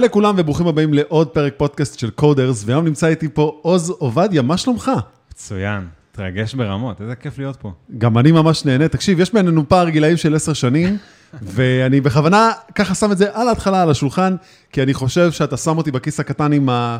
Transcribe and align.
לכולם 0.00 0.34
וברוכים 0.38 0.66
הבאים 0.66 0.94
לעוד 0.94 1.28
פרק 1.28 1.54
פודקאסט 1.56 1.98
של 1.98 2.10
קודרס, 2.10 2.64
והיום 2.66 2.84
נמצא 2.84 3.06
איתי 3.06 3.28
פה 3.28 3.58
עוז 3.62 3.90
עובדיה, 3.90 4.42
מה 4.42 4.56
שלומך? 4.56 4.90
מצוין, 5.30 5.88
תרגש 6.12 6.54
ברמות, 6.54 7.00
איזה 7.00 7.16
כיף 7.16 7.38
להיות 7.38 7.56
פה. 7.56 7.72
גם 7.98 8.18
אני 8.18 8.32
ממש 8.32 8.64
נהנה. 8.64 8.88
תקשיב, 8.88 9.20
יש 9.20 9.32
בינינו 9.32 9.68
פער 9.68 9.88
גילאים 9.88 10.16
של 10.16 10.34
עשר 10.34 10.52
שנים, 10.52 10.96
ואני 11.42 12.00
בכוונה 12.00 12.52
ככה 12.74 12.94
שם 12.94 13.12
את 13.12 13.18
זה 13.18 13.26
על 13.32 13.48
ההתחלה 13.48 13.82
על 13.82 13.90
השולחן, 13.90 14.36
כי 14.72 14.82
אני 14.82 14.94
חושב 14.94 15.32
שאתה 15.32 15.56
שם 15.56 15.78
אותי 15.78 15.90
בכיס 15.90 16.20
הקטן 16.20 16.52
עם 16.52 16.68
ה... 16.68 16.98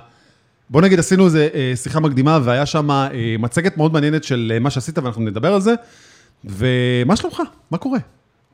בוא 0.71 0.83
נגיד, 0.83 0.99
עשינו 0.99 1.25
איזה 1.25 1.49
אה, 1.55 1.73
שיחה 1.77 2.01
מקדימה, 2.01 2.39
והיה 2.45 2.67
שם 2.67 2.91
אה, 2.91 3.09
מצגת 3.39 3.77
מאוד 3.77 3.93
מעניינת 3.93 4.25
של 4.25 4.53
אה, 4.55 4.59
מה 4.59 4.71
שעשית, 4.71 4.99
ואנחנו 4.99 5.23
נדבר 5.23 5.55
על 5.55 5.61
זה. 5.61 5.75
ומה 6.45 7.17
שלומך? 7.17 7.43
מה 7.71 7.79
קורה? 7.79 7.99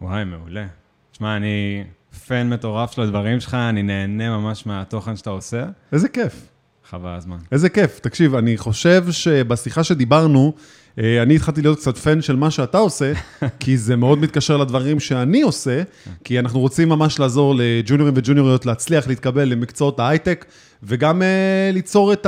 וואי, 0.00 0.24
מעולה. 0.24 0.66
תשמע, 1.12 1.36
אני 1.36 1.84
פן 2.26 2.48
מטורף 2.48 2.92
של 2.92 3.02
הדברים 3.02 3.40
שלך, 3.40 3.54
אני 3.54 3.82
נהנה 3.82 4.38
ממש 4.38 4.66
מהתוכן 4.66 5.16
שאתה 5.16 5.30
עושה. 5.30 5.64
איזה 5.92 6.08
כיף. 6.08 6.46
חבל 6.90 7.10
הזמן. 7.10 7.36
איזה 7.52 7.68
כיף. 7.68 7.98
תקשיב, 7.98 8.34
אני 8.34 8.56
חושב 8.56 9.04
שבשיחה 9.10 9.84
שדיברנו, 9.84 10.52
אה, 10.98 11.22
אני 11.22 11.36
התחלתי 11.36 11.62
להיות 11.62 11.78
קצת 11.78 11.98
פן 11.98 12.22
של 12.22 12.36
מה 12.36 12.50
שאתה 12.50 12.78
עושה, 12.78 13.12
כי 13.60 13.76
זה 13.76 13.96
מאוד 13.96 14.18
מתקשר 14.18 14.56
לדברים 14.56 15.00
שאני 15.00 15.42
עושה, 15.42 15.82
כי 16.24 16.38
אנחנו 16.38 16.60
רוצים 16.60 16.88
ממש 16.88 17.18
לעזור 17.18 17.54
לג'וניורים 17.58 18.14
וג'וניוריות 18.16 18.66
להצליח 18.66 19.08
להתקבל 19.08 19.44
למקצועות 19.44 20.00
ההייטק, 20.00 20.44
וגם 20.82 21.22
uh, 21.22 21.24
ליצור 21.72 22.12
את 22.12 22.26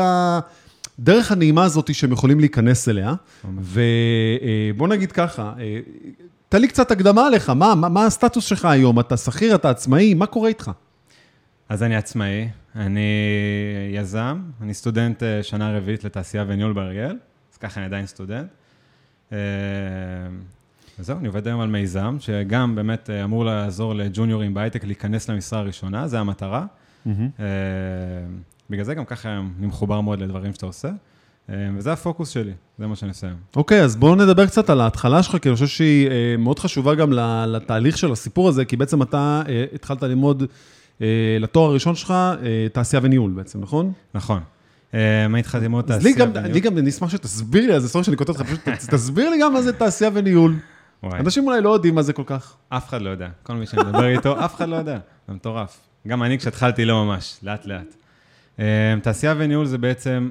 הדרך 0.98 1.32
הנעימה 1.32 1.64
הזאת 1.64 1.94
שהם 1.94 2.12
יכולים 2.12 2.40
להיכנס 2.40 2.88
אליה. 2.88 3.14
ובוא 3.44 4.88
נגיד 4.88 5.12
ככה, 5.12 5.52
אה, 5.58 5.80
תן 6.52 6.60
לי 6.60 6.68
קצת 6.68 6.90
הקדמה 6.90 7.26
עליך, 7.26 7.50
מה, 7.50 7.74
מה, 7.74 7.88
מה 7.88 8.06
הסטטוס 8.06 8.44
שלך 8.44 8.64
היום? 8.64 9.00
אתה 9.00 9.16
שכיר, 9.16 9.54
אתה 9.54 9.70
עצמאי, 9.70 10.14
מה 10.14 10.26
קורה 10.26 10.48
איתך? 10.48 10.70
אז 11.68 11.82
אני 11.82 11.96
עצמאי, 11.96 12.48
אני 12.76 13.00
יזם, 13.94 14.42
אני 14.62 14.74
סטודנט 14.74 15.22
אה, 15.22 15.42
שנה 15.42 15.76
רביעית 15.76 16.04
לתעשייה 16.04 16.44
וניהול 16.48 16.72
באריאל, 16.72 17.16
אז 17.52 17.58
ככה 17.58 17.80
אני 17.80 17.86
עדיין 17.86 18.06
סטודנט. 18.06 18.46
אה, 19.32 19.38
וזהו, 20.98 21.18
אני 21.18 21.26
עובד 21.26 21.46
היום 21.46 21.60
על 21.60 21.68
מיזם, 21.68 22.16
שגם 22.20 22.74
באמת 22.74 23.10
אה, 23.10 23.24
אמור 23.24 23.44
לעזור 23.44 23.94
לג'וניורים 23.94 24.54
בהייטק 24.54 24.84
להיכנס 24.84 25.30
למשרה 25.30 25.58
הראשונה, 25.58 26.08
זה 26.08 26.20
המטרה. 26.20 26.66
בגלל 28.70 28.84
זה 28.84 28.94
גם 28.94 29.04
ככה 29.04 29.38
אני 29.58 29.66
מחובר 29.66 30.00
מאוד 30.00 30.20
לדברים 30.20 30.54
שאתה 30.54 30.66
עושה. 30.66 30.90
וזה 31.48 31.92
הפוקוס 31.92 32.28
שלי, 32.28 32.52
זה 32.78 32.86
מה 32.86 32.96
שאני 32.96 33.12
היום. 33.22 33.38
אוקיי, 33.56 33.82
אז 33.82 33.96
בואו 33.96 34.14
נדבר 34.14 34.46
קצת 34.46 34.70
על 34.70 34.80
ההתחלה 34.80 35.22
שלך, 35.22 35.36
כי 35.42 35.48
אני 35.48 35.54
חושב 35.54 35.66
שהיא 35.66 36.08
מאוד 36.38 36.58
חשובה 36.58 36.94
גם 36.94 37.12
לתהליך 37.46 37.98
של 37.98 38.12
הסיפור 38.12 38.48
הזה, 38.48 38.64
כי 38.64 38.76
בעצם 38.76 39.02
אתה 39.02 39.42
התחלת 39.74 40.02
ללמוד 40.02 40.44
אה, 41.02 41.36
לתואר 41.40 41.70
הראשון 41.70 41.94
שלך, 41.94 42.10
אה, 42.10 42.66
תעשייה 42.72 43.00
וניהול 43.04 43.30
בעצם, 43.30 43.60
נכון? 43.60 43.92
נכון. 44.14 44.40
אה, 44.94 45.28
מה 45.28 45.38
התחלתי 45.38 45.64
ללמוד 45.64 45.84
תעשייה 45.84 46.14
וניהול? 46.24 46.38
אני 46.38 46.60
גם 46.60 46.78
נשמח 46.78 47.10
שתסביר 47.10 47.66
לי, 47.66 47.74
אז 47.74 47.90
סורי 47.90 48.04
שאני 48.04 48.16
כותב 48.16 48.28
אותך, 48.28 48.42
פשוט 48.42 48.60
תסביר 48.90 49.30
לי 49.30 49.36
גם 49.42 49.52
מה 49.52 49.62
זה 49.62 49.72
תעשייה 49.72 50.10
וניהול. 50.14 50.54
אנשים 51.04 51.46
אולי 51.46 51.60
לא 51.60 51.70
יודעים 51.70 51.94
מה 51.94 52.02
זה 52.02 52.12
כל 52.12 52.22
כך. 52.26 52.56
אף 52.68 52.88
אחד 52.88 53.02
לא 53.02 53.10
יודע. 53.10 53.28
כל 53.42 53.54
מי 53.54 53.66
שאני 53.66 53.82
מדבר 53.82 54.06
איתו, 54.06 54.44
אף 54.44 54.54
אחד 54.54 54.68
לא 54.68 54.76
יודע. 54.76 54.98
זה 55.28 55.34
מטורף. 55.34 55.80
גם 56.08 56.22
אני 56.22 56.38
כשהתחלתי 56.38 56.84
לא 56.84 57.04
ממש, 57.04 57.36
לאט 57.42 57.66
לאט. 57.66 57.94
תעשייה 59.02 59.34
וניהול 59.38 59.66
זה 59.66 59.78
בעצם, 59.78 60.30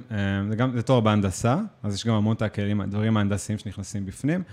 זה 0.50 0.56
גם, 0.56 0.72
זה 0.76 0.82
תואר 0.82 1.00
בהנדסה, 1.00 1.58
אז 1.84 1.96
יש 1.96 2.06
גם 2.08 2.14
המון 2.14 2.36
את 2.36 2.42
הכלים, 2.42 2.82
הדברים 2.82 3.18
ההנדסיים 3.18 3.58
שנכנסים 3.58 4.06
בפנים, 4.06 4.44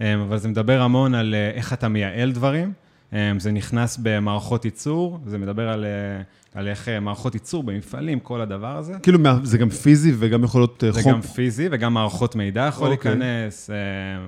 אבל 0.00 0.38
זה 0.38 0.48
מדבר 0.48 0.80
המון 0.80 1.14
על 1.14 1.34
איך 1.54 1.72
אתה 1.72 1.88
מייעל 1.88 2.32
דברים. 2.32 2.72
אמ, 3.14 3.40
זה 3.40 3.52
נכנס 3.52 3.98
במערכות 4.02 4.64
ייצור, 4.64 5.18
זה 5.26 5.38
מדבר 5.38 5.68
על, 5.68 5.84
אה, 5.84 6.22
על 6.54 6.68
איך 6.68 6.88
אה, 6.88 7.00
מערכות 7.00 7.34
ייצור 7.34 7.62
במפעלים, 7.62 8.20
כל 8.20 8.40
הדבר 8.40 8.76
הזה. 8.76 8.94
כאילו 9.02 9.18
זה 9.42 9.58
גם 9.58 9.70
פיזי 9.70 10.12
וגם 10.18 10.44
יכול 10.44 10.60
להיות 10.60 10.84
חום. 10.90 11.02
זה 11.02 11.10
גם 11.10 11.20
פיזי 11.20 11.68
וגם 11.70 11.94
מערכות 11.94 12.36
מידע 12.36 12.66
יכול 12.68 12.88
אוקיי. 12.88 12.92
אוקיי. 12.92 13.16
להיכנס, 13.16 13.70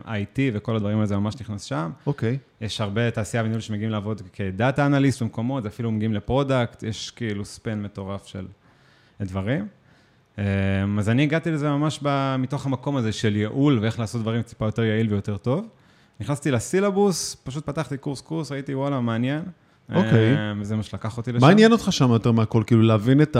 IT 0.04 0.38
וכל 0.53 0.76
הדברים 0.76 0.97
האלה, 0.97 1.06
זה 1.06 1.16
ממש 1.16 1.34
נכנס 1.41 1.62
שם. 1.62 1.91
אוקיי. 2.06 2.38
אוקיי. 2.42 2.64
יש 2.65 2.81
הרבה 2.81 3.10
תעשייה 3.10 3.43
וניהול 3.43 3.60
שמגיעים 3.60 3.91
לעבוד 3.91 4.22
כ 4.32 4.50
data 4.50 4.87
analyst 4.87 5.22
במקומות, 5.22 5.66
אפילו 5.66 5.91
מגיעים 5.91 6.15
ל 6.14 6.22
product, 6.22 6.82
יש 6.82 7.10
כאילו 7.10 7.44
span 7.44 7.82
מטורף 7.82 8.26
של 8.26 8.47
דברים. 9.25 9.66
אמ, 10.38 10.44
אז 10.99 11.09
אני 11.09 11.22
הגעתי 11.22 11.50
לזה 11.50 11.69
ממש 11.71 12.00
מתוך 12.38 12.66
המקום 12.66 12.97
הזה 12.97 13.12
של 13.12 13.37
ייעול 13.37 13.78
ואיך 13.82 13.99
לעשות 13.99 14.22
דברים 14.22 14.43
טיפה 14.43 14.65
יותר 14.65 14.82
יעיל 14.82 15.12
ויותר 15.12 15.37
טוב. 15.37 15.69
נכנסתי 16.21 16.50
לסילבוס, 16.50 17.37
פשוט 17.44 17.66
פתחתי 17.66 17.97
קורס-קורס, 17.97 18.53
ראיתי, 18.53 18.75
וואלה, 18.75 19.00
מעניין. 19.00 19.43
אוקיי. 19.94 20.37
וזה 20.60 20.76
מה 20.76 20.82
שלקח 20.82 21.16
אותי 21.16 21.32
לשם. 21.32 21.41
מה 21.41 21.50
עניין 21.50 21.72
אותך 21.72 21.93
שם 21.93 22.10
יותר 22.10 22.32
מהכל? 22.32 22.62
כאילו, 22.66 22.82
להבין 22.82 23.22
את 23.22 23.37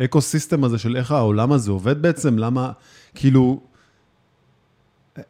ה 0.00 0.06
ecosystem 0.06 0.64
הזה 0.64 0.78
של 0.78 0.96
איך 0.96 1.10
העולם 1.12 1.52
הזה 1.52 1.70
עובד 1.70 2.02
בעצם? 2.02 2.38
למה, 2.38 2.72
כאילו, 3.14 3.60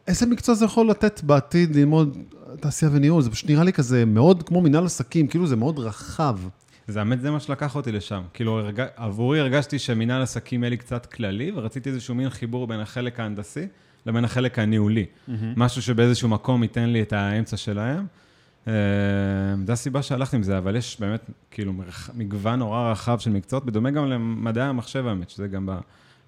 איזה 0.07 0.25
מקצוע 0.25 0.55
זה 0.55 0.65
יכול 0.65 0.89
לתת 0.89 1.21
בעתיד 1.23 1.75
ללמוד 1.75 2.17
תעשייה 2.59 2.91
וניהול? 2.93 3.21
זה 3.21 3.31
פשוט 3.31 3.49
נראה 3.49 3.63
לי 3.63 3.73
כזה 3.73 4.05
מאוד 4.05 4.43
כמו 4.43 4.61
מנהל 4.61 4.85
עסקים, 4.85 5.27
כאילו 5.27 5.47
זה 5.47 5.55
מאוד 5.55 5.79
רחב. 5.79 6.39
זה 6.89 6.99
האמת, 6.99 7.21
זה 7.21 7.31
מה 7.31 7.39
שלקח 7.39 7.75
אותי 7.75 7.91
לשם. 7.91 8.21
כאילו, 8.33 8.59
הרג... 8.59 8.81
עבורי 8.95 9.39
הרגשתי 9.39 9.79
שמנהל 9.79 10.21
עסקים 10.21 10.63
יהיה 10.63 10.69
לי 10.69 10.77
קצת 10.77 11.05
כללי, 11.05 11.51
ורציתי 11.55 11.89
איזשהו 11.89 12.15
מין 12.15 12.29
חיבור 12.29 12.67
בין 12.67 12.79
החלק 12.79 13.19
ההנדסי 13.19 13.67
לבין 14.05 14.25
החלק 14.25 14.59
הניהולי. 14.59 15.05
Mm-hmm. 15.05 15.31
משהו 15.55 15.81
שבאיזשהו 15.81 16.29
מקום 16.29 16.63
ייתן 16.63 16.89
לי 16.89 17.01
את 17.01 17.13
האמצע 17.13 17.57
שלהם. 17.57 18.05
אה, 18.67 18.73
זו 19.65 19.73
הסיבה 19.73 20.01
שהלכתי 20.01 20.35
עם 20.35 20.43
זה, 20.43 20.57
אבל 20.57 20.75
יש 20.75 20.97
באמת 20.99 21.29
כאילו 21.51 21.73
מגוון 22.13 22.59
נורא 22.59 22.91
רחב 22.91 23.19
של 23.19 23.31
מקצועות, 23.31 23.65
בדומה 23.65 23.91
גם 23.91 24.05
למדעי 24.05 24.63
המחשב 24.63 25.07
האמת, 25.07 25.29
שזה 25.29 25.47
גם 25.47 25.69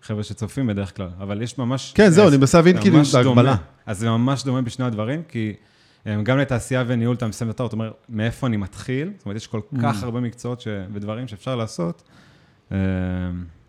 בחבר'ה 0.01 0.23
שצופים 0.23 0.67
בדרך 0.67 0.95
כלל, 0.95 1.09
אבל 1.19 1.41
יש 1.41 1.57
ממש... 1.57 1.91
כן, 1.95 2.09
זהו, 2.09 2.27
אני 2.27 2.37
מנסה 2.37 2.57
להבין 2.57 2.81
כאילו 2.81 3.01
את 3.01 3.15
ההגבלה. 3.15 3.55
אז 3.85 3.99
זה 3.99 4.09
ממש 4.09 4.43
דומה 4.43 4.61
בשני 4.61 4.85
הדברים, 4.85 5.21
כי 5.27 5.53
גם 6.23 6.37
לתעשייה 6.37 6.83
וניהול, 6.87 7.15
אתה 7.15 7.27
מסיים 7.27 7.49
את 7.49 7.55
התואר, 7.55 7.67
אתה 7.67 7.75
אומר, 7.75 7.91
מאיפה 8.09 8.47
אני 8.47 8.57
מתחיל? 8.57 9.11
זאת 9.17 9.25
אומרת, 9.25 9.37
יש 9.37 9.47
כל 9.47 9.61
כך 9.81 10.03
הרבה 10.03 10.19
מקצועות 10.19 10.67
ודברים 10.93 11.27
שאפשר 11.27 11.55
לעשות. 11.55 12.03
אה, 12.71 12.77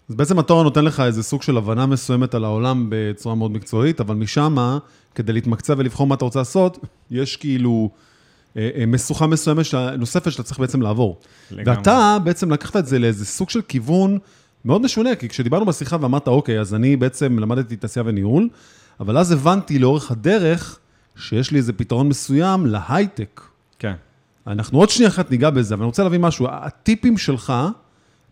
אז 0.09 0.15
בעצם 0.15 0.39
התואר 0.39 0.63
נותן 0.63 0.85
לך 0.85 1.01
איזה 1.01 1.23
סוג 1.23 1.43
של 1.43 1.57
הבנה 1.57 1.87
מסוימת 1.87 2.35
על 2.35 2.45
העולם 2.45 2.87
בצורה 2.89 3.35
מאוד 3.35 3.51
מקצועית, 3.51 4.01
אבל 4.01 4.15
משם, 4.15 4.79
כדי 5.15 5.33
להתמקצע 5.33 5.75
ולבחור 5.79 6.07
מה 6.07 6.15
אתה 6.15 6.25
רוצה 6.25 6.39
לעשות, 6.39 6.79
יש 7.11 7.37
כאילו 7.37 7.91
אה, 8.57 8.71
אה, 8.77 8.87
משוכה 8.87 9.27
מסוימת 9.27 9.65
נוספת 9.99 10.33
שאתה 10.33 10.43
צריך 10.43 10.61
בעצם 10.61 10.83
לעבור. 10.83 11.21
לגמרי. 11.51 11.79
ואתה 11.79 12.17
בעצם 12.25 12.51
לקחת 12.51 12.77
את 12.77 12.87
זה 12.87 12.99
לאיזה 12.99 13.27
סוג 13.27 13.51
של 13.51 13.63
כיוון 13.63 14.19
מאוד 14.65 14.83
משונה, 14.83 15.15
כי 15.15 15.29
כשדיברנו 15.29 15.67
בשיחה 15.67 15.97
ואמרת, 16.01 16.29
אוקיי, 16.29 16.61
אז 16.61 16.75
אני 16.75 16.97
בעצם 16.97 17.39
למדתי 17.39 17.77
תעשייה 17.77 18.05
וניהול, 18.07 18.49
אבל 19.01 19.19
אז 19.19 19.33
הבנתי 19.33 19.79
לאורך 19.79 20.11
הדרך 20.11 20.79
שיש 21.17 21.51
לי 21.51 21.59
איזה 21.59 21.73
פתרון 21.73 22.09
מסוים 22.09 22.67
להייטק. 22.67 23.41
כן. 23.79 23.95
אנחנו 24.47 24.79
עוד 24.79 24.91
שנייה 24.91 25.11
אחת 25.11 25.31
ניגע 25.31 25.51
בזה, 25.51 25.75
אבל 25.75 25.83
אני 25.83 25.87
רוצה 25.87 26.03
להבין 26.05 26.21
משהו. 26.21 26.47
הטיפים 26.51 27.19
שלך, 27.19 27.53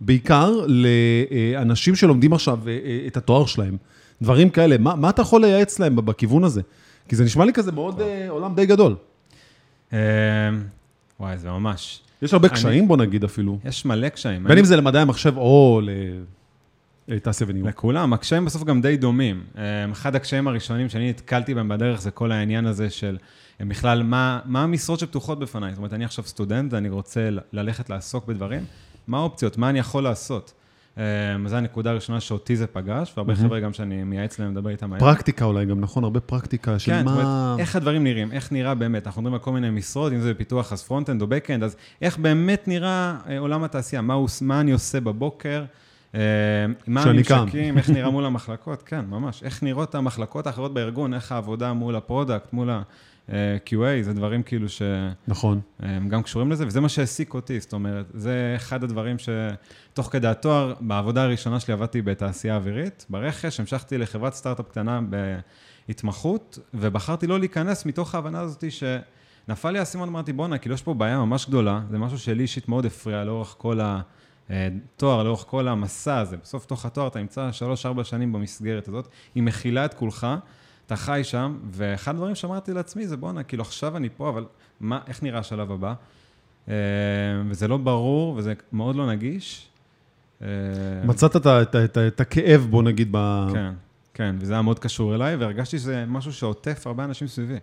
בעיקר 0.01 0.67
לאנשים 0.67 1.97
שלומדים 1.97 2.33
עכשיו 2.33 2.59
אה, 2.67 2.79
אה, 2.85 3.07
את 3.07 3.17
התואר 3.17 3.47
שלהם, 3.47 3.77
דברים 4.23 4.51
כאלה, 4.51 4.79
מה, 4.79 4.95
מה 4.95 5.11
אתה 5.11 5.23
יכול 5.23 5.41
לייעץ 5.41 5.79
להם 5.79 5.97
בכיוון 5.97 6.45
הזה? 6.45 6.63
כי 7.09 7.17
זה 7.17 7.25
נשמע 7.25 7.45
לי 7.45 7.53
כזה 7.53 7.73
מאוד 7.73 8.01
אה, 8.01 8.27
עולם 8.29 8.55
די 8.55 8.67
גדול. 8.67 8.97
וואי, 11.21 11.39
זה 11.39 11.51
ממש. 11.51 12.01
יש 12.23 12.33
הרבה 12.33 12.49
קשיים, 12.49 12.89
בוא 12.89 12.97
נגיד 12.97 13.25
אפילו. 13.25 13.59
יש 13.65 13.85
מלא 13.85 14.09
קשיים. 14.09 14.45
בין 14.45 14.59
אם 14.59 14.65
זה 14.65 14.77
למדעי 14.77 15.03
המחשב 15.03 15.37
או 15.37 15.81
לתעשייה 17.17 17.51
וניהול. 17.51 17.69
לכולם, 17.69 18.13
הקשיים 18.13 18.45
בסוף 18.45 18.65
גם 18.65 18.81
די 18.81 18.97
דומים. 18.97 19.45
אחד 19.93 20.17
הקשיים 20.17 20.49
הראשונים 20.49 20.89
שאני 20.89 21.11
נתקלתי 21.11 21.55
בהם 21.55 21.69
בדרך 21.69 22.01
זה 22.01 22.11
כל 22.11 22.33
העניין 22.33 22.67
הזה 22.67 22.91
של 22.91 23.19
בכלל, 23.61 24.03
מה, 24.03 24.41
מה 24.45 24.63
המשרות 24.63 24.99
שפתוחות 24.99 25.39
בפניי? 25.39 25.71
זאת 25.71 25.79
אומרת, 25.79 25.93
אני 25.93 26.05
עכשיו 26.05 26.25
סטודנט 26.25 26.73
ואני 26.73 26.89
רוצה 26.89 27.29
ללכת 27.53 27.91
לעסוק 27.91 28.27
בדברים. 28.27 28.65
מה 29.07 29.19
האופציות, 29.19 29.59
מה 29.59 29.71
אני 29.71 29.79
יכול 29.79 30.03
לעשות. 30.03 30.53
אמ, 30.97 31.03
זו 31.49 31.57
הנקודה 31.57 31.91
הראשונה 31.91 32.21
שאותי 32.21 32.57
זה 32.57 32.67
פגש, 32.67 33.13
והרבה 33.17 33.35
חבר'ה 33.35 33.61
גם 33.61 33.73
שאני 33.73 34.05
מייעץ 34.05 34.39
להם 34.39 34.53
לדבר 34.53 34.71
איתם 34.71 34.93
היום. 34.93 35.01
פרקטיקה 35.01 35.45
אולי 35.45 35.67
גם, 35.67 35.81
נכון? 35.81 36.05
הרבה 36.05 36.21
פרקטיקה 36.21 36.79
של 36.79 36.93
כן, 36.93 37.05
מה... 37.05 37.11
כן, 37.11 37.17
זאת 37.17 37.25
אומרת, 37.25 37.61
איך 37.61 37.77
הדברים 37.77 38.05
נראים, 38.05 38.33
איך 38.33 38.53
נראה 38.53 38.75
באמת. 38.75 39.07
אנחנו 39.07 39.23
מדברים 39.23 39.35
על 39.35 39.41
כל 39.41 39.53
מיני 39.53 39.71
משרות, 39.71 40.13
אם 40.13 40.21
זה 40.21 40.35
בפיתוח 40.35 40.73
אז 40.73 40.83
front-end 40.83 41.23
או 41.23 41.27
back-end, 41.27 41.63
אז 41.63 41.77
איך 42.03 42.19
באמת 42.19 42.69
נראה 42.69 43.17
אה, 43.29 43.39
עולם 43.39 43.65
התעשייה, 43.65 44.03
מה, 44.03 44.15
מה 44.41 44.61
אני 44.61 44.73
עושה 44.73 45.01
בבוקר, 45.01 45.65
מה 46.15 47.03
הממשקים, 47.03 47.79
איך 47.79 47.91
נראה 47.91 48.11
מול 48.11 48.25
המחלקות, 48.31 48.83
כן, 48.83 49.05
ממש. 49.09 49.43
איך 49.43 49.63
נראות 49.63 49.95
המחלקות 49.95 50.47
האחרות 50.47 50.75
בארגון, 50.75 51.15
איך 51.15 51.33
העבודה 51.33 51.73
מול 51.73 51.97
ה 51.97 52.03
product, 52.03 52.53
מול 52.53 52.71
ה... 52.71 52.83
QA, 53.67 54.03
זה 54.03 54.13
דברים 54.13 54.43
כאילו 54.43 54.69
ש... 54.69 54.83
נכון. 55.29 55.61
הם 55.79 56.09
גם 56.09 56.23
קשורים 56.23 56.53
לזה, 56.53 56.67
וזה 56.67 56.81
מה 56.81 56.89
שהעסיק 56.89 57.35
אותי, 57.35 57.61
זאת 57.61 57.73
אומרת, 57.73 58.07
זה 58.15 58.53
אחד 58.57 58.85
הדברים 58.85 59.17
שתוך 59.19 60.09
כדי 60.13 60.29
התואר, 60.29 60.75
בעבודה 60.81 61.23
הראשונה 61.23 61.61
שלי 61.61 61.75
עבדתי 61.75 62.03
בתעשייה 62.03 62.57
אווירית, 62.57 63.07
ברכש, 63.09 63.61
המשכתי 63.61 63.99
לחברת 63.99 64.35
סטארט-אפ 64.35 64.69
קטנה 64.69 65.01
בהתמחות, 65.89 66.59
ובחרתי 66.75 67.27
לא 67.27 67.39
להיכנס 67.39 67.87
מתוך 67.87 68.15
ההבנה 68.15 68.41
הזאת 68.41 68.65
ש... 68.71 68.85
נפל 69.49 69.71
לי 69.71 69.79
האסימון, 69.79 70.09
אמרתי, 70.09 70.33
בואנה, 70.33 70.59
כאילו 70.59 70.75
יש 70.75 70.83
פה 70.83 70.95
בעיה 70.95 71.19
ממש 71.19 71.47
גדולה, 71.49 71.81
זה 71.91 71.99
משהו 71.99 72.19
שלי 72.19 72.43
אישית 72.43 72.69
מאוד 72.69 72.87
הפריע 72.87 73.25
לאורך 73.25 73.55
כל 73.59 73.81
התואר, 74.51 75.23
לאורך 75.23 75.45
כל 75.49 75.69
המסע 75.69 76.19
הזה. 76.19 76.37
בסוף, 76.37 76.67
תוך 76.67 76.87
התואר 76.87 77.07
אתה 77.07 77.19
נמצא 77.19 77.53
שלוש-ארבע 77.53 78.05
שנים 78.05 78.33
במסגרת 78.33 78.89
הזאת, 78.89 79.09
היא 79.35 79.43
מכילה 79.43 79.85
את 79.85 79.95
כולך, 79.95 80.27
אתה 80.87 80.97
חי 80.97 81.21
שם, 81.25 81.59
ואחד 81.71 82.15
הדברים 82.15 82.35
שאמרתי 82.35 82.73
לעצמי 82.73 83.07
זה, 83.07 83.17
בואנה, 83.17 83.43
כאילו 83.43 83.63
עכשיו 83.63 83.97
אני 83.97 84.09
פה, 84.17 84.29
אבל 84.29 84.45
מה, 84.81 85.01
איך 85.07 85.23
נראה 85.23 85.39
השלב 85.39 85.73
הבא? 85.73 85.95
אה, 86.69 86.75
וזה 87.49 87.69
לא 87.69 87.77
ברור, 87.77 88.35
וזה 88.37 88.55
מאוד 88.73 88.97
לא 88.97 89.07
נגיש. 89.07 89.69
אה, 90.43 90.49
מצאת 91.05 91.37
את, 91.37 91.47
את, 91.47 91.77
את, 91.77 91.99
את 91.99 92.21
הכאב, 92.21 92.67
בוא 92.71 92.83
נגיד, 92.83 93.09
ב... 93.11 93.47
כן, 93.53 93.73
כן, 94.15 94.37
וזה 94.39 94.53
היה 94.53 94.63
מאוד 94.63 94.79
קשור 94.79 95.15
אליי, 95.15 95.37
והרגשתי 95.37 95.79
שזה 95.79 96.05
משהו 96.09 96.33
שעוטף 96.33 96.87
הרבה 96.87 97.05
אנשים 97.05 97.29
סביבי. 97.29 97.59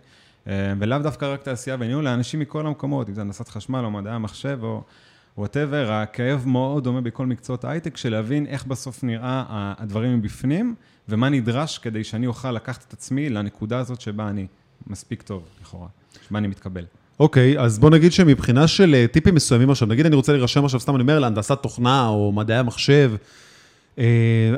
אה, 0.46 0.72
ולאו 0.78 0.98
דווקא 0.98 1.32
רק 1.32 1.42
תעשייה 1.42 1.76
וניהול, 1.80 2.04
לאנשים 2.04 2.40
מכל 2.40 2.66
המקומות, 2.66 3.08
אם 3.08 3.14
זה 3.14 3.20
הנדסת 3.20 3.48
חשמל 3.48 3.84
או 3.84 3.90
מדעי 3.90 4.12
המחשב 4.12 4.58
או 4.62 4.82
whatever, 5.38 5.92
הכאב 5.92 6.42
מאוד 6.46 6.84
דומה 6.84 7.00
בכל 7.00 7.26
מקצועות 7.26 7.64
ההייטק, 7.64 7.96
של 7.96 8.12
להבין 8.12 8.46
איך 8.46 8.66
בסוף 8.66 9.04
נראה 9.04 9.44
הדברים 9.78 10.18
מבפנים, 10.18 10.74
ומה 11.08 11.28
נדרש 11.28 11.78
כדי 11.78 12.04
שאני 12.04 12.26
אוכל 12.26 12.52
לקחת 12.52 12.84
את 12.88 12.92
עצמי 12.92 13.30
לנקודה 13.30 13.78
הזאת 13.78 14.00
שבה 14.00 14.28
אני 14.28 14.46
מספיק 14.86 15.22
טוב, 15.22 15.42
לכאורה, 15.62 15.86
שבה 16.28 16.38
אני 16.38 16.48
מתקבל. 16.48 16.84
אוקיי, 17.20 17.56
okay, 17.56 17.60
אז 17.60 17.78
בוא 17.78 17.90
נגיד 17.90 18.12
שמבחינה 18.12 18.68
של 18.68 18.94
אה, 18.94 19.06
טיפים 19.06 19.34
מסוימים 19.34 19.70
עכשיו, 19.70 19.88
נגיד 19.88 20.06
אני 20.06 20.16
רוצה 20.16 20.32
להירשם 20.32 20.64
עכשיו, 20.64 20.80
סתם 20.80 20.94
אני 20.94 21.02
אומר, 21.02 21.18
להנדסת 21.18 21.58
תוכנה 21.62 22.08
או 22.08 22.32
מדעי 22.32 22.58
המחשב, 22.58 23.12
אה, 23.98 24.04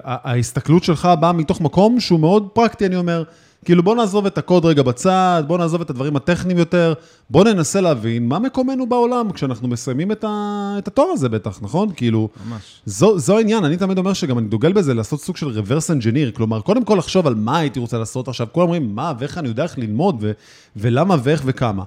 ההסתכלות 0.04 0.84
שלך 0.84 1.08
באה 1.20 1.32
מתוך 1.32 1.60
מקום 1.60 2.00
שהוא 2.00 2.20
מאוד 2.20 2.48
פרקטי, 2.52 2.86
אני 2.86 2.96
אומר, 2.96 3.24
כאילו 3.64 3.82
בוא 3.82 3.96
נעזוב 3.96 4.26
את 4.26 4.38
הקוד 4.38 4.64
רגע 4.64 4.82
בצד, 4.82 5.42
בוא 5.46 5.58
נעזוב 5.58 5.80
את 5.80 5.90
הדברים 5.90 6.16
הטכניים 6.16 6.58
יותר, 6.58 6.94
בוא 7.30 7.44
ננסה 7.44 7.80
להבין 7.80 8.28
מה 8.28 8.38
מקומנו 8.38 8.86
בעולם 8.86 9.32
כשאנחנו 9.32 9.68
מסיימים 9.68 10.12
את, 10.12 10.24
ה... 10.24 10.74
את 10.78 10.88
התואר 10.88 11.08
הזה 11.08 11.28
בטח, 11.28 11.58
נכון? 11.62 11.88
כאילו, 11.96 12.28
ממש. 12.48 12.80
זו, 12.86 13.18
זו 13.18 13.36
העניין, 13.36 13.64
אני 13.64 13.76
תמיד 13.76 13.98
אומר 13.98 14.12
שגם 14.12 14.38
אני 14.38 14.48
דוגל 14.48 14.72
בזה 14.72 14.94
לעשות 14.94 15.20
סוג 15.20 15.36
של 15.36 15.60
reverse 15.60 15.90
engineer, 16.00 16.36
כלומר, 16.36 16.60
קודם 16.60 16.84
כל 16.84 16.94
לחשוב 16.94 17.26
על 17.26 17.34
מה 17.34 17.58
הייתי 17.58 17.78
רוצה 17.80 17.98
לעשות 17.98 18.28
עכשיו, 18.28 18.46
כולם 18.52 18.66
אומרים, 18.66 18.94
מה 18.94 19.12
ואיך 19.18 19.38
אני 19.38 19.48
יודע 19.48 19.62
איך 19.62 19.78
ללמוד 19.78 20.16
ו... 20.20 20.32
ולמה 20.76 21.16
ואיך 21.22 21.42
וכמה. 21.44 21.84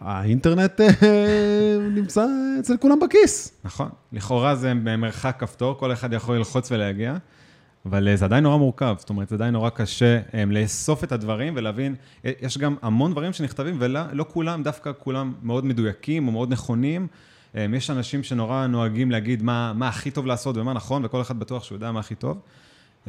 האינטרנט 0.00 0.80
אה, 0.80 0.88
נמצא 1.96 2.26
אצל 2.60 2.76
כולם 2.76 3.00
בכיס. 3.00 3.52
נכון, 3.64 3.88
לכאורה 4.12 4.54
זה 4.54 4.72
במרחק 4.84 5.36
כפתור, 5.38 5.74
כל 5.78 5.92
אחד 5.92 6.12
יכול 6.12 6.36
ללחוץ 6.36 6.72
ולהגיע. 6.72 7.16
אבל 7.86 8.08
אה, 8.08 8.16
זה 8.16 8.24
עדיין 8.24 8.44
נורא 8.44 8.56
מורכב, 8.56 8.96
זאת 8.98 9.10
אומרת, 9.10 9.28
זה 9.28 9.34
עדיין 9.34 9.52
נורא 9.52 9.70
קשה 9.70 10.20
um, 10.30 10.34
לאסוף 10.50 11.04
את 11.04 11.12
הדברים 11.12 11.52
ולהבין, 11.56 11.94
אה, 12.24 12.32
יש 12.40 12.58
גם 12.58 12.76
המון 12.82 13.12
דברים 13.12 13.32
שנכתבים, 13.32 13.76
ולא 13.78 14.00
לא 14.12 14.24
כולם, 14.28 14.62
דווקא 14.62 14.90
כולם 14.98 15.32
מאוד 15.42 15.64
מדויקים 15.64 16.26
או 16.26 16.32
מאוד 16.32 16.52
נכונים. 16.52 17.06
Um, 17.52 17.56
יש 17.76 17.90
אנשים 17.90 18.22
שנורא 18.22 18.66
נוהגים 18.66 19.10
להגיד 19.10 19.42
מה, 19.42 19.72
מה 19.72 19.88
הכי 19.88 20.10
טוב 20.10 20.26
לעשות 20.26 20.56
ומה 20.56 20.72
נכון, 20.72 21.04
וכל 21.04 21.20
אחד 21.20 21.38
בטוח 21.38 21.64
שהוא 21.64 21.76
יודע 21.76 21.92
מה 21.92 22.00
הכי 22.00 22.14
טוב. 22.14 22.40
Um, 23.06 23.08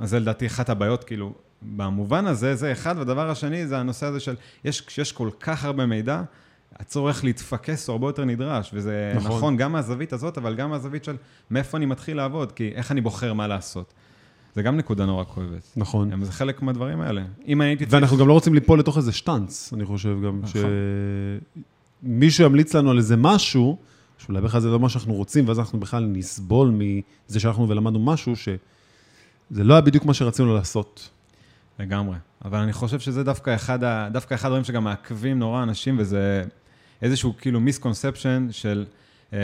אז 0.00 0.10
זה 0.10 0.20
לדעתי 0.20 0.46
אחת 0.46 0.68
הבעיות, 0.68 1.04
כאילו, 1.04 1.32
במובן 1.62 2.26
הזה, 2.26 2.54
זה 2.54 2.72
אחד, 2.72 2.94
והדבר 2.98 3.30
השני 3.30 3.66
זה 3.66 3.78
הנושא 3.78 4.06
הזה 4.06 4.20
של, 4.20 4.34
יש, 4.64 4.80
כשיש 4.80 5.12
כל 5.12 5.30
כך 5.40 5.64
הרבה 5.64 5.86
מידע, 5.86 6.22
הצורך 6.78 7.24
להתפקס 7.24 7.88
הוא 7.88 7.94
הרבה 7.94 8.08
יותר 8.08 8.24
נדרש, 8.24 8.70
וזה 8.74 9.12
נכון. 9.16 9.36
נכון 9.36 9.56
גם 9.56 9.72
מהזווית 9.72 10.12
הזאת, 10.12 10.38
אבל 10.38 10.54
גם 10.54 10.70
מהזווית 10.70 11.04
של 11.04 11.16
מאיפה 11.50 11.76
אני 11.76 11.86
מתחיל 11.86 12.16
לעבוד, 12.16 12.52
כי 12.52 12.72
איך 12.74 12.92
אני 12.92 13.00
בוחר 13.00 13.32
מה 13.32 13.46
לעשות. 13.46 13.94
זה 14.54 14.62
גם 14.62 14.76
נקודה 14.76 15.06
נורא 15.06 15.24
כואבת. 15.24 15.72
נכון. 15.76 16.24
זה 16.24 16.32
חלק 16.32 16.62
מהדברים 16.62 17.00
האלה. 17.00 17.22
אם 17.46 17.60
הייתי... 17.60 17.84
ואנחנו 17.88 18.08
צריך... 18.08 18.20
גם 18.20 18.28
לא 18.28 18.32
רוצים 18.32 18.54
ליפול 18.54 18.78
לתוך 18.78 18.96
איזה 18.96 19.12
שטאנץ, 19.12 19.72
אני 19.72 19.84
חושב 19.84 20.16
גם, 20.26 20.40
נכון. 20.42 20.60
שמישהו 22.02 22.44
ימליץ 22.44 22.74
לנו 22.74 22.90
על 22.90 22.98
איזה 22.98 23.16
משהו, 23.16 23.78
שאולי 24.18 24.40
בכלל 24.40 24.60
זה 24.60 24.68
לא 24.68 24.80
מה 24.80 24.88
שאנחנו 24.88 25.14
רוצים, 25.14 25.48
ואז 25.48 25.58
אנחנו 25.58 25.80
בכלל 25.80 26.04
נסבול 26.04 26.70
מזה 26.70 27.40
שהלכנו 27.40 27.68
ולמדנו 27.68 27.98
משהו, 27.98 28.36
שזה 28.36 29.64
לא 29.64 29.74
היה 29.74 29.80
בדיוק 29.80 30.04
מה 30.04 30.14
שרצינו 30.14 30.54
לעשות. 30.54 31.10
לגמרי. 31.78 32.16
אבל 32.44 32.58
אני 32.58 32.72
חושב 32.72 33.00
שזה 33.00 33.24
דווקא 33.24 33.54
אחד, 33.54 33.84
ה... 33.84 34.08
דווקא 34.12 34.34
אחד 34.34 34.48
הדברים 34.48 34.64
שגם 34.64 34.84
מעכבים 34.84 35.38
נורא 35.38 35.62
אנשים, 35.62 35.96
וזה 35.98 36.44
איזשהו 37.04 37.34
כאילו 37.38 37.60
misconception 37.60 38.48
של 38.50 38.84
אה, 39.32 39.38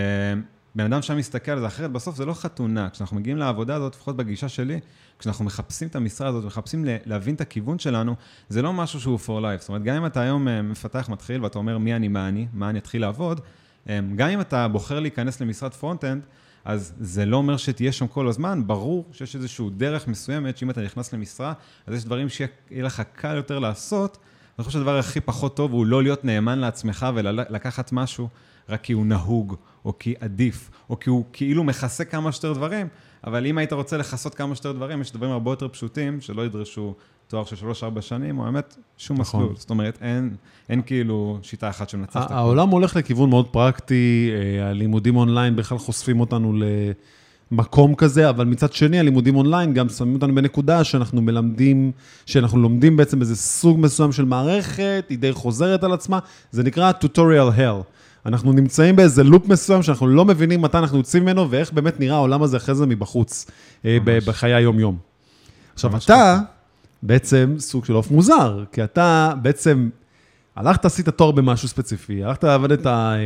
בן 0.74 0.84
אדם 0.84 1.02
שם 1.02 1.16
מסתכל 1.16 1.50
על 1.50 1.60
זה 1.60 1.66
אחרת, 1.66 1.92
בסוף 1.92 2.16
זה 2.16 2.24
לא 2.24 2.34
חתונה. 2.34 2.90
כשאנחנו 2.90 3.16
מגיעים 3.16 3.38
לעבודה 3.38 3.74
הזאת, 3.74 3.94
לפחות 3.94 4.16
בגישה 4.16 4.48
שלי, 4.48 4.80
כשאנחנו 5.18 5.44
מחפשים 5.44 5.88
את 5.88 5.96
המשרה 5.96 6.28
הזאת 6.28 6.44
מחפשים 6.44 6.84
להבין 7.06 7.34
את 7.34 7.40
הכיוון 7.40 7.78
שלנו, 7.78 8.14
זה 8.48 8.62
לא 8.62 8.72
משהו 8.72 9.00
שהוא 9.00 9.18
for 9.26 9.42
life. 9.42 9.60
זאת 9.60 9.68
אומרת, 9.68 9.82
גם 9.82 9.96
אם 9.96 10.06
אתה 10.06 10.20
היום 10.20 10.48
אה, 10.48 10.62
מפתח 10.62 11.08
מתחיל 11.08 11.42
ואתה 11.42 11.58
אומר 11.58 11.78
מי 11.78 11.94
אני, 11.94 12.08
מה 12.08 12.28
אני, 12.28 12.46
מה 12.52 12.70
אני 12.70 12.78
אתחיל 12.78 13.00
לעבוד, 13.00 13.40
אה, 13.88 14.00
גם 14.16 14.28
אם 14.28 14.40
אתה 14.40 14.68
בוחר 14.68 15.00
להיכנס 15.00 15.40
למשרת 15.40 15.74
front-end, 15.74 16.22
אז 16.64 16.92
זה 17.00 17.26
לא 17.26 17.36
אומר 17.36 17.56
שתהיה 17.56 17.92
שם 17.92 18.06
כל 18.06 18.28
הזמן, 18.28 18.62
ברור 18.66 19.08
שיש 19.12 19.36
איזושהי 19.36 19.66
דרך 19.76 20.08
מסוימת, 20.08 20.56
שאם 20.56 20.70
אתה 20.70 20.82
נכנס 20.82 21.12
למשרה, 21.12 21.52
אז 21.86 21.94
יש 21.94 22.04
דברים 22.04 22.28
שיהיה 22.28 22.50
לך 22.70 23.02
קל 23.14 23.36
יותר 23.36 23.58
לעשות, 23.58 24.18
אני 24.60 24.64
חושב 24.64 24.78
שהדבר 24.78 24.98
הכי 24.98 25.20
פחות 25.20 25.56
טוב 25.56 25.72
הוא 25.72 25.86
לא 25.86 26.02
להיות 26.02 26.24
נאמן 26.24 26.58
לעצמך 26.58 27.06
ולקחת 27.14 27.92
משהו 27.92 28.28
רק 28.68 28.82
כי 28.82 28.92
הוא 28.92 29.06
נהוג, 29.06 29.54
או 29.84 29.98
כי 29.98 30.14
עדיף, 30.20 30.70
או 30.90 31.00
כי 31.00 31.10
הוא 31.10 31.24
כאילו 31.32 31.64
מכסה 31.64 32.04
כמה 32.04 32.32
שיותר 32.32 32.52
דברים, 32.52 32.88
אבל 33.24 33.46
אם 33.46 33.58
היית 33.58 33.72
רוצה 33.72 33.96
לכסות 33.96 34.34
כמה 34.34 34.54
שיותר 34.54 34.72
דברים, 34.72 35.00
יש 35.00 35.12
דברים 35.12 35.32
הרבה 35.32 35.50
יותר 35.50 35.68
פשוטים 35.68 36.20
שלא 36.20 36.46
ידרשו 36.46 36.94
תואר 37.28 37.44
של 37.44 37.56
שלוש-ארבע 37.56 38.02
שנים, 38.02 38.38
או 38.38 38.46
האמת, 38.46 38.76
שום 38.96 39.20
נכון. 39.20 39.40
מסלול. 39.40 39.56
זאת 39.56 39.70
אומרת, 39.70 39.98
אין, 40.02 40.36
אין 40.68 40.82
כאילו 40.82 41.38
שיטה 41.42 41.68
אחת 41.68 41.88
שמנצחת. 41.88 42.30
העולם 42.30 42.68
הולך 42.68 42.96
לכיוון 42.96 43.30
מאוד 43.30 43.46
פרקטי, 43.48 44.30
אה, 44.32 44.68
הלימודים 44.70 45.16
אונליין 45.16 45.56
בכלל 45.56 45.78
חושפים 45.78 46.20
אותנו 46.20 46.52
ל... 46.52 46.62
מקום 47.52 47.94
כזה, 47.94 48.28
אבל 48.28 48.44
מצד 48.44 48.72
שני, 48.72 48.98
הלימודים 48.98 49.36
אונליין 49.36 49.74
גם 49.74 49.88
שמים 49.88 50.14
אותנו 50.14 50.34
בנקודה 50.34 50.84
שאנחנו 50.84 51.22
מלמדים, 51.22 51.92
שאנחנו 52.26 52.58
לומדים 52.58 52.96
בעצם 52.96 53.20
איזה 53.20 53.36
סוג 53.36 53.80
מסוים 53.80 54.12
של 54.12 54.24
מערכת, 54.24 55.04
היא 55.08 55.18
די 55.18 55.32
חוזרת 55.32 55.84
על 55.84 55.92
עצמה, 55.92 56.18
זה 56.50 56.62
נקרא 56.62 56.92
tutorial 57.00 57.58
hell. 57.58 57.82
אנחנו 58.26 58.52
נמצאים 58.52 58.96
באיזה 58.96 59.24
לופ 59.24 59.48
מסוים 59.48 59.82
שאנחנו 59.82 60.06
לא 60.06 60.24
מבינים 60.24 60.62
מתי 60.62 60.78
אנחנו 60.78 60.98
יוצאים 60.98 61.22
ממנו 61.22 61.50
ואיך 61.50 61.72
באמת 61.72 62.00
נראה 62.00 62.16
העולם 62.16 62.42
הזה 62.42 62.56
אחרי 62.56 62.74
זה 62.74 62.86
מבחוץ, 62.86 63.46
אה, 63.84 63.98
ממש. 64.06 64.24
בחיי 64.24 64.54
היום-יום. 64.54 64.98
עכשיו, 65.74 65.96
אתה 65.96 66.00
ככה. 66.06 66.40
בעצם 67.02 67.54
סוג 67.58 67.84
של 67.84 67.92
עוף 67.92 68.10
מוזר, 68.10 68.64
כי 68.72 68.84
אתה 68.84 69.32
בעצם 69.42 69.88
הלכת, 70.56 70.84
עשית 70.84 71.08
תואר 71.08 71.30
במשהו 71.30 71.68
ספציפי, 71.68 72.24
הלכת 72.24 72.44
לעבוד 72.44 72.72
אה, 72.72 72.86
אה, 72.86 73.16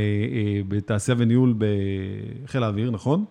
בתעשייה 0.69 1.17
וניהול 1.19 1.55
בחיל 2.45 2.63
האוויר, 2.63 2.91
נכון? 2.91 3.25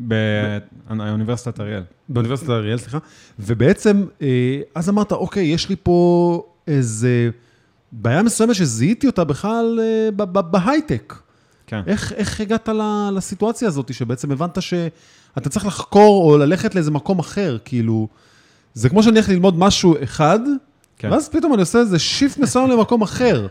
באוניברסיטת 0.00 1.60
אריאל. 1.60 1.82
באוניברסיטת 2.08 2.50
אריאל, 2.50 2.78
סליחה. 2.78 2.98
ובעצם, 3.38 4.04
אה, 4.22 4.60
אז 4.74 4.88
אמרת, 4.88 5.12
אוקיי, 5.12 5.44
יש 5.44 5.68
לי 5.68 5.76
פה 5.82 6.42
איזה 6.66 7.30
בעיה 7.92 8.22
מסוימת 8.22 8.54
שזיהיתי 8.54 9.06
אותה 9.06 9.24
בכלל 9.24 9.80
אה, 9.82 10.26
בהייטק. 10.42 11.14
כן. 11.66 11.80
איך, 11.86 12.12
איך 12.12 12.40
הגעת 12.40 12.68
לסיטואציה 13.12 13.68
הזאת, 13.68 13.94
שבעצם 13.94 14.30
הבנת 14.30 14.62
שאתה 14.62 15.48
צריך 15.50 15.66
לחקור 15.66 16.32
או 16.32 16.38
ללכת 16.38 16.74
לאיזה 16.74 16.90
מקום 16.90 17.18
אחר, 17.18 17.58
כאילו, 17.64 18.08
זה 18.74 18.88
כמו 18.88 19.02
שאני 19.02 19.18
הולך 19.18 19.28
ללמוד 19.28 19.58
משהו 19.58 19.94
אחד, 20.02 20.38
כן. 20.98 21.12
ואז 21.12 21.28
פתאום 21.28 21.54
אני 21.54 21.60
עושה 21.60 21.78
איזה 21.78 21.98
שיפט 21.98 22.38
מסוים 22.38 22.70
למקום 22.70 23.02
אחר. 23.02 23.46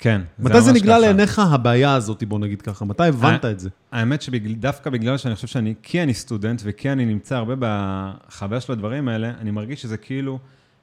כן. 0.00 0.20
מתי 0.38 0.60
זה 0.60 0.72
נגלה 0.72 0.98
לעיניך 0.98 1.38
הבעיה 1.38 1.94
הזאת, 1.94 2.24
בוא 2.24 2.38
נגיד 2.38 2.62
ככה? 2.62 2.84
מתי 2.84 3.06
הבנת 3.06 3.44
את 3.44 3.60
זה? 3.60 3.68
האמת 3.92 4.22
שדווקא 4.22 4.90
בגלל 4.90 5.16
שאני 5.16 5.34
חושב 5.34 5.46
שאני, 5.46 5.74
כי 5.82 6.02
אני 6.02 6.14
סטודנט 6.14 6.62
וכי 6.64 6.92
אני 6.92 7.04
נמצא 7.04 7.36
הרבה 7.36 7.54
בחוויה 7.58 8.60
של 8.60 8.72
הדברים 8.72 9.08
האלה, 9.08 9.32
אני 9.40 9.50
מרגיש 9.50 9.82
שזה 9.82 9.96
כאילו 9.96 10.38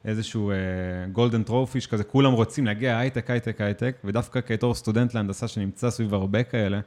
איזשהו 0.06 0.52
golden 1.12 1.42
uh, 1.42 1.44
trophy-ish 1.44 1.88
כזה, 1.88 2.04
כולם 2.04 2.32
רוצים 2.32 2.66
להגיע 2.66 2.98
הייטק, 2.98 3.30
הייטק, 3.30 3.62
הייטק, 3.62 3.96
ודווקא 4.04 4.40
בתור 4.46 4.76
סטודנט 4.76 5.14
להנדסה 5.14 5.48
שנמצא 5.48 5.90
סביב 5.90 6.14
הרבה 6.14 6.44
כאלה, 6.44 6.80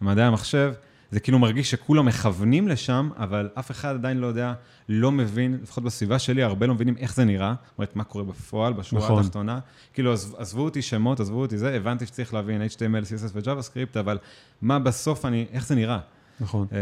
במדעי 0.00 0.24
המחשב, 0.24 0.72
זה 1.16 1.20
כאילו 1.20 1.38
מרגיש 1.38 1.70
שכולם 1.70 2.06
מכוונים 2.06 2.68
לשם, 2.68 3.10
אבל 3.16 3.48
אף 3.54 3.70
אחד 3.70 3.94
עדיין 3.94 4.18
לא 4.18 4.26
יודע, 4.26 4.52
לא 4.88 5.12
מבין, 5.12 5.58
לפחות 5.62 5.84
בסביבה 5.84 6.18
שלי, 6.18 6.42
הרבה 6.42 6.66
לא 6.66 6.74
מבינים 6.74 6.96
איך 6.98 7.14
זה 7.14 7.24
נראה, 7.24 7.54
זאת 7.64 7.78
אומרת, 7.78 7.96
מה 7.96 8.04
קורה 8.04 8.24
בפועל, 8.24 8.72
בשורה 8.72 9.04
נכון. 9.04 9.20
התחתונה. 9.20 9.58
כאילו, 9.92 10.12
עזבו 10.12 10.62
אותי 10.62 10.82
שמות, 10.82 11.20
עזבו 11.20 11.40
אותי 11.40 11.58
זה, 11.58 11.74
הבנתי 11.74 12.06
שצריך 12.06 12.34
להבין 12.34 12.62
HTML, 12.62 13.04
CSS 13.04 13.30
ו-JavaScript, 13.34 14.00
אבל 14.00 14.18
מה 14.62 14.78
בסוף 14.78 15.24
אני, 15.24 15.46
איך 15.52 15.66
זה 15.66 15.74
נראה? 15.74 15.98
נכון. 16.40 16.66
Uh, 16.70 16.74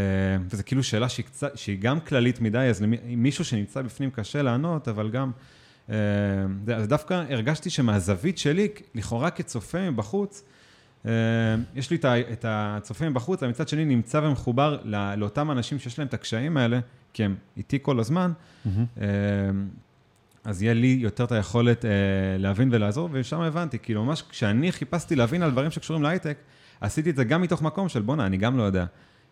וזו 0.51 0.63
כאילו 0.67 0.83
שאלה 0.83 1.09
שהיא, 1.09 1.27
קצת, 1.27 1.59
שהיא 1.59 1.79
גם 1.81 2.01
כללית 2.01 2.41
מדי, 2.41 2.59
אז 2.59 2.83
למי, 2.83 2.97
מישהו 3.17 3.45
שנמצא 3.45 3.83
בפנים 3.83 4.11
קשה 4.11 4.43
לענות, 4.43 4.89
אבל 4.89 5.11
גם... 5.11 5.31
Uh, 5.89 5.93
אז 6.75 6.89
דווקא 6.89 7.25
הרגשתי 7.31 7.71
שמהזווית 7.71 8.39
שלי, 8.39 8.69
לכאורה 8.95 9.31
כצופה 9.31 9.91
מבחוץ, 9.91 10.43
אה, 10.43 10.54
יש 11.75 11.91
לי 11.91 11.99
את 12.33 12.45
הצופים 12.49 13.15
בחוץ, 13.15 13.43
אבל 13.43 13.51
מצד 13.51 13.69
שני 13.69 13.85
נמצא 13.85 14.19
ומחובר 14.25 14.79
לאותם 15.17 15.51
אנשים 15.51 15.79
שיש 15.79 15.99
להם 15.99 16.09
את 16.09 16.15
הקשיים 16.15 16.57
האלה, 16.57 16.81
כי 17.13 17.25
הם 17.25 17.35
איתי 17.57 17.79
כל 17.83 18.01
הזמן. 18.01 18.33
Mm-hmm. 18.67 18.69
אז 20.45 20.63
יהיה 20.63 20.75
לי 20.75 20.99
יותר 21.01 21.25
את 21.25 21.33
היכולת 21.33 21.85
אה, 21.85 21.91
להבין 22.39 22.69
ולעזור, 22.73 23.09
ושם 23.13 23.41
הבנתי, 23.41 23.79
כאילו 23.79 24.05
ממש 24.05 24.23
כשאני 24.31 24.73
חיפשתי 24.73 25.17
להבין 25.17 25.43
על 25.43 25.51
דברים 25.51 25.71
שקשורים 25.71 26.03
להייטק, 26.03 26.37
עשיתי 26.81 27.11
את 27.11 27.17
זה 27.17 27.25
גם 27.25 27.43
מתוך 27.43 27.63
מקום 27.63 27.89
של 27.89 28.03
בואנה, 28.03 28.27
אני 28.27 28.37
גם 28.37 28.57
לא 28.59 28.63
יודע. 28.63 28.85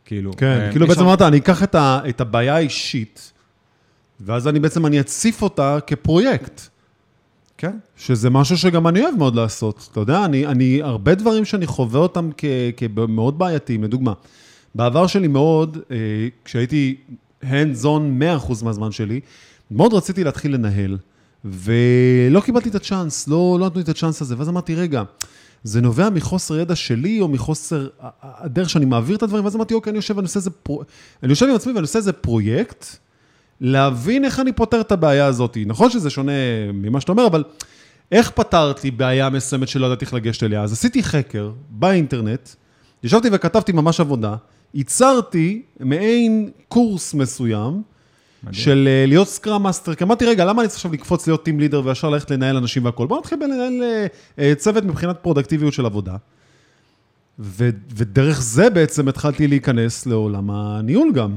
כאילו, 0.05 0.33
כן, 0.37 0.47
אה, 0.61 0.71
כאילו 0.71 0.87
בעצם 0.87 1.01
אמרת, 1.01 1.23
אני 1.23 1.39
אקח 1.39 1.63
את 1.63 1.75
ה- 1.75 2.01
את 2.09 2.21
הבעיה 2.21 2.55
האישית, 2.57 3.33
ואז 4.21 4.49
אני 4.49 4.61
בעצם, 4.61 4.87
אני 4.87 5.01
אציף 5.01 5.43
אותה 5.43 5.79
כפרויקט. 5.87 6.61
כן, 7.63 7.79
שזה 7.97 8.31
משהו 8.31 8.59
שגם 8.59 8.89
אני 8.89 9.03
אוהב 9.03 9.15
מאוד 9.15 9.37
לעשות. 9.37 9.89
אתה 9.93 10.01
יודע, 10.01 10.25
אני, 10.25 10.47
אני 10.47 10.83
הרבה 10.83 11.15
דברים 11.15 11.45
שאני 11.45 11.67
חווה 11.67 12.01
אותם 12.01 12.31
כמאוד 12.77 13.39
בעייתיים. 13.39 13.85
לדוגמה, 13.85 14.13
בעבר 14.75 15.07
שלי 15.07 15.29
מאוד, 15.29 15.79
אה, 15.91 15.97
כשהייתי 16.45 16.97
hands 17.43 17.85
on 17.85 18.23
100% 18.49 18.65
מהזמן 18.65 18.93
שלי, 18.93 19.21
מאוד 19.71 19.95
רציתי 19.95 20.25
להתחיל 20.25 20.55
לנהל, 20.55 20.99
ולא 21.45 22.41
קיבלתי 22.41 22.69
את 22.69 22.75
הצ'אנס, 22.75 23.29
לא, 23.29 23.57
לא 23.61 23.67
נתנו 23.67 23.79
לי 23.79 23.85
את 23.85 23.89
הצ'אנס 23.89 24.23
הזה, 24.23 24.35
ואז 24.39 24.49
אמרתי, 24.49 24.75
רגע, 24.75 25.03
זה 25.65 25.81
נובע 25.81 26.11
מחוסר 26.11 26.59
ידע 26.59 26.77
שלי, 26.77 27.21
או 27.21 27.29
מחוסר 27.29 27.89
הדרך 28.23 28.71
שאני 28.71 28.85
מעביר 28.85 29.17
את 29.17 29.23
הדברים, 29.23 29.45
ואז 29.45 29.57
אמרתי, 29.57 29.75
אוקיי, 29.75 29.91
אני 29.91 29.99
יושב 29.99 30.17
ואני 30.17 30.25
עושה 30.25 30.39
איזה 30.39 30.51
פרו... 30.51 30.83
אני 31.23 31.31
יושב 31.31 31.47
עם 31.47 31.55
עצמי 31.55 31.73
ואני 31.73 31.83
עושה 31.83 31.99
איזה 31.99 32.13
פרויקט, 32.13 32.87
להבין 33.63 34.25
איך 34.25 34.41
אני 34.41 34.53
פותר 34.53 34.81
את 34.81 34.93
הבעיה 34.93 35.27
הזאת. 35.27 35.59
נכון 35.67 35.91
שזה 35.91 36.11
שונה 36.11 36.33
ממה 36.73 37.01
שאתה 37.01 37.13
אומר, 37.13 37.27
אבל 37.27 37.45
איך 38.13 38.31
פתרתי 38.31 38.91
בעיה 38.91 39.31
מסוימת 39.31 39.69
שלא 39.69 39.87
ידעתי 39.87 40.05
איך 40.05 40.15
לגשת 40.15 40.43
אליה? 40.43 40.63
אז 40.63 40.73
עשיתי 40.73 41.03
חקר 41.03 41.51
באינטרנט, 41.71 42.49
ישבתי 43.03 43.29
וכתבתי 43.33 43.73
ממש 43.73 44.01
עבודה, 44.01 44.35
ייצרתי 44.75 45.63
מעין 45.81 46.51
קורס 46.69 47.15
מסוים, 47.15 47.83
מדהים. 48.43 48.55
של 48.55 48.89
אה, 48.91 49.05
להיות 49.07 49.29
Scrum 49.29 49.63
Master, 49.63 49.95
כי 49.95 50.05
אמרתי, 50.05 50.27
רגע, 50.27 50.45
למה 50.45 50.63
אני 50.63 50.69
צריך 50.69 50.79
עכשיו 50.79 50.93
לקפוץ 50.93 51.27
להיות 51.27 51.45
team 51.45 51.61
leader 51.61 51.83
וישר 51.85 52.11
ללכת 52.11 52.31
לנהל 52.31 52.57
אנשים 52.57 52.85
והכול? 52.85 53.07
בוא 53.07 53.19
נתחיל 53.19 53.39
בלנהל 53.39 53.83
אה, 53.83 54.07
אה, 54.39 54.55
צוות 54.55 54.85
מבחינת 54.85 55.17
פרודקטיביות 55.23 55.73
של 55.73 55.87
עבודה. 55.87 56.17
ו- 57.39 57.71
ודרך 57.95 58.43
זה 58.43 58.71
בעצם 58.71 59.09
התחלתי 59.09 59.47
להיכנס 59.47 60.07
לעולם 60.07 60.51
הניהול 60.51 61.13
גם. 61.13 61.37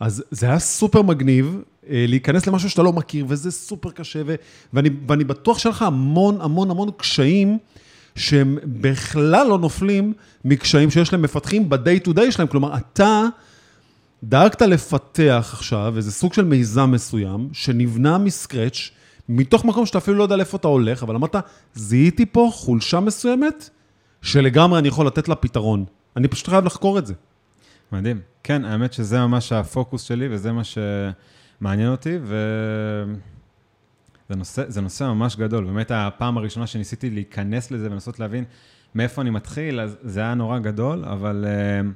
אז 0.00 0.24
זה 0.30 0.46
היה 0.46 0.58
סופר 0.58 1.02
מגניב 1.02 1.60
אה, 1.90 2.04
להיכנס 2.08 2.46
למשהו 2.46 2.70
שאתה 2.70 2.82
לא 2.82 2.92
מכיר, 2.92 3.24
וזה 3.28 3.50
סופר 3.50 3.90
קשה, 3.90 4.22
ו- 4.26 4.34
ואני, 4.72 4.90
ואני 5.08 5.24
בטוח 5.24 5.58
שיש 5.58 5.66
לך 5.66 5.82
המון 5.82 6.40
המון 6.40 6.70
המון 6.70 6.90
קשיים 6.96 7.58
שהם 8.16 8.58
בכלל 8.64 9.46
לא 9.46 9.58
נופלים 9.58 10.12
מקשיים 10.44 10.90
שיש 10.90 11.12
להם 11.12 11.22
מפתחים 11.22 11.68
ב-day 11.68 12.08
to 12.08 12.10
day 12.10 12.30
שלהם. 12.30 12.48
כלומר, 12.48 12.76
אתה 12.76 13.24
דאגת 14.24 14.62
לפתח 14.62 15.50
עכשיו 15.52 15.96
איזה 15.96 16.12
סוג 16.12 16.32
של 16.32 16.44
מיזם 16.44 16.90
מסוים, 16.90 17.48
שנבנה 17.52 18.18
מסקרץ', 18.18 18.90
מתוך 19.28 19.64
מקום 19.64 19.86
שאתה 19.86 19.98
אפילו 19.98 20.16
לא 20.16 20.22
יודע 20.22 20.36
לאיפה 20.36 20.56
אתה 20.56 20.68
הולך, 20.68 21.02
אבל 21.02 21.14
אמרת, 21.14 21.36
זיהיתי 21.74 22.26
פה 22.26 22.50
חולשה 22.52 23.00
מסוימת, 23.00 23.70
שלגמרי 24.22 24.78
אני 24.78 24.88
יכול 24.88 25.06
לתת 25.06 25.28
לה 25.28 25.34
פתרון. 25.34 25.84
אני 26.16 26.28
פשוט 26.28 26.48
חייב 26.48 26.64
לחקור 26.64 26.98
את 26.98 27.06
זה. 27.06 27.14
מדהים. 27.92 28.20
כן, 28.42 28.64
האמת 28.64 28.92
שזה 28.92 29.20
ממש 29.20 29.52
הפוקוס 29.52 30.02
שלי, 30.02 30.28
וזה 30.30 30.52
מה 30.52 30.62
שמעניין 30.64 31.90
אותי, 31.90 32.18
ו... 32.22 32.36
זה 34.30 34.36
נושא, 34.36 34.62
זה 34.68 34.80
נושא 34.80 35.04
ממש 35.04 35.36
גדול. 35.36 35.64
באמת, 35.64 35.90
הפעם 35.94 36.38
הראשונה 36.38 36.66
שניסיתי 36.66 37.10
להיכנס 37.10 37.70
לזה 37.70 37.90
ולנסות 37.90 38.20
להבין 38.20 38.44
מאיפה 38.94 39.22
אני 39.22 39.30
מתחיל, 39.30 39.80
אז 39.80 39.96
זה 40.02 40.20
היה 40.20 40.34
נורא 40.34 40.58
גדול, 40.58 41.04
אבל 41.04 41.44
uh, 41.44 41.86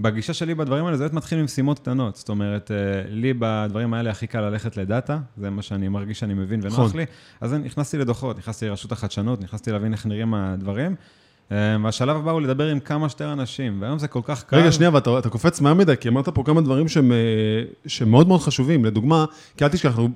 בגישה 0.00 0.34
שלי 0.34 0.54
בדברים 0.54 0.84
האלה, 0.84 0.96
זה 0.96 1.04
באמת 1.04 1.14
מתחיל 1.14 1.40
ממשימות 1.40 1.78
קטנות. 1.78 2.16
זאת 2.16 2.28
אומרת, 2.28 2.70
uh, 2.70 3.08
לי 3.08 3.34
בדברים 3.38 3.94
האלה 3.94 4.10
הכי 4.10 4.26
קל 4.26 4.40
ללכת 4.40 4.76
לדאטה, 4.76 5.18
זה 5.36 5.50
מה 5.50 5.62
שאני 5.62 5.88
מרגיש 5.88 6.18
שאני 6.20 6.34
מבין 6.34 6.60
ונוח 6.62 6.78
נכון. 6.78 6.96
לי. 6.96 7.04
אז 7.40 7.54
נכנסתי 7.54 7.98
לדוחות, 7.98 8.38
נכנסתי 8.38 8.68
לרשות 8.68 8.92
החדשנות, 8.92 9.40
נכנסתי 9.40 9.72
להבין 9.72 9.92
איך 9.92 10.06
נראים 10.06 10.34
הדברים. 10.34 10.94
Uh, 11.50 11.54
והשלב 11.84 12.16
הבא 12.16 12.30
הוא 12.30 12.40
לדבר 12.40 12.66
עם 12.66 12.80
כמה 12.80 13.08
שיותר 13.08 13.32
אנשים, 13.32 13.82
והיום 13.82 13.98
זה 13.98 14.08
כל 14.08 14.20
כך 14.24 14.44
קל. 14.44 14.56
רגע, 14.56 14.72
שנייה, 14.72 14.90
ואתה 14.94 15.18
אתה 15.18 15.28
קופץ 15.28 15.60
מהר 15.60 15.74
מדי, 15.74 15.94
כי 16.00 16.08
אמרת 16.08 16.28
פה 16.28 16.42
כמה 16.42 16.60
דברים 16.60 16.88
שהם, 16.88 17.12
אה, 17.12 17.16
שהם 17.86 18.10
מאוד 18.10 18.40
חשובים. 18.40 18.84
לדוגמה, 18.84 19.24
כי 19.56 19.64
אל 19.64 19.68
תשכח, 19.68 19.86
אנחנו, 19.88 20.08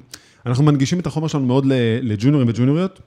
אנחנו 0.46 0.64
מנגישים 0.64 1.00
את 1.00 1.06
החומר 1.06 1.28
שלנו 1.28 1.46
מאוד 1.46 1.64
לג'וניורים 2.02 2.48
וג'וניוריות, 2.48 3.00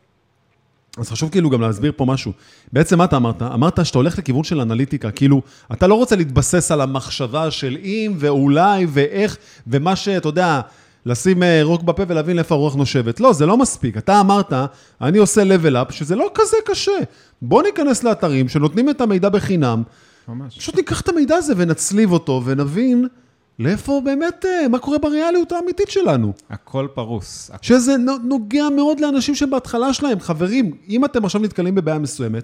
אז 0.98 1.10
חשוב 1.10 1.30
כאילו 1.30 1.50
גם 1.50 1.62
להסביר 1.62 1.92
פה 1.96 2.06
משהו. 2.06 2.32
בעצם 2.74 2.98
מה 2.98 3.06
אתה 3.06 3.18
אמרת? 3.18 3.42
אמרת 3.42 3.86
שאתה 3.86 3.98
הולך 3.98 4.18
לכיוון 4.18 4.44
של 4.44 4.62
אנליטיקה, 4.62 5.12
כאילו, 5.12 5.42
אתה 5.74 5.88
לא 5.88 5.96
רוצה 5.96 6.15
להתבסס 6.15 6.72
על 6.72 6.82
המחשבה 6.82 7.51
של 7.51 7.77
אם 7.84 8.13
ואולי 8.20 8.86
ואיך, 8.89 9.38
ומה 9.68 9.96
שאתה 9.96 10.30
יודע, 10.30 10.62
לשים 11.05 11.43
אה, 11.43 11.60
רוק 11.63 11.81
בפה 11.81 12.03
ולהבין 12.07 12.36
לאיפה 12.36 12.55
הרוח 12.55 12.75
נושבת. 12.75 13.19
לא, 13.19 13.33
זה 13.33 13.45
לא 13.45 13.57
מספיק. 13.57 13.98
אתה 13.98 14.19
אמרת, 14.19 14.53
אני 15.01 15.17
עושה 15.17 15.41
level 15.43 15.88
up, 15.88 15.91
שזה 15.91 16.15
לא 16.15 16.31
כזה 16.33 16.57
קשה. 16.65 16.91
בוא 17.41 17.63
ניכנס 17.63 18.03
לאתרים 18.03 18.50
שנותנים 18.50 18.89
את 18.89 19.01
המידע 19.01 19.29
בחינם, 19.29 19.83
ממש. 20.27 20.57
פשוט 20.60 20.75
ניקח 20.75 21.01
את 21.01 21.10
המידע 21.10 21.36
הזה 21.36 21.53
ונצליב 21.57 22.12
אותו 22.12 22.41
ונבין 22.45 23.07
לאיפה 23.60 24.01
באמת, 24.05 24.45
אה, 24.45 24.67
מה 24.67 24.79
קורה 24.79 24.98
בריאליות 24.98 25.51
האמיתית 25.51 25.89
שלנו. 25.89 26.33
הכל 26.50 26.88
פרוס. 26.93 27.51
הכ- 27.53 27.57
שזה 27.62 27.98
נו- 27.98 28.17
נוגע 28.24 28.69
מאוד 28.75 29.00
לאנשים 29.00 29.36
שבהתחלה 29.36 29.93
שלהם. 29.93 30.19
חברים, 30.19 30.72
אם 30.89 31.05
אתם 31.05 31.25
עכשיו 31.25 31.41
נתקלים 31.41 31.75
בבעיה 31.75 32.00
מסוימת, 32.00 32.43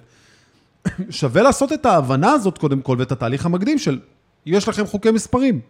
שווה 1.10 1.42
לעשות 1.42 1.72
את 1.72 1.86
ההבנה 1.86 2.32
הזאת 2.32 2.58
קודם 2.58 2.80
כל 2.80 2.96
ואת 2.98 3.12
התהליך 3.12 3.46
המקדים 3.46 3.78
של 3.78 3.98
יש 4.46 4.68
לכם 4.68 4.86
חוקי 4.86 5.10
מספרים. 5.10 5.60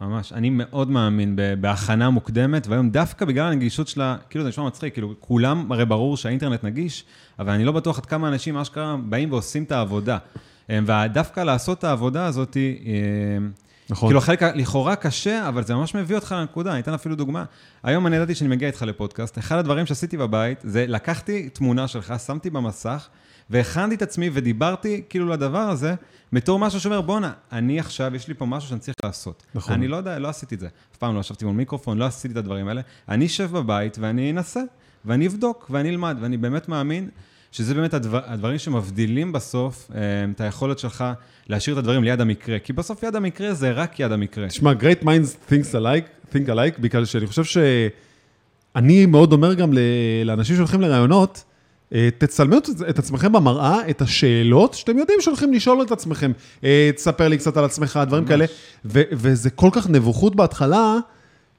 ממש. 0.00 0.32
אני 0.32 0.50
מאוד 0.50 0.90
מאמין 0.90 1.38
בהכנה 1.60 2.10
מוקדמת, 2.10 2.66
והיום 2.66 2.90
דווקא 2.90 3.24
בגלל 3.24 3.52
הנגישות 3.52 3.88
שלה, 3.88 4.16
כאילו 4.30 4.44
זה 4.44 4.48
נשמע 4.48 4.66
מצחיק, 4.66 4.92
כאילו 4.92 5.14
כולם, 5.20 5.72
הרי 5.72 5.84
ברור 5.84 6.16
שהאינטרנט 6.16 6.64
נגיש, 6.64 7.04
אבל 7.38 7.52
אני 7.52 7.64
לא 7.64 7.72
בטוח 7.72 7.98
עד 7.98 8.06
כמה 8.06 8.28
אנשים 8.28 8.56
אשכרה 8.56 8.96
באים 9.04 9.32
ועושים 9.32 9.62
את 9.62 9.72
העבודה. 9.72 10.18
אה, 10.70 10.78
ודווקא 10.86 11.40
לעשות 11.40 11.78
את 11.78 11.84
העבודה 11.84 12.26
הזאת, 12.26 12.56
אה, 12.56 12.62
נכון. 13.90 14.08
כאילו 14.08 14.18
החלק 14.18 14.42
לכאורה 14.42 14.96
קשה, 14.96 15.48
אבל 15.48 15.64
זה 15.64 15.74
ממש 15.74 15.94
מביא 15.94 16.16
אותך 16.16 16.34
לנקודה. 16.38 16.72
אני 16.72 16.80
אתן 16.80 16.94
אפילו 16.94 17.14
דוגמה. 17.14 17.44
היום 17.82 18.06
אני 18.06 18.16
ידעתי 18.16 18.34
שאני 18.34 18.50
מגיע 18.50 18.68
איתך 18.68 18.82
לפודקאסט, 18.82 19.38
אחד 19.38 19.58
הדברים 19.58 19.86
שעשיתי 19.86 20.16
בבית, 20.16 20.58
זה 20.62 20.84
לקחתי 20.88 21.48
תמונה 21.48 21.88
שלך, 21.88 22.14
שמתי 22.26 22.50
במסך, 22.50 23.08
והכנתי 23.50 23.94
את 23.94 24.02
עצמי 24.02 24.30
ודיברתי 24.32 25.02
כאילו 25.08 25.28
לדבר 25.28 25.58
הזה, 25.58 25.94
בתור 26.32 26.58
משהו 26.58 26.80
שאומר, 26.80 27.00
בואנה, 27.00 27.32
אני 27.52 27.80
עכשיו, 27.80 28.14
יש 28.14 28.28
לי 28.28 28.34
פה 28.34 28.46
משהו 28.46 28.68
שאני 28.68 28.80
צריך 28.80 28.96
לעשות. 29.04 29.42
נכון. 29.54 29.74
אני 29.74 29.88
לא 29.88 29.96
יודע, 29.96 30.18
לא 30.18 30.28
עשיתי 30.28 30.54
את 30.54 30.60
זה. 30.60 30.66
אף 30.92 30.96
פעם 30.96 31.14
לא 31.14 31.20
ישבתי 31.20 31.44
מול 31.44 31.54
מיקרופון, 31.54 31.98
לא 31.98 32.04
עשיתי 32.04 32.32
את 32.32 32.36
הדברים 32.36 32.68
האלה. 32.68 32.80
אני 33.08 33.26
אשב 33.26 33.50
בבית 33.52 33.96
ואני 34.00 34.30
אנסה, 34.30 34.60
ואני 35.04 35.26
אבדוק, 35.26 35.66
ואני 35.70 35.88
אלמד, 35.88 36.16
ואני 36.20 36.36
באמת 36.36 36.68
מאמין 36.68 37.08
שזה 37.52 37.74
באמת 37.74 37.94
הדבר, 37.94 38.20
הדברים 38.26 38.58
שמבדילים 38.58 39.32
בסוף 39.32 39.90
אה, 39.94 40.00
את 40.34 40.40
היכולת 40.40 40.78
שלך 40.78 41.04
להשאיר 41.48 41.74
את 41.74 41.78
הדברים 41.78 42.04
ליד 42.04 42.20
המקרה. 42.20 42.58
כי 42.58 42.72
בסוף 42.72 43.02
יד 43.02 43.16
המקרה 43.16 43.54
זה 43.54 43.72
רק 43.72 44.00
יד 44.00 44.12
המקרה. 44.12 44.48
תשמע, 44.48 44.72
great 44.72 45.04
minds 45.04 45.50
thinks 45.50 45.74
alike, 45.74 46.34
think 46.34 46.48
alike, 46.48 46.80
בגלל 46.80 47.04
שאני 47.04 47.26
חושב 47.26 47.44
שאני 47.44 49.06
מאוד 49.06 49.32
אומר 49.32 49.54
גם 49.54 49.72
לאנשים 50.24 50.56
שהולכים 50.56 50.80
לראיונות, 50.80 51.44
תצלמו 52.18 52.56
את- 52.90 52.98
עצמכם 52.98 53.32
במראה, 53.32 53.90
את 53.90 54.02
השאלות 54.02 54.74
שאתם 54.74 54.98
יודעים 54.98 55.20
שהולכים 55.20 55.52
לשאול 55.52 55.82
את 55.82 55.90
עצמכם. 55.92 56.32
אה, 56.64 56.90
תספר 56.96 57.28
לי 57.28 57.38
קצת 57.38 57.56
על 57.56 57.64
עצמך, 57.64 58.00
דברים 58.06 58.22
ממש. 58.24 58.30
כאלה. 58.32 58.44
ו- 58.84 59.02
וזה 59.12 59.50
כל 59.50 59.68
כך 59.72 59.90
נבוכות 59.90 60.36
בהתחלה, 60.36 60.96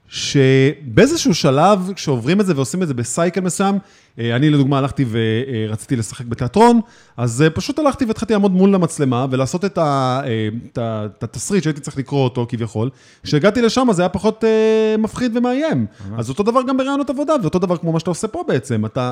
שבאיזשהו 0.07 1.33
שלב, 1.35 1.91
כשעוברים 1.95 2.41
את 2.41 2.45
זה 2.45 2.53
ועושים 2.55 2.83
את 2.83 2.87
זה 2.87 2.93
בסייקל 2.93 3.41
מסוים, 3.41 3.77
אה, 4.19 4.35
אני 4.35 4.49
לדוגמה 4.49 4.77
הלכתי 4.77 5.05
ורציתי 5.09 5.95
לשחק 5.95 6.25
בתיאטרון, 6.25 6.79
אז 7.17 7.41
אה, 7.41 7.49
פשוט 7.49 7.79
הלכתי 7.79 8.05
והתחלתי 8.05 8.33
לעמוד 8.33 8.51
מול 8.51 8.75
המצלמה 8.75 9.25
ולעשות 9.31 9.65
את 9.65 9.77
ה- 9.77 10.21
אה, 10.25 10.49
את 10.71 10.77
ה- 10.77 11.05
את 11.17 11.23
התסריט 11.23 11.63
שהייתי 11.63 11.81
צריך 11.81 11.97
לקרוא 11.97 12.23
אותו 12.23 12.45
כביכול. 12.49 12.89
כשהגעתי 13.23 13.61
לשם 13.61 13.87
זה 13.91 14.01
היה 14.01 14.09
פחות 14.09 14.43
אה, 14.43 14.49
מפחיד 14.97 15.37
ומאיים. 15.37 15.85
אז 16.17 16.29
אותו 16.29 16.43
דבר 16.43 16.61
גם 16.67 16.77
בראיונות 16.77 17.09
עבודה, 17.09 17.33
ואותו 17.41 17.59
דבר 17.59 17.77
כמו 17.77 17.91
מה 17.91 17.99
שאתה 17.99 18.11
עושה 18.11 18.27
פה 18.27 18.43
בעצם. 18.47 18.85
אתה 18.85 19.11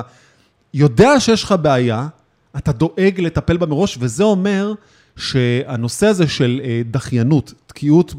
יודע 0.74 1.20
שיש 1.20 1.44
לך 1.44 1.54
בעיה, 1.62 2.08
אתה 2.56 2.72
דואג 2.72 3.20
לטפל 3.20 3.56
בה 3.56 3.66
מראש, 3.66 3.98
וזה 4.00 4.24
אומר 4.24 4.72
שהנושא 5.16 6.06
הזה 6.06 6.28
של 6.28 6.60
אה, 6.64 6.82
דחיינות, 6.90 7.52
תקיעות 7.66 8.14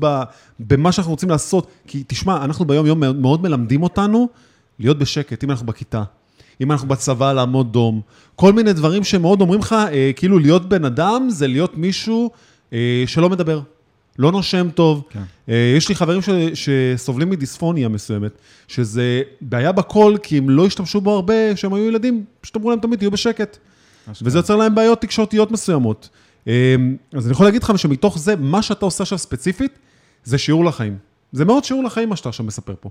במה 0.59 0.91
שאנחנו 0.91 1.11
רוצים 1.11 1.29
לעשות, 1.29 1.67
כי 1.87 2.03
תשמע, 2.07 2.43
אנחנו 2.45 2.65
ביום 2.65 2.85
יום 2.85 2.99
מאוד- 2.99 3.15
מאוד 3.19 3.41
מלמדים 3.41 3.83
אותנו 3.83 4.29
להיות 4.79 4.99
בשקט, 4.99 5.43
אם 5.43 5.51
אנחנו 5.51 5.65
בכיתה, 5.65 6.03
אם 6.61 6.71
אנחנו 6.71 6.87
בצבא 6.87 7.33
לעמוד 7.33 7.73
דום, 7.73 8.01
כל 8.35 8.53
מיני 8.53 8.73
דברים 8.73 9.03
שמאוד 9.03 9.41
אומרים 9.41 9.59
לך, 9.59 9.73
אה, 9.91 10.11
כאילו 10.15 10.39
להיות 10.39 10.69
בן 10.69 10.85
אדם 10.85 11.27
זה 11.29 11.47
להיות 11.47 11.77
מישהו 11.77 12.31
אה, 12.73 13.03
שלא 13.07 13.29
מדבר, 13.29 13.61
לא 14.19 14.31
נושם 14.31 14.69
טוב. 14.69 15.03
כן. 15.09 15.23
אה, 15.49 15.73
יש 15.77 15.89
לי 15.89 15.95
חברים 15.95 16.21
ש, 16.21 16.29
שסובלים 16.53 17.29
מדיספוניה 17.29 17.89
מסוימת, 17.89 18.31
שזה 18.67 19.21
בעיה 19.41 19.71
בקול, 19.71 20.17
כי 20.17 20.37
הם 20.37 20.49
לא 20.49 20.65
השתמשו 20.65 21.01
בו 21.01 21.11
הרבה, 21.11 21.53
כשהם 21.55 21.73
היו 21.73 21.85
ילדים, 21.85 22.25
פשוט 22.41 22.55
אמרו 22.55 22.69
להם 22.69 22.79
תמיד, 22.79 22.99
תהיו 22.99 23.11
בשקט. 23.11 23.57
וזה 24.21 24.39
יוצר 24.39 24.55
להם 24.55 24.75
בעיות 24.75 25.01
תקשורתיות 25.01 25.51
מסוימות. 25.51 26.09
אה, 26.47 26.75
אז 27.13 27.25
אני 27.25 27.31
יכול 27.31 27.45
להגיד 27.45 27.63
לך 27.63 27.79
שמתוך 27.79 28.19
זה, 28.19 28.35
מה 28.35 28.61
שאתה 28.61 28.85
עושה 28.85 29.03
עכשיו 29.03 29.17
ספציפית, 29.17 29.79
זה 30.23 30.37
שיעור 30.37 30.65
לחיים. 30.65 30.97
זה 31.31 31.45
מאוד 31.45 31.63
שיעור 31.63 31.83
לחיים 31.83 32.09
מה 32.09 32.15
שאתה 32.15 32.29
עכשיו 32.29 32.45
מספר 32.45 32.73
פה. 32.79 32.89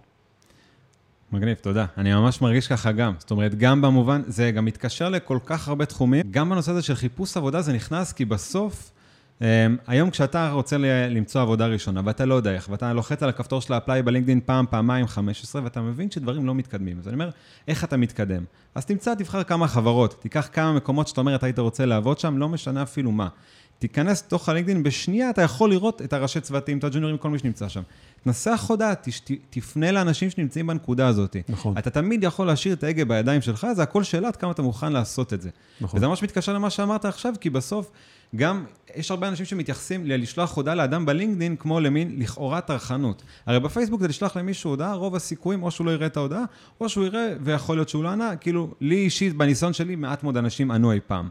מגניב, 1.33 1.55
תודה. 1.55 1.87
אני 1.99 2.15
ממש 2.15 2.41
מרגיש 2.43 2.67
ככה 2.67 2.93
גם. 2.93 3.15
זאת 3.19 3.31
אומרת, 3.31 3.55
גם 3.55 3.83
במובן, 3.83 4.23
זה 4.27 4.51
גם 4.51 4.65
מתקשר 4.65 5.09
לכל 5.09 5.39
כך 5.47 5.69
הרבה 5.69 5.87
תחומים. 5.87 6.25
גם 6.31 6.51
בנושא 6.51 6.71
הזה 6.71 6.83
של 6.83 6.95
חיפוש 6.95 7.37
עבודה 7.37 7.63
זה 7.63 7.73
נכנס, 7.73 8.13
כי 8.13 8.25
בסוף, 8.25 8.91
um, 9.39 9.43
היום 9.87 10.11
כשאתה 10.11 10.51
רוצה 10.51 10.77
למצוא 11.11 11.41
עבודה 11.41 11.67
ראשונה, 11.67 12.01
ואתה 12.05 12.25
לא 12.25 12.35
יודע 12.35 12.53
איך, 12.53 12.69
ואתה 12.71 12.93
לוחץ 12.93 13.23
על 13.23 13.29
הכפתור 13.29 13.61
של 13.61 13.73
האפליי 13.73 14.03
בלינקדאין 14.03 14.41
פעם, 14.45 14.65
פעמיים, 14.71 15.07
15, 15.07 15.63
ואתה 15.65 15.81
מבין 15.81 16.11
שדברים 16.11 16.47
לא 16.47 16.55
מתקדמים. 16.55 16.99
אז 16.99 17.09
אני 17.09 17.15
אומר, 17.15 17.31
איך 17.69 17.85
אתה 17.85 17.97
מתקדם? 17.97 18.45
אז 18.75 18.85
תמצא, 18.85 19.15
תבחר 19.15 19.43
כמה 19.43 19.69
חברות, 19.69 20.15
תיקח 20.21 20.49
כמה 20.53 20.73
מקומות 20.73 21.09
שאתה 21.09 21.21
אומר, 21.21 21.35
אתה 21.35 21.47
היית 21.47 21.59
רוצה 21.59 21.87
לעבוד 21.87 22.19
שם, 22.19 22.39
לא 22.39 22.49
משנה 22.49 22.83
אפילו 22.83 23.13
מה. 23.13 23.29
תיכנס 23.79 24.23
לתוך 24.27 24.49
הלינקדאין, 24.49 24.83
בשנייה 24.83 25.31
אתה 25.31 25.43
יכול 25.43 25.71
לראות 25.71 26.03
את 26.03 26.13
הראשי 26.13 26.41
צוותים, 26.41 26.79
את 26.79 26.85
הג'וניורים, 26.85 27.19
כל 27.19 27.31
מי 27.31 27.39
שנמצא 27.39 27.69
שם. 27.69 27.83
תנסח 28.25 28.65
הודעה, 28.69 28.93
תפנה 29.51 29.93
לאנשים 29.93 30.31
שנמצאים 30.31 30.67
בנקודה 30.67 31.07
הזאת. 31.07 31.37
נכון. 31.49 31.79
אתה 31.79 31.91
תמיד 31.91 32.25
יכול 32.25 32.47
להשאיר 32.47 32.75
את 32.75 32.85
ההגה 32.85 33.05
בידיים 33.05 33.43
שלך, 33.43 33.67
זה 33.77 33.83
הכל 33.83 34.03
שאלה 34.03 34.29
עד 34.29 34.37
כמה 34.37 34.51
אתה 34.51 34.63
מוכן 34.63 34.93
לעשות 34.93 35.33
את 35.33 35.43
זה. 35.43 35.51
נכון. 35.81 35.99
וזה 35.99 36.09
ממש 36.09 36.23
מתקשר 36.23 36.53
למה 36.53 36.71
שאמרת 36.71 37.05
עכשיו, 37.05 37.35
כי 37.41 37.51
בסוף, 37.51 37.91
גם 38.37 38.65
יש 38.97 39.11
הרבה 39.11 39.29
אנשים 39.29 39.47
שמתייחסים 39.47 40.07
ללשלוח 40.07 40.57
הודעה 40.57 40.75
לאדם 40.75 41.07
בלינקדאין 41.07 41.57
כמו 41.57 41.81
למין 41.81 42.15
לכאורה 42.19 42.61
טרחנות. 42.61 43.23
הרי 43.47 43.61
בפייסבוק 43.61 44.01
זה 44.01 44.09
לשלוח 44.09 44.37
למישהו 44.37 44.71
הודעה, 44.71 44.95
רוב 44.95 45.15
הסיכויים 45.15 45.63
או 45.63 45.71
שהוא 45.71 45.87
לא 45.87 45.91
יראה 45.91 46.07
את 46.07 46.17
ההודעה, 46.17 46.45
או 46.81 46.89
שהוא 46.89 47.05
יראה 47.05 47.35
ויכול 47.41 47.77
להיות 47.77 47.89
שהוא 47.89 48.05
לא 48.05 48.09
ענה, 48.09 48.37
כאילו, 48.37 48.75
לי 48.81 48.97
אישית, 48.97 49.37
בניסיון 49.37 49.73
שלי, 49.73 49.97
מעט 49.97 50.23
מאוד 50.23 50.37
אנשים 50.37 50.71
ענו 50.71 50.93
אי 50.93 51.01
פעם. 51.07 51.29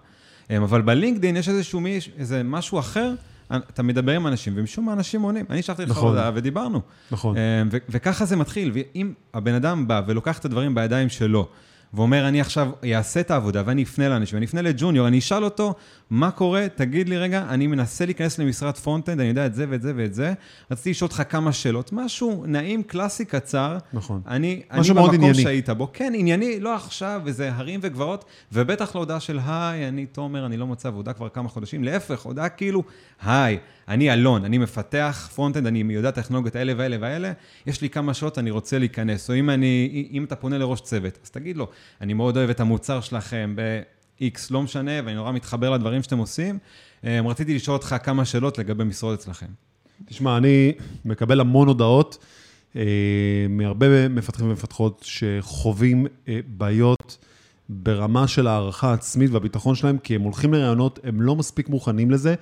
אמ, 0.50 0.64
אבל 0.64 0.82
בלינקדאין 0.82 1.38
יש 1.38 1.50
איזשהו 1.50 1.80
מיש, 1.80 2.10
איזה 2.18 2.44
משהו 2.44 2.80
אחר, 2.80 3.14
אתה 3.52 3.84
מדבר 3.84 4.12
עם 4.12 4.28
אנשים, 4.28 4.54
ומשום 4.56 4.86
מה 4.86 4.94
אנשים 4.94 5.22
עונים. 5.22 5.46
אני 5.50 5.62
שלחתי 5.62 5.84
לך 5.84 5.90
נכון. 5.90 6.10
הודעה 6.10 6.32
ודיברנו. 6.34 6.82
נכון. 7.12 7.38
אמ, 7.38 7.70
ו- 7.72 7.78
וככה 7.90 8.26
זה 8.26 8.36
מתחיל, 8.36 8.72
ואם 8.74 9.14
הבן 9.34 9.54
אדם 9.54 9.88
בא 9.88 10.02
ולוקח 10.08 10.38
את 10.40 10.46
הדברים 10.46 10.76
בידיים 10.76 11.10
שלו, 11.10 11.48
ואומר, 11.94 12.28
אני 12.28 12.42
עכשיו 12.42 12.72
אעשה 12.94 13.20
את 13.20 13.32
העבודה 13.32 13.64
ואני 13.66 13.84
אפנה 13.84 14.10
לאנשים, 14.10 14.36
ואני 14.36 14.46
אפנה 14.46 14.62
ל 14.62 14.67
junior, 14.67 15.08
אני 15.08 15.20
אשאל 15.20 15.44
אותו, 15.44 15.76
מה 16.10 16.32
קורה? 16.32 16.68
תגיד 16.76 17.10
לי 17.10 17.18
רגע, 17.18 17.46
אני 17.50 17.68
מנסה 17.68 18.06
להיכנס 18.06 18.40
למשרת 18.40 18.78
front-end, 18.78 19.20
אני 19.20 19.30
יודע 19.30 19.46
את 19.46 19.56
זה 19.56 19.66
ואת 19.70 19.82
זה 19.82 19.94
ואת 19.96 20.14
זה, 20.14 20.34
רציתי 20.72 20.90
לשאול 20.90 21.08
אותך 21.08 21.24
כמה 21.30 21.52
שאלות, 21.52 21.94
משהו 21.94 22.44
נעים, 22.48 22.84
קלאסי, 22.84 23.26
קצר. 23.26 23.78
נכון. 23.94 24.22
אני, 24.28 24.62
משהו 24.74 24.92
אני 24.92 25.00
מאוד 25.00 25.12
במקום 25.12 25.26
ענייני. 25.26 25.44
שהיית 25.44 25.70
בו. 25.70 25.90
כן, 25.94 26.14
ענייני, 26.16 26.60
לא 26.60 26.76
עכשיו, 26.76 27.22
וזה 27.26 27.54
הרים 27.54 27.80
וגבעות, 27.84 28.26
ובטח 28.52 28.96
לא 28.96 29.00
הודעה 29.00 29.20
של, 29.20 29.40
היי, 29.46 29.88
אני 29.88 30.06
תומר, 30.06 30.46
אני 30.46 30.58
לא 30.58 30.68
מוצא 30.68 30.88
עבודה 30.88 31.14
כבר 31.14 31.30
כמה 31.30 31.50
חודשים, 31.50 31.84
להפך, 31.84 32.22
הודעה 32.22 32.50
כאילו, 32.50 32.84
היי, 33.22 33.58
אני 33.88 34.14
אלון, 34.14 34.46
אני 34.46 34.58
מפתח 34.58 35.30
front-end, 35.36 35.68
אני 35.68 35.84
יודע 35.90 36.12
טכנולוגיות 36.12 36.56
האלה 36.56 36.74
והאלה 36.78 36.98
והאלה, 37.00 37.32
יש 37.68 37.82
לי 37.82 37.90
כמה 37.90 38.14
שעות, 38.14 38.38
אני 38.38 38.52
רוצה 38.52 38.80
להיכנס. 38.80 39.30
או 39.30 39.36
אם, 39.36 39.50
אני, 39.50 40.08
אם 40.12 40.24
אתה 40.24 40.36
פונה 40.36 40.58
לראש 40.58 40.82
צוות, 40.82 41.18
אז 41.24 41.30
תגיד 41.30 41.58
לו, 41.58 41.68
אני 42.02 42.14
מאוד 42.14 42.38
אוהב 42.38 42.50
את 42.50 42.60
המוצר 42.60 43.02
שלכם 43.02 43.54
ב-X, 43.56 44.40
לא 44.52 44.62
משנה, 44.62 44.92
ואני 45.06 45.16
נורא 45.16 45.32
מתחבר 45.32 45.70
לדברים 45.70 46.04
שאתם 46.04 46.18
עושים. 46.18 46.60
אה, 47.04 47.20
רציתי 47.26 47.56
לשאול 47.56 47.78
אותך 47.78 47.96
כמה 48.04 48.26
שאלות 48.26 48.58
לגבי 48.58 48.84
משרות 48.84 49.20
אצלכם. 49.20 49.48
תשמע, 50.06 50.38
אני 50.38 50.74
מקבל 51.06 51.40
המון 51.40 51.68
הודעות 51.68 52.18
אה, 52.76 52.82
מהרבה 53.50 54.08
מפתחים 54.08 54.50
ומפתחות 54.50 55.06
שחווים 55.08 56.08
אה, 56.28 56.40
בעיות 56.48 57.18
ברמה 57.70 58.28
של 58.28 58.48
הערכה 58.48 58.94
עצמית 58.94 59.32
והביטחון 59.32 59.76
שלהם, 59.76 59.98
כי 59.98 60.16
הם 60.16 60.22
הולכים 60.22 60.54
לרעיונות, 60.54 61.00
הם 61.04 61.22
לא 61.22 61.36
מספיק 61.36 61.70
מוכנים 61.70 62.12
לזה, 62.12 62.36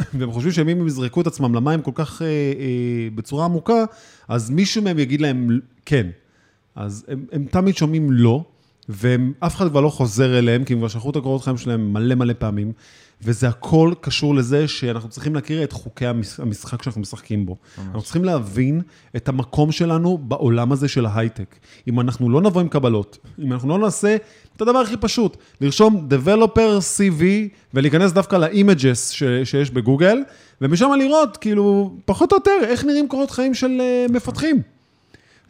והם 0.14 0.32
חושבים 0.32 0.52
שאם 0.52 0.68
הם 0.68 0.86
יזרקו 0.86 1.20
את 1.20 1.26
עצמם 1.26 1.54
למים 1.54 1.82
כל 1.82 1.90
כך 1.94 2.22
אה, 2.22 2.26
אה, 2.26 3.08
בצורה 3.14 3.44
עמוקה, 3.44 3.84
אז 4.28 4.50
מישהו 4.50 4.82
מהם 4.82 4.98
יגיד 4.98 5.20
להם 5.20 5.60
כן. 5.84 6.06
אז 6.74 7.04
הם, 7.08 7.24
הם 7.32 7.44
תמיד 7.44 7.76
שומעים 7.76 8.10
לא, 8.10 8.44
ואף 8.90 9.56
אחד 9.56 9.68
כבר 9.68 9.80
לא 9.80 9.88
חוזר 9.88 10.38
אליהם, 10.38 10.64
כי 10.64 10.72
הם 10.72 10.78
כבר 10.78 10.88
שלחו 10.88 11.10
את 11.10 11.16
הקורות 11.16 11.42
חיים 11.44 11.56
שלהם 11.56 11.92
מלא 11.92 12.14
מלא 12.14 12.32
פעמים, 12.38 12.72
וזה 13.22 13.48
הכל 13.48 13.92
קשור 14.00 14.34
לזה 14.34 14.68
שאנחנו 14.68 15.08
צריכים 15.08 15.34
להכיר 15.34 15.64
את 15.64 15.72
חוקי 15.72 16.06
המש- 16.06 16.40
המשחק 16.42 16.82
שאנחנו 16.82 17.00
משחקים 17.00 17.46
בו. 17.46 17.56
ממש. 17.78 17.86
אנחנו 17.86 18.02
צריכים 18.02 18.24
להבין 18.24 18.80
את 19.16 19.28
המקום 19.28 19.72
שלנו 19.72 20.18
בעולם 20.18 20.72
הזה 20.72 20.88
של 20.88 21.06
ההייטק. 21.06 21.56
אם 21.88 22.00
אנחנו 22.00 22.30
לא 22.30 22.40
נבוא 22.40 22.60
עם 22.60 22.68
קבלות, 22.68 23.18
אם 23.38 23.52
אנחנו 23.52 23.68
לא 23.68 23.78
נעשה 23.78 24.16
את 24.56 24.62
הדבר 24.62 24.78
הכי 24.78 24.96
פשוט, 24.96 25.36
לרשום 25.60 26.08
Developer 26.10 26.58
CV 26.96 27.22
ולהיכנס 27.74 28.12
דווקא 28.12 28.36
ל-Images 28.36 28.94
ש- 28.94 29.22
שיש 29.44 29.70
בגוגל, 29.70 30.18
ומשם 30.60 30.90
לראות, 30.98 31.36
כאילו, 31.36 31.92
פחות 32.04 32.32
או 32.32 32.36
יותר, 32.36 32.58
איך 32.62 32.84
נראים 32.84 33.08
קורות 33.08 33.30
חיים 33.30 33.54
של 33.54 33.70
אה, 34.08 34.12
מפתחים. 34.12 34.62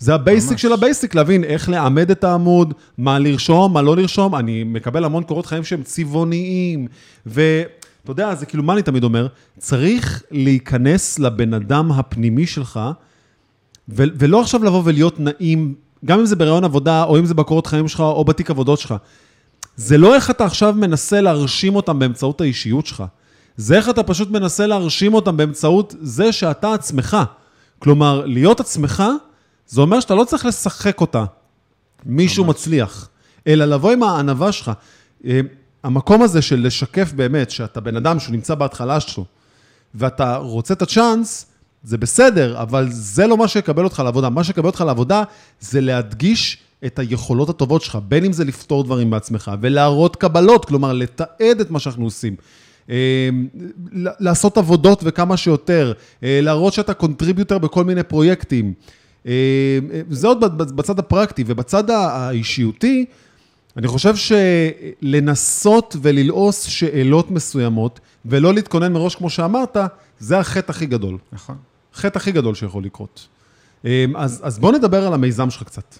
זה 0.00 0.14
ה 0.14 0.20
basic 0.20 0.50
ממש. 0.50 0.62
של 0.62 0.72
ה 0.72 0.78
basic, 0.78 1.14
להבין 1.14 1.44
איך 1.44 1.68
לעמד 1.68 2.10
את 2.10 2.24
העמוד, 2.24 2.74
מה 2.98 3.18
לרשום, 3.18 3.72
מה 3.72 3.82
לא 3.82 3.96
לרשום. 3.96 4.36
אני 4.36 4.64
מקבל 4.64 5.04
המון 5.04 5.22
קורות 5.22 5.46
חיים 5.46 5.64
שהם 5.64 5.82
צבעוניים, 5.82 6.86
ואתה 7.26 8.10
יודע, 8.10 8.34
זה 8.34 8.46
כאילו, 8.46 8.62
מה 8.62 8.72
אני 8.72 8.82
תמיד 8.82 9.04
אומר? 9.04 9.26
צריך 9.58 10.22
להיכנס 10.30 11.18
לבן 11.18 11.54
אדם 11.54 11.92
הפנימי 11.92 12.46
שלך, 12.46 12.80
ו- 13.88 14.04
ולא 14.18 14.40
עכשיו 14.40 14.64
לבוא 14.64 14.82
ולהיות 14.84 15.20
נעים, 15.20 15.74
גם 16.04 16.18
אם 16.18 16.26
זה 16.26 16.36
בראיון 16.36 16.64
עבודה, 16.64 17.04
או 17.04 17.18
אם 17.18 17.26
זה 17.26 17.34
בקורות 17.34 17.66
חיים 17.66 17.88
שלך, 17.88 18.00
או 18.00 18.24
בתיק 18.24 18.50
עבודות 18.50 18.78
שלך. 18.78 18.94
זה 19.76 19.98
לא 19.98 20.14
איך 20.14 20.30
אתה 20.30 20.44
עכשיו 20.44 20.74
מנסה 20.76 21.20
להרשים 21.20 21.76
אותם 21.76 21.98
באמצעות 21.98 22.40
האישיות 22.40 22.86
שלך. 22.86 23.04
זה 23.56 23.76
איך 23.76 23.88
אתה 23.88 24.02
פשוט 24.02 24.30
מנסה 24.30 24.66
להרשים 24.66 25.14
אותם 25.14 25.36
באמצעות 25.36 25.94
זה 26.00 26.32
שאתה 26.32 26.74
עצמך. 26.74 27.16
כלומר, 27.78 28.22
להיות 28.26 28.60
עצמך, 28.60 29.02
זה 29.70 29.80
אומר 29.80 30.00
שאתה 30.00 30.14
לא 30.14 30.24
צריך 30.24 30.46
לשחק 30.46 31.00
אותה. 31.00 31.24
מישהו 32.06 32.44
מצליח, 32.44 33.08
אלא 33.46 33.64
לבוא 33.64 33.92
עם 33.92 34.02
הענווה 34.02 34.52
שלך. 34.52 34.70
אה, 35.24 35.40
המקום 35.84 36.22
הזה 36.22 36.42
של 36.42 36.66
לשקף 36.66 37.12
באמת 37.12 37.50
שאתה 37.50 37.80
בן 37.80 37.96
אדם 37.96 38.20
שהוא 38.20 38.32
נמצא 38.32 38.54
בהתחלה 38.54 39.00
שלו, 39.00 39.24
ואתה 39.94 40.36
רוצה 40.36 40.74
את 40.74 40.82
הצ'אנס, 40.82 41.46
זה 41.84 41.98
בסדר, 41.98 42.62
אבל 42.62 42.88
זה 42.90 43.26
לא 43.26 43.36
מה 43.36 43.48
שיקבל 43.48 43.84
אותך 43.84 44.02
לעבודה. 44.04 44.28
מה 44.28 44.44
שיקבל 44.44 44.66
אותך 44.66 44.80
לעבודה 44.80 45.22
זה 45.60 45.80
להדגיש 45.80 46.58
את 46.86 46.98
היכולות 46.98 47.48
הטובות 47.48 47.82
שלך, 47.82 47.98
בין 48.08 48.24
אם 48.24 48.32
זה 48.32 48.44
לפתור 48.44 48.84
דברים 48.84 49.10
בעצמך, 49.10 49.50
ולהראות 49.60 50.16
קבלות, 50.16 50.64
כלומר, 50.64 50.92
לתעד 50.92 51.60
את 51.60 51.70
מה 51.70 51.78
שאנחנו 51.78 52.04
עושים. 52.04 52.36
אה, 52.90 53.28
לעשות 54.20 54.58
עבודות 54.58 55.00
וכמה 55.04 55.36
שיותר, 55.36 55.92
אה, 56.22 56.40
להראות 56.42 56.72
שאתה 56.72 56.94
contributor 56.94 57.58
בכל 57.58 57.84
מיני 57.84 58.02
פרויקטים. 58.02 58.74
אה, 59.26 59.32
אה, 59.92 60.00
זה 60.10 60.26
עוד 60.26 60.58
בצד 60.76 60.98
הפרקטי, 60.98 61.44
ובצד 61.46 61.90
האישיותי, 61.90 63.04
אני 63.76 63.88
חושב 63.88 64.14
שלנסות 64.16 65.96
וללעוס 66.02 66.62
שאלות 66.62 67.30
מסוימות, 67.30 68.00
ולא 68.26 68.54
להתכונן 68.54 68.92
מראש, 68.92 69.14
כמו 69.14 69.30
שאמרת, 69.30 69.76
זה 70.18 70.38
החטא 70.38 70.72
הכי 70.72 70.86
גדול. 70.86 71.18
נכון. 71.32 71.56
החטא 71.94 72.18
הכי 72.18 72.32
גדול 72.32 72.54
שיכול 72.54 72.84
לקרות. 72.84 73.28
אה, 73.84 74.04
אז, 74.16 74.40
אז 74.44 74.58
בוא 74.58 74.72
נדבר 74.72 75.06
על 75.06 75.14
המיזם 75.14 75.50
שלך 75.50 75.62
קצת. 75.62 75.98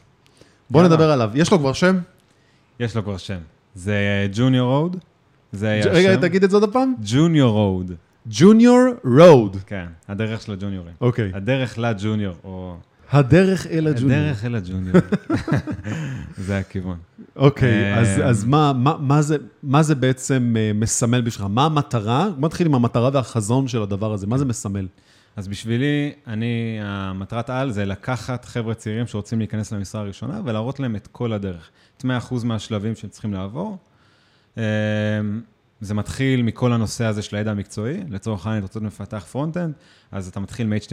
בוא 0.71 0.81
יאללה. 0.81 0.95
נדבר 0.95 1.11
עליו. 1.11 1.31
יש 1.35 1.53
לו 1.53 1.59
כבר 1.59 1.73
שם? 1.73 1.99
יש 2.81 2.97
לו 2.97 3.03
כבר 3.05 3.17
שם. 3.17 3.39
זה 3.75 4.27
Junior 4.33 4.79
Road. 4.79 4.97
זה 5.53 5.69
היה 5.69 5.83
שם. 5.83 5.91
רגע, 5.91 6.17
תגיד 6.17 6.45
את 6.45 6.51
זה 6.51 6.57
עוד 6.57 6.73
פעם. 6.73 6.95
Junior 7.03 7.53
Road. 7.53 7.93
Junior 8.27 8.79
Road. 9.05 9.57
כן, 9.67 9.87
הדרך 10.09 10.43
של 10.43 10.53
הג'וניורים. 10.53 10.95
אוקיי. 11.01 11.31
הדרך 11.35 11.79
ל 11.79 11.86
junior, 11.86 12.35
או... 12.45 12.77
הדרך 13.11 13.67
אל 13.67 13.87
ה 13.87 13.91
junior. 13.91 14.21
הדרך 14.21 14.45
אל 14.45 14.55
ה 14.55 14.60
junior. 14.60 14.97
זה 16.47 16.59
הכיוון. 16.59 16.97
אוקיי, 17.37 17.99
אז, 17.99 18.21
אה, 18.21 18.29
אז 18.29 18.45
מה, 18.45 18.73
מה, 18.73 18.97
מה, 19.01 19.23
זה, 19.23 19.37
מה 19.63 19.83
זה 19.83 19.95
בעצם 19.95 20.55
אה, 20.59 20.73
מסמל 20.75 21.21
בשבילך? 21.21 21.51
מה 21.51 21.65
המטרה? 21.65 22.29
בוא 22.39 22.49
נתחיל 22.49 22.67
עם 22.67 22.75
המטרה 22.75 23.11
והחזון 23.13 23.69
של 23.69 23.83
הדבר 23.83 24.13
הזה. 24.13 24.27
מה 24.27 24.39
זה 24.39 24.45
מסמל? 24.45 24.87
אז 25.37 25.49
בשבילי, 25.49 26.13
אני, 26.27 26.79
המטרת 26.83 27.51
על 27.51 27.71
זה 27.71 27.85
לקחת 27.85 28.45
חבר'ה 28.45 28.75
צעירים 28.75 29.07
שרוצים 29.07 29.39
להיכנס 29.39 29.73
למשרה 29.73 30.01
הראשונה 30.01 30.41
ולהראות 30.45 30.81
להם 30.81 30.97
את 30.97 31.07
כל 31.13 31.33
הדרך. 31.33 31.71
את 31.97 32.05
100% 32.05 32.07
מהשלבים 32.45 32.95
שהם 32.97 33.11
צריכים 33.11 33.35
לעבור. 33.35 33.79
זה 35.81 35.95
מתחיל 35.95 36.43
מכל 36.43 36.73
הנושא 36.73 37.05
הזה 37.05 37.23
של 37.23 37.37
הידע 37.37 37.51
המקצועי, 37.51 38.01
לצורך 38.09 38.47
העניין, 38.47 38.65
אתה 38.65 38.79
רוצה 38.79 38.87
לפתח 38.87 39.25
front-end, 39.31 39.73
אז 40.13 40.29
אתה 40.29 40.41
מתחיל 40.41 40.67
מ-HTML, 40.67 40.89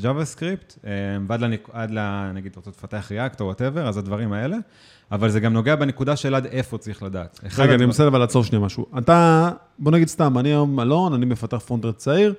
CSS, 0.00 0.02
JavaScript, 0.02 0.78
אמ, 0.84 0.90
ועד, 1.28 1.40
לנק... 1.40 1.68
עד 1.72 1.90
ל... 1.90 1.98
נגיד, 2.32 2.50
אתה 2.50 2.60
רוצה 2.60 2.70
לפתח 2.70 3.10
React 3.12 3.40
או 3.40 3.52
whatever, 3.52 3.78
אז 3.80 3.96
הדברים 3.96 4.32
האלה, 4.32 4.56
אבל 5.12 5.30
זה 5.30 5.40
גם 5.40 5.52
נוגע 5.52 5.76
בנקודה 5.76 6.16
של 6.16 6.34
עד 6.34 6.46
איפה 6.46 6.78
צריך 6.78 7.02
לדעת. 7.02 7.40
רגע, 7.44 7.64
אני 7.64 7.72
הדבר- 7.74 7.86
מנסה 7.86 8.06
אבל 8.06 8.18
לעצור 8.18 8.44
שנייה 8.44 8.64
משהו. 8.64 8.86
אתה, 8.98 9.50
בוא 9.78 9.92
נגיד 9.92 10.08
סתם, 10.08 10.38
אני 10.38 10.48
היום 10.48 10.80
אלון, 10.80 11.12
אני 11.12 11.26
מפתח 11.26 11.56
front-end 11.56 11.92
צעיר, 11.92 12.34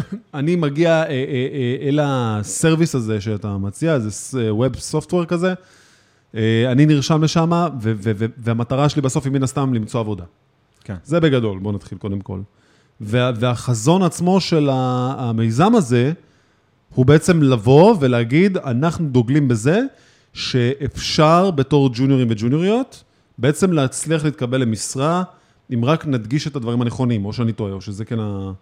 אני 0.34 0.56
מגיע 0.56 0.90
אה, 0.90 1.02
אה, 1.02 1.14
אה, 1.52 1.88
אל 1.88 2.00
ה 2.02 2.13
service 2.13 2.94
הזה 2.94 3.20
שאתה 3.20 3.56
מציע, 3.58 3.98
זה 3.98 4.54
web 4.54 4.76
software 4.76 5.24
כזה, 5.24 5.54
אה, 6.34 6.72
אני 6.72 6.86
נרשם 6.86 7.22
לשם, 7.22 7.50
והמטרה 8.38 8.88
שלי 8.88 9.02
בסוף 9.02 9.24
היא 9.24 9.32
מן 9.32 9.42
הסתם 9.42 9.74
למצוא 9.74 10.00
עבודה. 10.00 10.24
כן. 10.84 10.94
זה 11.04 11.20
בגדול, 11.20 11.58
בואו 11.58 11.74
נתחיל 11.74 11.98
קודם 11.98 12.20
כל. 12.20 12.40
וה, 13.00 13.30
והחזון 13.36 14.02
עצמו 14.02 14.40
של 14.40 14.68
המיזם 14.72 15.74
הזה, 15.74 16.12
הוא 16.94 17.06
בעצם 17.06 17.42
לבוא 17.42 17.96
ולהגיד, 18.00 18.56
אנחנו 18.56 19.08
דוגלים 19.08 19.48
בזה, 19.48 19.80
שאפשר 20.32 21.50
בתור 21.50 21.90
ג'וניורים 21.94 22.26
וג'וניוריות, 22.30 23.04
בעצם 23.38 23.72
להצליח 23.72 24.24
להתקבל 24.24 24.60
למשרה, 24.60 25.22
אם 25.74 25.84
רק 25.84 26.06
נדגיש 26.06 26.46
את 26.46 26.56
הדברים 26.56 26.82
הנכונים, 26.82 27.24
או 27.24 27.32
שאני 27.32 27.52
טועה, 27.52 27.72
או 27.72 27.80
שזה 27.80 28.04
כן 28.04 28.20
ה... 28.20 28.52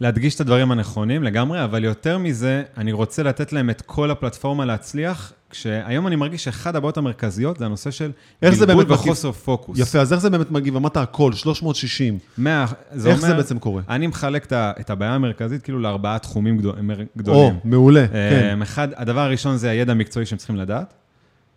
להדגיש 0.00 0.34
את 0.34 0.40
הדברים 0.40 0.72
הנכונים 0.72 1.22
לגמרי, 1.22 1.64
אבל 1.64 1.84
יותר 1.84 2.18
מזה, 2.18 2.62
אני 2.76 2.92
רוצה 2.92 3.22
לתת 3.22 3.52
להם 3.52 3.70
את 3.70 3.82
כל 3.82 4.10
הפלטפורמה 4.10 4.64
להצליח, 4.64 5.32
כשהיום 5.50 6.06
אני 6.06 6.16
מרגיש 6.16 6.44
שאחד 6.44 6.76
הבעיות 6.76 6.96
המרכזיות 6.96 7.56
זה 7.58 7.64
הנושא 7.64 7.90
של 7.90 8.10
בלבול 8.42 8.66
באמת 8.66 8.86
מגיב? 8.86 8.92
וחוסר 8.92 9.32
פוקוס. 9.32 9.78
יפה, 9.78 9.98
אז 10.00 10.12
איך 10.12 10.20
זה 10.20 10.30
באמת 10.30 10.50
מגיב? 10.50 10.76
אמרת 10.76 10.96
הכל, 10.96 11.32
360. 11.32 12.18
מאה, 12.38 12.66
זה 12.92 13.08
איך 13.08 13.18
אומר, 13.18 13.28
זה 13.28 13.34
בעצם 13.34 13.58
קורה? 13.58 13.82
אני 13.88 14.06
מחלק 14.06 14.52
את 14.52 14.90
הבעיה 14.90 15.14
המרכזית 15.14 15.62
כאילו 15.62 15.78
לארבעה 15.78 16.18
תחומים 16.18 16.58
גדול- 16.58 16.74
או, 16.78 17.08
גדולים. 17.18 17.58
מעולה, 17.64 18.00
אה, 18.00 18.06
כן. 18.30 18.62
אחד, 18.62 18.88
הדבר 18.96 19.20
הראשון 19.20 19.56
זה 19.56 19.70
הידע 19.70 19.92
המקצועי 19.92 20.26
שהם 20.26 20.38
צריכים 20.38 20.56
לדעת. 20.56 20.94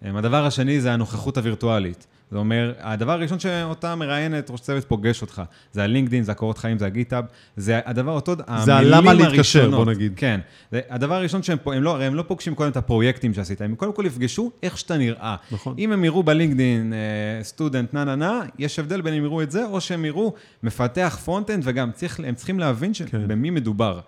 הדבר 0.06 0.45
השני 0.45 0.82
זה 0.82 0.93
הנוכחות 0.93 1.38
הווירטואלית. 1.38 2.08
זה 2.31 2.37
אומר, 2.37 2.73
הדבר 2.79 3.11
הראשון 3.11 3.39
שאותה 3.39 3.95
מראיינת, 3.95 4.49
ראש 4.49 4.59
צוות 4.59 4.85
פוגש 4.85 5.21
אותך, 5.21 5.41
זה 5.73 5.83
ה 5.84 5.88
LinkedIn, 5.88 6.23
זה 6.23 6.31
הקורות 6.31 6.57
חיים, 6.57 6.79
זה 6.79 6.85
ה 6.86 6.90
GitHub, 6.90 7.25
זה 7.57 7.79
הדבר, 7.85 8.11
אותו, 8.11 8.35
זה 8.35 8.75
המילים 8.75 8.93
הלמה 8.93 9.13
להתקשר, 9.13 9.59
הראשונות. 9.59 9.85
בוא 9.85 9.93
נגיד. 9.93 10.13
כן. 10.15 10.39
זה 10.71 10.81
הדבר 10.89 11.15
הראשון 11.15 11.43
שהם 11.43 11.57
הם 11.65 11.83
לא, 11.83 11.91
הרי 11.95 12.05
הם 12.05 12.15
לא 12.15 12.23
פוגשים 12.27 12.55
קודם 12.55 12.71
את 12.71 12.77
הפרויקטים 12.77 13.33
שעשית, 13.33 13.61
הם 13.61 13.75
קודם 13.75 13.93
כל 13.93 14.03
יפגשו 14.05 14.51
איך 14.63 14.77
שאתה 14.77 14.97
נראה. 14.97 15.35
נכון. 15.51 15.75
אם 15.77 15.91
הם 15.91 16.05
יראו 16.05 16.23
ב 16.23 16.30
LinkedIn, 16.30 16.93
סטודנט, 17.41 17.93
נה 17.93 18.03
נה 18.03 18.15
נה, 18.15 18.41
יש 18.59 18.79
הבדל 18.79 19.01
בין 19.01 19.13
אם 19.13 19.23
יראו 19.23 19.41
את 19.41 19.51
זה, 19.51 19.65
או 19.65 19.81
שהם 19.81 20.05
יראו 20.05 20.33
מפתח 20.63 21.19
front-end, 21.25 21.63
וגם 21.65 21.91
צריך, 21.91 22.19
הם 22.19 22.35
צריכים 22.35 22.59
להבין 22.59 22.91
כן. 22.93 23.05
שבמי 23.07 23.49
מדובר. 23.49 23.99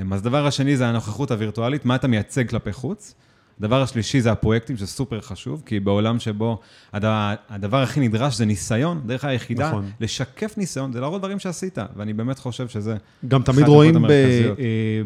אמ, 0.00 0.12
אז 0.12 0.20
הדבר 0.20 0.46
השני 0.46 0.76
זה 0.76 0.86
הנוכחות 0.86 1.30
הווירטואלית, 1.30 1.84
מה 1.84 1.94
אתה 1.94 2.08
מייצג 2.08 2.48
כלפי 2.48 2.72
חוץ. 2.72 3.14
הדבר 3.60 3.82
השלישי 3.82 4.20
זה 4.20 4.32
הפרויקטים, 4.32 4.76
שזה 4.76 4.86
סופר 4.86 5.20
חשוב, 5.20 5.62
כי 5.66 5.80
בעולם 5.80 6.18
שבו 6.18 6.60
הדבר, 6.92 7.34
הדבר 7.48 7.82
הכי 7.82 8.00
נדרש 8.00 8.36
זה 8.36 8.44
ניסיון, 8.44 9.00
דרך 9.06 9.24
היחידה, 9.24 9.68
נכון. 9.68 9.90
לשקף 10.00 10.54
ניסיון, 10.56 10.92
זה 10.92 11.00
להראות 11.00 11.20
דברים 11.20 11.38
שעשית, 11.38 11.78
ואני 11.96 12.12
באמת 12.12 12.38
חושב 12.38 12.68
שזה... 12.68 12.96
גם 13.28 13.42
תמיד 13.42 13.68
רואים 13.68 14.02
ב. 14.02 14.10
אה, 14.10 14.54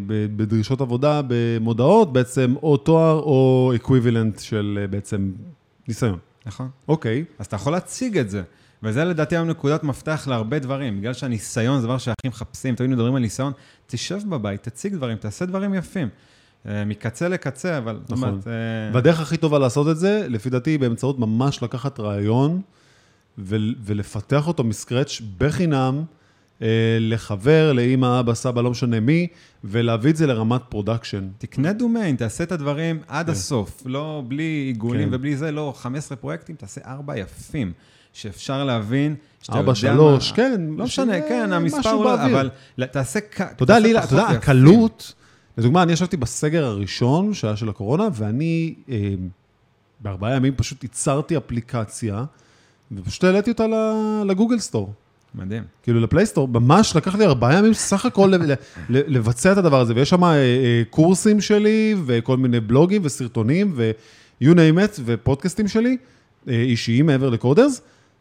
ב, 0.06 0.26
בדרישות 0.36 0.80
עבודה, 0.80 1.20
במודעות, 1.28 2.12
בעצם 2.12 2.54
או 2.62 2.76
תואר 2.76 3.18
או 3.18 3.72
equivalent 3.74 4.38
של 4.38 4.78
אה, 4.82 4.86
בעצם 4.86 5.32
ניסיון. 5.88 6.18
נכון. 6.46 6.68
אוקיי, 6.88 7.24
אז 7.38 7.46
אתה 7.46 7.56
יכול 7.56 7.72
להציג 7.72 8.18
את 8.18 8.30
זה. 8.30 8.42
וזה 8.82 9.04
לדעתי 9.04 9.36
היום 9.36 9.48
נקודת 9.48 9.84
מפתח 9.84 10.24
להרבה 10.30 10.58
דברים, 10.58 11.00
בגלל 11.00 11.12
שהניסיון 11.12 11.80
זה 11.80 11.86
דבר 11.86 11.98
שהכי 11.98 12.28
מחפשים, 12.28 12.74
תמיד 12.74 12.90
מדברים 12.90 13.14
על 13.14 13.22
ניסיון, 13.22 13.52
תשב 13.86 14.18
בבית, 14.28 14.62
תציג 14.62 14.94
דברים, 14.94 15.16
תעשה 15.16 15.46
דברים 15.46 15.74
יפים. 15.74 16.08
אה, 16.68 16.84
מקצה 16.84 17.28
לקצה, 17.28 17.78
אבל... 17.78 17.98
נכון. 18.08 18.30
באמת, 18.30 18.46
אה, 18.46 18.52
והדרך 18.92 19.20
הכי 19.20 19.36
טובה 19.36 19.58
לעשות 19.58 19.88
את 19.88 19.98
זה, 19.98 20.26
לפי 20.28 20.50
דעתי, 20.50 20.78
באמצעות 20.78 21.18
ממש 21.18 21.62
לקחת 21.62 22.00
רעיון 22.00 22.60
ול- 23.38 23.74
ולפתח 23.84 24.48
אותו 24.48 24.64
מ 24.64 24.71
scratch 24.71 25.20
בחינם, 25.38 26.02
אה, 26.62 26.66
לחבר, 27.00 27.72
לאמא, 27.72 28.20
אבא, 28.20 28.34
סבא, 28.34 28.62
לא 28.62 28.70
משנה 28.70 29.00
מי, 29.00 29.26
ולהביא 29.64 30.10
את 30.10 30.16
זה 30.16 30.26
לרמת 30.26 30.60
production. 30.68 31.28
תקנה 31.38 31.72
דומיין, 31.72 32.16
תעשה 32.16 32.44
את 32.44 32.52
הדברים 32.52 32.98
עד 33.08 33.26
כן. 33.26 33.32
הסוף, 33.32 33.82
לא 33.86 34.22
בלי 34.28 34.42
עיגולים 34.42 35.08
כן. 35.08 35.14
ובלי 35.14 35.36
זה, 35.36 35.50
לא 35.52 35.72
15 35.76 36.16
פרויקטים, 36.16 36.56
תעשה 36.56 36.80
ארבע 36.86 37.18
יפים, 37.18 37.72
שאפשר 38.12 38.64
להבין, 38.64 39.14
שאתה 39.42 39.52
ארבע, 39.52 39.62
יודע 39.70 39.74
שלוש, 39.74 40.30
מה- 40.30 40.36
כן. 40.36 40.60
לא 40.78 40.84
משנה, 40.84 41.20
כן, 41.20 41.52
המספר 41.52 41.90
הוא 41.90 42.04
לא. 42.04 42.14
אבל 42.24 42.50
תעשה 42.86 43.20
כ- 43.30 43.40
אתה 43.40 43.62
יודע, 43.62 43.74
תעשה 43.74 43.86
לילה, 43.86 44.04
אתה 44.04 44.14
יודע. 44.14 44.26
הקלות, 44.28 45.14
לדוגמה, 45.58 45.82
אני 45.82 45.92
ישבתי 45.92 46.16
בסגר 46.16 46.64
הראשון, 46.64 47.34
שהיה 47.34 47.56
של 47.56 47.68
הקורונה, 47.68 48.08
ואני 48.12 48.74
אה, 48.88 49.14
בארבעה 50.00 50.36
ימים 50.36 50.54
פשוט 50.56 50.82
ייצרתי 50.82 51.36
אפליקציה, 51.36 52.24
ופשוט 52.92 53.24
העליתי 53.24 53.50
אותה 53.50 53.66
לגוגל 54.26 54.58
סטור. 54.58 54.92
מדהים. 55.34 55.62
כאילו 55.82 56.00
לפלייסטור, 56.00 56.48
ממש 56.48 56.96
לקח 56.96 57.14
לי 57.14 57.24
ארבעה 57.24 57.58
ימים 57.58 57.74
סך 57.74 58.06
הכל 58.06 58.32
ל- 58.32 58.52
ל- 58.52 58.54
ל- 58.88 59.16
לבצע 59.16 59.52
את 59.52 59.56
הדבר 59.58 59.80
הזה, 59.80 59.92
ויש 59.96 60.10
שם 60.10 60.24
אה, 60.24 60.30
אה, 60.34 60.82
קורסים 60.90 61.40
שלי, 61.40 61.94
וכל 62.06 62.36
מיני 62.36 62.60
בלוגים 62.60 63.02
וסרטונים, 63.04 63.72
ו-you 63.76 64.52
name 64.54 64.78
it, 64.78 65.00
ופודקאסטים 65.04 65.68
שלי, 65.68 65.96
אה, 66.48 66.54
אישיים 66.62 67.06
מעבר 67.06 67.30
לקודרס, 67.30 67.80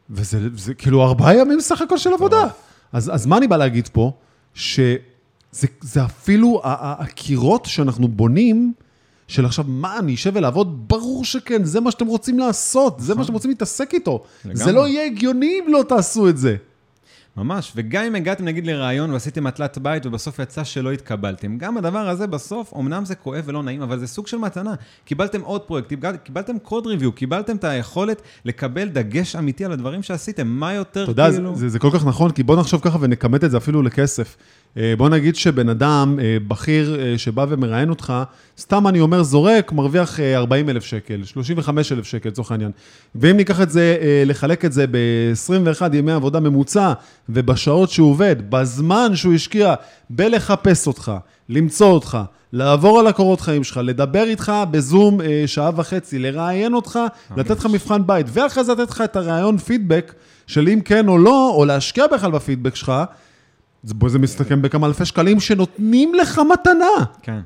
וזה 0.10 0.40
זה, 0.56 0.74
כאילו 0.74 1.04
ארבעה 1.04 1.36
ימים 1.36 1.62
סך 1.62 1.82
הכל 1.82 1.98
של 1.98 2.14
עבודה. 2.14 2.48
אז, 2.94 3.12
אז 3.14 3.26
מה 3.26 3.38
אני 3.38 3.48
בא 3.48 3.58
להגיד 3.58 3.88
פה? 3.88 4.12
שזה 4.54 4.96
זה 5.82 6.06
אפילו 6.06 6.62
ה- 6.64 6.68
ה- 6.74 7.04
הקירות 7.04 7.66
שאנחנו 7.66 8.08
בונים, 8.08 8.74
של 9.28 9.46
עכשיו, 9.46 9.66
מה, 9.68 10.00
אני 10.00 10.14
אשב 10.16 10.32
ולעבוד? 10.36 10.88
ברור 10.88 11.26
שכן, 11.26 11.64
זה 11.64 11.80
מה 11.80 11.92
שאתם 11.92 12.08
רוצים 12.08 12.40
לעשות, 12.40 13.00
זה 13.00 13.16
מה 13.16 13.24
שאתם 13.24 13.34
רוצים 13.34 13.50
להתעסק 13.52 13.94
איתו. 13.94 14.24
לגמרי. 14.46 14.64
זה 14.64 14.72
לא 14.72 14.88
יהיה 14.88 15.06
הגיוני 15.06 15.60
אם 15.66 15.74
לא 15.74 15.84
תעשו 15.90 16.30
את 16.30 16.38
זה. 16.38 16.56
ממש, 17.38 17.72
וגם 17.76 18.04
אם 18.04 18.16
הגעתם 18.16 18.46
נגיד 18.46 18.66
לראיון 18.66 19.12
ועשיתם 19.12 19.44
מטלת 19.44 19.78
בית 19.78 20.06
ובסוף 20.06 20.40
יצא 20.40 20.64
שלא 20.64 20.92
התקבלתם, 20.92 21.58
גם 21.58 21.78
הדבר 21.78 22.10
הזה 22.10 22.28
בסוף, 22.28 22.74
אמנם 22.78 23.06
זה 23.06 23.16
כואב 23.16 23.44
ולא 23.46 23.64
נעים, 23.64 23.82
אבל 23.82 24.00
זה 24.00 24.08
סוג 24.08 24.28
של 24.28 24.38
מתנה. 24.38 24.74
קיבלתם 25.06 25.42
עוד 25.42 25.62
פרויקט, 25.62 25.90
קיבל- 25.90 26.18
קיבלתם 26.18 26.60
קוד 26.60 26.88
ריוויו, 26.88 27.12
קיבלתם 27.12 27.56
את 27.56 27.64
היכולת 27.64 28.22
לקבל 28.46 28.90
דגש 28.90 29.36
אמיתי 29.36 29.66
על 29.66 29.72
הדברים 29.72 30.04
שעשיתם, 30.04 30.48
מה 30.48 30.74
יותר 30.74 31.04
אתה 31.04 31.12
יודע, 31.12 31.32
כאילו... 31.32 31.56
זה, 31.56 31.70
זה 31.70 31.80
כל 31.80 31.90
כך 31.94 32.06
נכון, 32.06 32.32
כי 32.32 32.44
בוא 32.44 32.56
נחשוב 32.56 32.82
ככה 32.84 32.98
ונכמת 33.02 33.44
את 33.44 33.52
זה 33.52 33.58
אפילו 33.58 33.82
לכסף. 33.82 34.38
אה, 34.78 34.94
בוא 34.98 35.10
נגיד 35.10 35.36
שבן 35.36 35.70
אדם, 35.70 36.20
אה, 36.22 36.38
בכיר 36.48 37.00
אה, 37.00 37.18
שבא 37.18 37.46
ומראיין 37.50 37.90
אותך, 37.90 38.14
סתם 38.60 38.88
אני 38.88 39.00
אומר 39.00 39.24
זורק, 39.24 39.72
מרוויח 39.72 40.20
40 40.20 40.70
אלף 40.70 40.86
שקל, 40.86 41.24
35 41.24 41.92
אלף 41.92 42.06
שקל 42.06 42.30
לצורך 42.30 42.52
העניין. 42.52 42.72
ואם 43.16 43.38
ניקח 43.38 43.62
את 43.62 43.70
זה, 43.70 43.98
לחלק 44.26 44.66
את 44.66 44.74
זה 44.74 44.86
ב-21 44.92 45.96
ימי 45.96 46.12
עבודה 46.12 46.40
ממוצע, 46.40 46.94
ובשעות 47.30 47.90
שהוא 47.90 48.10
עובד, 48.10 48.36
בזמן 48.50 49.16
שהוא 49.16 49.34
השקיע 49.34 49.74
בלחפש 50.10 50.88
אותך, 50.88 51.12
למצוא 51.50 51.88
אותך, 51.88 52.18
לעבור 52.54 53.00
על 53.00 53.08
הקורות 53.08 53.42
חיים 53.42 53.64
שלך, 53.64 53.80
לדבר 53.84 54.24
איתך 54.24 54.54
בזום 54.72 55.20
שעה 55.46 55.72
וחצי, 55.76 56.20
לראיין 56.20 56.74
אותך, 56.74 57.00
לתת 57.38 57.58
לך 57.60 57.66
מבחן 57.66 58.08
בית, 58.08 58.28
ואחרי 58.30 58.64
זה 58.64 58.72
לתת 58.72 58.90
לך 58.90 59.02
את 59.02 59.16
הראיון 59.16 59.58
פידבק 59.58 60.14
של 60.48 60.68
אם 60.68 60.82
כן 60.82 61.08
או 61.08 61.18
לא, 61.18 61.54
או 61.56 61.66
להשקיע 61.66 62.08
בכלל 62.08 62.32
בפידבק 62.32 62.76
שלך, 62.76 62.92
בוא, 63.84 64.10
זה 64.10 64.20
מסתכם 64.20 64.62
בכמה 64.62 64.88
אלפי 64.88 65.06
שקלים 65.06 65.40
שנותנים 65.40 66.16
לך 66.16 66.42
מתנה. 66.54 67.06
כן. 67.22 67.40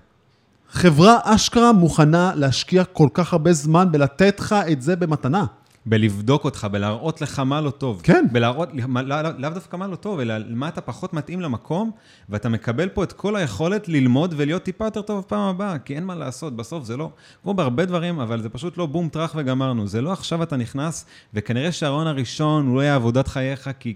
חברה 0.70 1.18
אשכרה 1.24 1.74
מוכנה 1.74 2.32
להשקיע 2.36 2.84
כל 2.84 3.08
כך 3.14 3.34
הרבה 3.34 3.54
זמן 3.54 3.88
ולתת 3.94 4.40
לך 4.40 4.56
את 4.72 4.82
זה 4.82 4.96
במתנה. 4.96 5.46
בלבדוק 5.86 6.44
אותך, 6.46 6.68
בלהראות 6.72 7.22
לך 7.22 7.40
מה 7.40 7.62
לא 7.62 7.70
טוב. 7.72 8.02
כן. 8.04 8.26
בלהראות, 8.32 8.70
מה- 8.88 9.02
לא- 9.02 9.22
לא- 9.22 9.30
לאו 9.38 9.50
דווקא 9.50 9.78
מה 9.78 9.88
לא 9.88 9.96
טוב, 9.96 10.20
אלא 10.20 10.34
מה 10.50 10.68
אתה 10.68 10.82
פחות 10.82 11.14
מתאים 11.14 11.42
למקום, 11.42 11.92
ואתה 12.30 12.50
מקבל 12.50 12.90
פה 12.90 13.04
את 13.04 13.14
כל 13.14 13.36
היכולת 13.36 13.88
ללמוד 13.88 14.34
ולהיות 14.38 14.64
טיפה 14.64 14.86
יותר 14.86 15.02
טוב 15.02 15.20
בפעם 15.20 15.42
הבאה, 15.42 15.80
כי 15.80 15.96
אין 15.96 16.04
מה 16.06 16.16
לעשות, 16.16 16.56
בסוף 16.56 16.84
זה 16.86 16.98
לא, 16.98 17.10
כמו 17.44 17.54
בהרבה 17.54 17.86
דברים, 17.86 18.20
אבל 18.20 18.42
זה 18.42 18.50
פשוט 18.50 18.78
לא 18.78 18.86
בום 18.86 19.10
טראח 19.10 19.34
וגמרנו. 19.38 19.88
זה 19.88 20.02
לא 20.02 20.12
עכשיו 20.12 20.44
אתה 20.44 20.58
נכנס, 20.58 21.06
וכנראה 21.34 21.72
שהרעיון 21.72 22.08
הראשון 22.08 22.68
הוא 22.68 22.76
לא 22.76 22.82
יהיה 22.82 22.96
עבודת 22.96 23.28
חייך, 23.28 23.70
כי, 23.80 23.94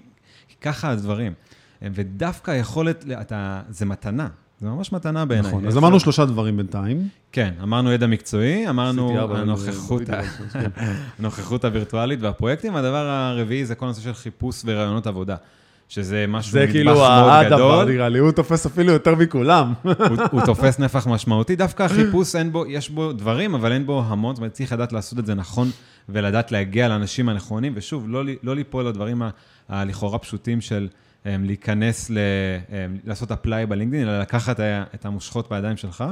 כי 0.48 0.56
ככה 0.62 0.90
הדברים. 0.90 1.34
ודווקא 1.82 2.52
היכולת, 2.52 3.06
אתה, 3.22 3.62
זה 3.70 3.86
מתנה. 3.86 4.28
זה 4.62 4.68
ממש 4.68 4.92
מתנה 4.94 5.26
בעיניי. 5.26 5.52
נכון, 5.52 5.68
אז 5.68 5.78
אמרנו 5.78 6.00
שלושה 6.00 6.26
דברים 6.26 6.58
בינתיים. 6.58 7.08
כן, 7.32 7.54
אמרנו 7.64 7.92
ידע 7.92 8.08
מקצועי, 8.08 8.70
אמרנו 8.70 9.18
הנוכחות, 11.20 11.66
הווירטואלית 11.66 12.22
והפרויקטים. 12.22 12.76
הדבר 12.76 13.08
הרביעי 13.08 13.66
זה 13.66 13.76
כל 13.76 13.86
הנושא 13.86 14.02
של 14.02 14.14
חיפוש 14.14 14.62
וראיונות 14.66 15.08
עבודה, 15.08 15.36
שזה 15.90 16.26
משהו, 16.28 16.52
זה 16.52 16.60
נדבך 16.60 16.72
כאילו 16.72 16.94
מאוד 16.94 17.46
גדול, 17.46 17.86
נראה 17.86 18.10
לי, 18.10 18.20
הוא 18.20 18.32
תופס 18.32 18.66
אפילו 18.66 18.94
יותר 18.94 19.16
מכולם. 19.16 19.74
הוא, 19.84 19.94
הוא 20.32 20.42
תופס 20.46 20.80
נפח 20.84 21.08
משמעותי. 21.08 21.56
דווקא 21.56 21.84
החיפוש, 21.84 22.36
אין 22.36 22.52
בו, 22.52 22.66
יש 22.68 22.90
בו 22.90 23.14
דברים, 23.14 23.56
אבל 23.56 23.72
אין 23.72 23.86
בו 23.86 24.04
המון, 24.08 24.36
זאת 24.36 24.40
אומרת, 24.40 24.54
צריך 24.54 24.74
לדעת 24.74 24.94
לעשות 24.94 25.20
את 25.20 25.26
זה 25.26 25.34
נכון 25.34 25.70
ולדעת 26.10 26.52
להגיע 26.52 26.88
לאנשים 26.88 27.30
הנכונים, 27.30 27.74
ושוב, 27.76 28.06
לא, 28.08 28.24
לא 28.44 28.56
ליפול 28.56 28.88
לדברים 28.88 29.22
הלכאורה 29.70 30.18
פשוטים 30.20 30.62
של... 30.62 30.88
um, 31.24 31.28
להיכנס, 31.40 32.10
ל, 32.10 32.18
um, 32.68 32.72
לעשות 33.06 33.32
אפליי 33.32 33.66
בלינקדאין, 33.66 34.04
אלא 34.08 34.20
לקחת 34.20 34.60
את 34.96 35.06
המושכות 35.06 35.50
בידיים 35.50 35.78
שלך, 35.78 36.04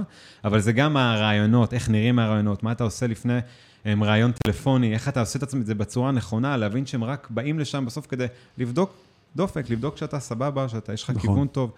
אבל 0.43 0.60
זה 0.60 0.72
גם 0.72 0.98
הרעיונות, 0.98 1.74
איך 1.74 1.89
נראים 1.89 2.20
הרעיונות, 2.20 2.63
מה 2.63 2.72
אתה 2.72 2.84
עושה 2.84 3.08
לפני 3.08 3.39
um, 3.84 3.88
רעיון 4.04 4.32
טלפוני, 4.32 4.93
איך 4.93 5.10
אתה 5.10 5.20
עושה 5.20 5.38
את 5.39 5.43
עצמך- 5.43 5.62
את 5.62 5.65
זה 5.65 5.76
בצורה 5.76 6.10
הנכונה, 6.10 6.58
להבין 6.58 6.86
שהם 6.86 7.04
רק 7.04 7.28
באים 7.30 7.60
לשם 7.60 7.86
בסוף 7.86 8.08
כדי 8.08 8.26
לבדוק 8.58 8.93
דופק, 9.36 9.70
לבדוק 9.70 9.98
שאתה 9.98 10.20
סבבה, 10.20 10.70
שאתה, 10.70 10.93
יש 10.93 11.04
לך 11.04 11.10
נכון. 11.10 11.22
כיוון 11.22 11.48
טוב. 11.48 11.72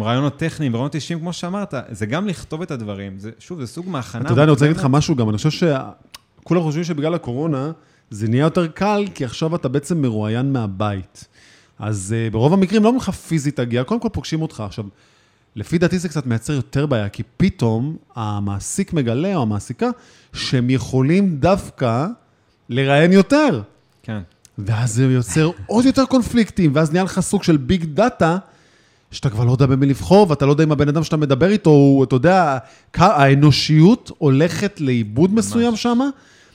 רעיונות 0.00 0.36
טכניים, 0.38 0.72
רעיונות 0.72 0.94
אישיים, 0.94 1.18
כמו 1.20 1.32
שאמרת, 1.32 1.74
זה 1.90 2.06
גם 2.06 2.28
לכתוב 2.28 2.62
את 2.62 2.70
הדברים, 2.70 3.18
זה, 3.18 3.30
שוב, 3.38 3.60
זה 3.60 3.66
סוג 3.66 3.88
מהכנה. 3.88 4.22
אתה 4.22 4.32
יודע, 4.32 4.42
אני 4.42 4.50
רוצה 4.50 4.64
להגיד 4.64 4.80
לך. 4.80 4.86
משהו 4.90 5.16
גם, 5.16 5.28
אני 5.28 5.36
חושב 5.36 5.50
שכולם 5.50 6.62
חושבים 6.62 6.84
שבגלל 6.84 7.14
הקורונה 7.14 7.72
זה 8.10 8.28
נהיה 8.28 8.42
יותר 8.42 8.66
קל, 8.66 9.04
כי 9.14 9.24
עכשיו 9.24 9.56
אתה 9.56 9.68
בעצם 9.68 10.02
מרואיין 10.02 10.52
מהבית. 10.52 11.24
אז 11.78 12.14
uh, 12.14 12.32
ברוב 12.32 12.52
המקרים 12.52 12.82
לא 12.82 12.88
אומרים 12.88 13.02
לך 13.02 13.10
פיזית 13.10 13.56
תגיע, 13.56 13.84
קודם 13.84 14.00
כל 14.00 14.08
פוגשים 14.12 14.42
אותך. 14.42 14.60
עכשיו, 14.66 14.84
לפי 15.56 15.78
דעתי 15.78 15.98
זה 15.98 16.08
קצת 16.08 16.26
מייצר 16.26 16.52
יותר 16.52 16.86
בעיה, 16.86 17.08
כי 17.08 17.22
פתאום 17.36 17.96
המעסיק 18.14 18.92
מגלה, 18.92 19.36
או 19.36 19.42
המעסיקה, 19.42 19.90
שהם 20.32 20.70
יכולים 20.70 21.36
דווקא 21.36 22.06
לראיין 22.68 23.12
יותר. 23.12 23.62
כן. 24.02 24.20
ואז 24.58 24.94
זה 24.94 25.04
יוצר 25.04 25.50
עוד 25.66 25.84
יותר 25.84 26.04
קונפליקטים, 26.04 26.70
ואז 26.74 26.92
נהיה 26.92 27.04
לך 27.04 27.20
סוג 27.20 27.42
של 27.42 27.56
ביג 27.56 27.84
דאטה, 27.84 28.38
שאתה 29.10 29.30
כבר 29.30 29.44
לא 29.44 29.52
יודע 29.52 29.66
במי 29.66 29.86
לבחור, 29.86 30.30
ואתה 30.30 30.46
לא 30.46 30.50
יודע 30.50 30.64
אם 30.64 30.72
הבן 30.72 30.88
אדם 30.88 31.04
שאתה 31.04 31.16
מדבר 31.16 31.50
איתו, 31.50 31.70
הוא, 31.70 32.04
אתה 32.04 32.16
יודע, 32.16 32.58
האנושיות 32.94 34.10
הולכת 34.18 34.80
לאיבוד 34.80 35.34
מסוים 35.34 35.76
שם, 35.76 35.98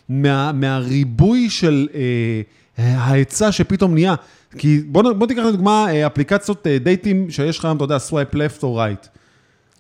מה, 0.10 0.52
מהריבוי 0.52 1.50
של 1.50 1.88
אה, 1.94 2.94
ההיצע 2.98 3.52
שפתאום 3.52 3.94
נהיה. 3.94 4.16
כי 4.58 4.82
בוא, 4.88 5.14
בוא 5.14 5.28
תיקח 5.28 5.42
לדוגמה 5.42 5.86
אה, 5.90 6.08
אפליקציות 6.08 6.68
אה, 6.68 6.78
דייטים 6.80 7.32
שיש 7.32 7.60
לך 7.60 7.66
היום, 7.66 7.78
אתה 7.78 7.84
יודע, 7.84 7.98
swipe 8.10 8.36
left 8.36 8.64
או 8.64 8.86
right. 8.86 9.08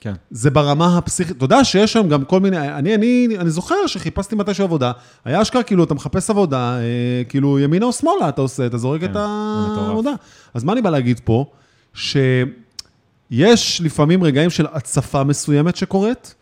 כן. 0.02 0.14
זה 0.32 0.50
ברמה 0.50 0.98
הפסיכית, 0.98 1.38
אתה 1.38 1.46
יודע 1.46 1.64
שיש 1.64 1.94
שם 1.94 2.10
גם 2.10 2.26
כל 2.26 2.40
מיני, 2.40 2.58
אני, 2.58 2.96
אני, 2.96 3.28
אני 3.40 3.50
זוכר 3.50 3.88
שחיפשתי 3.88 4.36
מתישהו 4.36 4.64
עבודה, 4.64 4.92
היה 5.26 5.42
אשכרה 5.42 5.64
כאילו, 5.64 5.84
אתה 5.84 5.94
מחפש 5.94 6.30
עבודה, 6.30 6.78
אה, 6.80 7.24
כאילו 7.30 7.60
ימינה 7.60 7.86
או 7.86 7.94
שמאלה 7.94 8.30
אתה 8.30 8.42
עושה, 8.42 8.66
אתה 8.66 8.78
זורק 8.78 9.02
כן, 9.02 9.12
את. 9.12 9.16
העבודה. 9.16 10.12
אז 10.54 10.64
מה 10.64 10.74
אני 10.74 10.82
בא 10.82 10.90
להגיד 10.90 11.22
פה? 11.24 11.46
שיש 11.94 13.82
לפעמים 13.84 14.24
רגעים 14.24 14.50
של 14.50 14.66
הצפה 14.72 15.24
מסוימת 15.24 15.76
שקורית, 15.76 16.36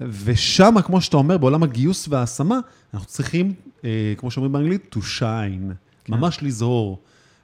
ושם, 0.00 0.74
כמו 0.84 1.00
שאתה 1.00 1.16
אומר, 1.16 1.38
בעולם 1.38 1.62
הגיוס 1.62 2.08
וההשמה, 2.08 2.58
אנחנו 2.94 3.06
צריכים, 3.06 3.52
אה, 3.84 4.14
כמו 4.16 4.30
שאומרים 4.30 4.52
באנגלית, 4.52 4.96
to 4.96 4.98
shine, 4.98 5.72
כן. 6.04 6.14
ממש 6.14 6.38
לזהור. 6.42 6.98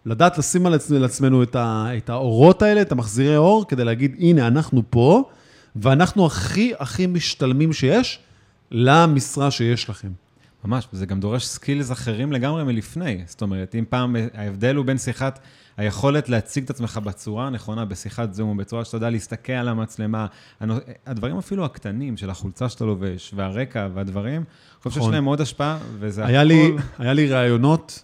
לדעת 0.09 0.39
לשים 0.39 0.67
על 0.67 0.75
עצמנו, 0.75 1.01
לעצמנו 1.01 1.43
את, 1.43 1.57
ה, 1.57 1.87
את 1.97 2.11
האורות 2.11 2.63
האלה, 2.63 2.83
את 2.83 2.93
המחזירי 2.93 3.37
אור, 3.37 3.65
כדי 3.69 3.85
להגיד, 3.85 4.17
הנה, 4.19 4.47
אנחנו 4.47 4.83
פה, 4.91 5.31
ואנחנו 5.77 6.27
הכי 6.27 6.73
הכי 6.79 7.07
משתלמים 7.07 7.73
שיש 7.73 8.19
למשרה 8.71 9.51
שיש 9.51 9.91
לכם. 9.91 10.09
ממש, 10.65 10.89
וזה 10.93 11.07
גם 11.07 11.21
דורש 11.21 11.47
סקילס 11.47 11.93
אחרים 11.93 12.33
לגמרי 12.33 12.65
מלפני. 12.65 13.23
זאת 13.27 13.43
אומרת, 13.43 13.75
אם 13.75 13.85
פעם 13.89 14.17
ההבדל 14.35 14.77
הוא 14.77 14.85
בין 14.85 14.99
שיחת, 14.99 15.39
היכולת 15.77 16.29
להציג 16.29 16.65
את 16.65 16.71
עצמך 16.71 17.01
בצורה 17.05 17.47
הנכונה, 17.47 17.85
בשיחת 17.85 18.35
זום, 18.35 18.57
בצורה 18.57 18.85
שאתה 18.85 18.97
יודע 18.97 19.11
להסתכל 19.11 19.53
על 19.53 19.69
המצלמה, 19.69 20.27
הדברים 21.07 21.39
אפילו 21.39 21.65
הקטנים 21.65 22.17
של 22.17 22.31
החולצה 22.31 22.69
שאתה 22.69 22.85
לובש, 22.85 23.33
והרקע 23.35 23.89
והדברים, 23.95 24.37
אני 24.37 24.83
חושב 24.83 24.91
שיש 24.91 24.99
נכון. 24.99 25.13
להם 25.15 25.25
מאוד 25.25 25.41
השפעה, 25.41 25.79
וזה 25.99 26.27
היה 26.27 26.41
הכל... 26.41 26.49
לי, 26.49 26.71
היה 26.99 27.13
לי 27.13 27.29
ראיונות 27.29 28.03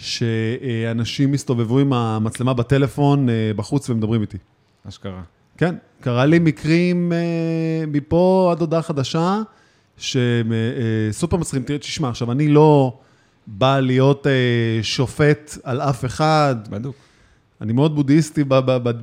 שאנשים 0.00 1.32
הסתובבו 1.32 1.78
עם 1.78 1.92
המצלמה 1.92 2.54
בטלפון 2.54 3.28
אה, 3.28 3.50
בחוץ 3.56 3.90
ומדברים 3.90 4.20
איתי. 4.20 4.38
אשכרה. 4.88 5.22
כן, 5.56 5.74
קרה 6.00 6.26
לי 6.26 6.38
מקרים 6.38 7.12
אה, 7.12 7.18
מפה 7.86 8.48
עד 8.52 8.60
הודעה 8.60 8.82
חדשה, 8.82 9.38
שסופר 9.98 11.36
מצחיקים. 11.36 11.62
תראה, 11.62 11.78
תשמע, 11.78 12.08
עכשיו, 12.08 12.32
אני 12.32 12.48
לא 12.48 12.98
בא 13.46 13.80
להיות 13.80 14.26
אה, 14.26 14.82
שופט 14.82 15.58
על 15.62 15.80
אף 15.80 16.04
אחד, 16.04 16.56
בדוק. 16.70 16.96
אני 17.60 17.72
מאוד 17.72 17.94
בודהיסטי 17.94 18.44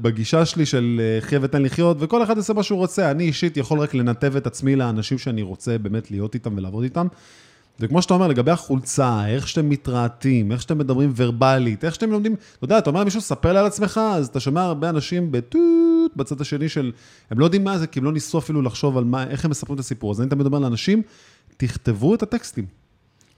בגישה 0.02 0.46
שלי 0.46 0.66
של 0.66 1.02
אה, 1.04 1.22
חיה 1.22 1.40
ותן 1.42 1.64
לחיות, 1.64 1.98
וכל 2.00 2.24
אחד 2.24 2.38
יעשה 2.38 2.54
מה 2.54 2.64
שהוא 2.64 2.78
רוצה. 2.78 3.12
אני 3.12 3.24
אישית 3.24 3.58
יכול 3.58 3.80
רק 3.80 3.94
לנתב 3.94 4.36
את 4.36 4.48
עצמי 4.48 4.76
לאנשים 4.76 5.18
שאני 5.18 5.42
רוצה 5.42 5.78
באמת 5.78 6.12
להיות 6.12 6.34
איתם 6.34 6.58
ולעבוד 6.58 6.84
איתם. 6.84 7.08
וכמו 7.80 8.02
שאתה 8.02 8.14
אומר, 8.14 8.28
לגבי 8.28 8.52
החולצה, 8.52 9.28
איך 9.28 9.48
שאתם 9.48 9.70
מתרהטים, 9.70 10.52
איך 10.52 10.62
שאתם 10.62 10.78
מדברים 10.78 11.14
ורבלית, 11.16 11.86
איך 11.86 11.96
שאתם 11.96 12.12
לומדים, 12.12 12.34
אתה 12.34 12.66
יודע, 12.66 12.78
אתה 12.78 12.90
אומר 12.90 13.02
למישהו, 13.02 13.22
ספר 13.22 13.54
לי 13.54 13.60
על 13.60 13.66
עצמך, 13.66 14.02
אז 14.14 14.28
אתה 14.28 14.40
שומע 14.40 14.62
הרבה 14.62 14.90
אנשים 14.90 15.32
בטוט, 15.32 16.16
בצד 16.16 16.42
השני 16.42 16.70
של, 16.70 16.92
הם 17.32 17.40
לא 17.40 17.46
יודעים 17.46 17.64
מה 17.64 17.78
זה, 17.78 17.88
כי 17.88 18.00
הם 18.00 18.06
לא 18.06 18.12
ניסו 18.12 18.38
אפילו 18.38 18.62
לחשוב 18.62 18.98
על 18.98 19.04
מה, 19.04 19.24
איך 19.24 19.46
הם 19.46 19.52
מספרים 19.52 19.76
את 19.76 19.80
הסיפור. 19.80 20.12
אז 20.12 20.22
אני 20.22 20.30
תמיד 20.30 20.46
אומר 20.46 20.60
לאנשים, 20.60 21.02
תכתבו 21.58 22.16
את 22.16 22.24
הטקסטים. 22.24 22.66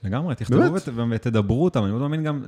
לגמרי, 0.04 0.34
תכתבו? 0.34 0.74
ות, 0.74 0.88
ותדברו 1.10 1.64
אותם. 1.64 1.82
אני 1.82 1.90
מאוד 1.90 2.02
מאמין 2.02 2.22
גם 2.22 2.42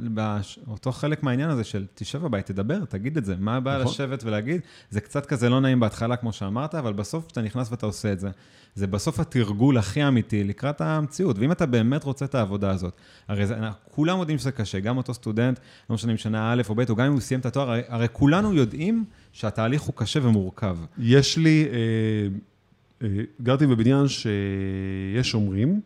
באותו 0.67 0.93
חלק 0.93 1.23
מהעניין 1.23 1.51
הזה 1.51 1.65
של 1.65 1.87
תשב 1.95 2.23
בבית, 2.23 2.47
תדבר, 2.47 2.85
תגיד 2.85 3.17
את 3.17 3.25
זה. 3.25 3.37
מה 3.39 3.57
הבעיה 3.57 3.79
נכון. 3.79 3.93
לשבת 3.93 4.25
ולהגיד? 4.25 4.61
זה 4.91 5.01
קצת 5.01 5.27
כזה 5.27 5.49
לא 5.49 5.61
נעים 5.61 5.81
בהתחלה, 5.81 6.17
כמו 6.17 6.33
שאמרת, 6.33 6.75
אבל 6.75 6.93
בסוף 6.93 7.27
כשאתה 7.27 7.43
נכנס 7.43 7.71
ואתה 7.71 7.87
עושה 7.87 8.13
את 8.13 8.21
זה, 8.21 8.31
זה 8.75 8.87
בסוף 8.87 9.21
התרגול 9.21 9.79
הכי 9.79 10.09
אמיתי 10.09 10.45
לקראת 10.45 10.81
המציאות. 10.81 11.39
ואם 11.39 11.53
אתה 11.53 11.67
באמת 11.67 12.05
רוצה 12.05 12.25
את 12.25 12.35
העבודה 12.35 12.71
הזאת, 12.71 12.97
הרי 13.29 13.47
זה, 13.47 13.57
כולם 13.91 14.19
יודעים 14.19 14.39
שזה 14.39 14.53
קשה, 14.53 14.81
גם 14.81 14.97
אותו 14.97 15.15
סטודנט, 15.15 15.61
לא 15.91 15.95
משנה 15.95 16.13
אם 16.13 16.17
שנה 16.17 16.53
א' 16.53 16.63
או 16.69 16.75
ב', 16.75 16.91
או 16.91 16.97
גם 16.97 17.07
אם 17.07 17.13
הוא 17.13 17.21
סיים 17.21 17.41
את 17.41 17.47
התואר, 17.47 17.71
הרי, 17.71 17.83
הרי 17.89 18.07
כולנו 18.13 18.55
יודעים 18.55 19.05
שהתהליך 19.33 19.83
הוא 19.83 19.95
קשה 19.97 20.21
ומורכב. 20.23 20.77
יש 20.99 21.39
לי, 21.39 21.67
אה, 21.73 23.07
אה, 23.07 23.23
גרתי 23.43 23.67
בבניין 23.67 24.09
שיש 24.09 25.31
שומרים, 25.31 25.81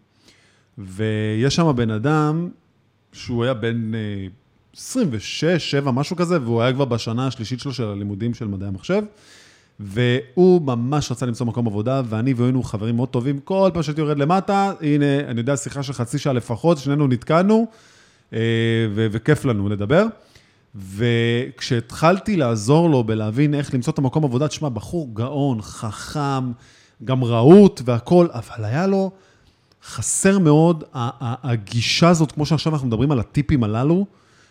ויש 0.79 1.57
שם 1.57 1.73
בן 1.77 1.91
אדם 1.91 2.49
שהוא 3.13 3.45
היה 3.45 3.55
בן 3.55 3.95
אה, 3.95 4.27
26, 4.77 5.45
7, 5.45 5.91
משהו 5.91 6.17
כזה, 6.17 6.43
והוא 6.43 6.63
היה 6.63 6.73
כבר 6.73 6.85
בשנה 6.85 7.27
השלישית 7.27 7.61
שלו 7.61 7.73
של 7.73 7.85
הלימודים 7.85 8.35
של 8.35 8.47
מדעי 8.47 8.69
המחשב, 8.69 9.03
והוא 9.81 10.63
ממש 10.63 11.13
רצה 11.13 11.27
למצוא 11.27 11.47
מקום 11.47 11.67
עבודה, 11.67 12.03
ואני 12.09 12.33
והוא 12.33 12.47
היינו 12.47 12.63
חברים 12.63 12.97
מאוד 12.97 13.09
טובים. 13.09 13.39
כל 13.41 13.71
פעם 13.75 13.83
שהייתי 13.83 14.01
יורד 14.01 14.19
למטה, 14.19 14.73
הנה, 14.81 15.21
אני 15.29 15.41
יודע, 15.41 15.57
שיחה 15.57 15.83
של 15.83 15.93
חצי 15.93 16.19
שעה 16.19 16.33
לפחות, 16.33 16.79
שנינו 16.79 17.07
נתקענו, 17.07 17.67
אה, 18.33 18.39
ו- 18.95 19.07
וכיף 19.11 19.45
לנו 19.45 19.69
לדבר. 19.69 20.07
וכשהתחלתי 20.75 22.37
לעזור 22.37 22.91
לו 22.91 23.05
בלהבין 23.05 23.55
איך 23.55 23.75
למצוא 23.75 23.93
את 23.93 23.99
המקום 23.99 24.25
עבודה, 24.25 24.49
תשמע, 24.49 24.69
בחור 24.69 25.09
גאון, 25.15 25.63
חכם, 25.63 26.53
גם 27.05 27.25
רהוט 27.25 27.83
והכול, 27.85 28.29
אבל 28.33 28.65
היה 28.65 28.87
לו 28.87 29.11
חסר 29.87 30.39
מאוד 30.39 30.85
הגישה 30.95 32.09
הזאת, 32.09 32.33
כמו 32.33 32.47
שעכשיו 32.47 32.73
אנחנו 32.73 32.89
מדברים 32.89 33.13
על 33.13 33.21
הטיפים 33.21 33.65
הללו, 33.65 34.07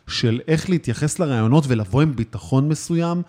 של 0.08 0.42
איך 0.48 0.70
להתייחס 0.70 1.20
לרעיונות 1.20 1.64
ולבוא 1.68 2.02
עם 2.02 2.16
ביטחון 2.16 2.70
מסוים, 2.70 3.22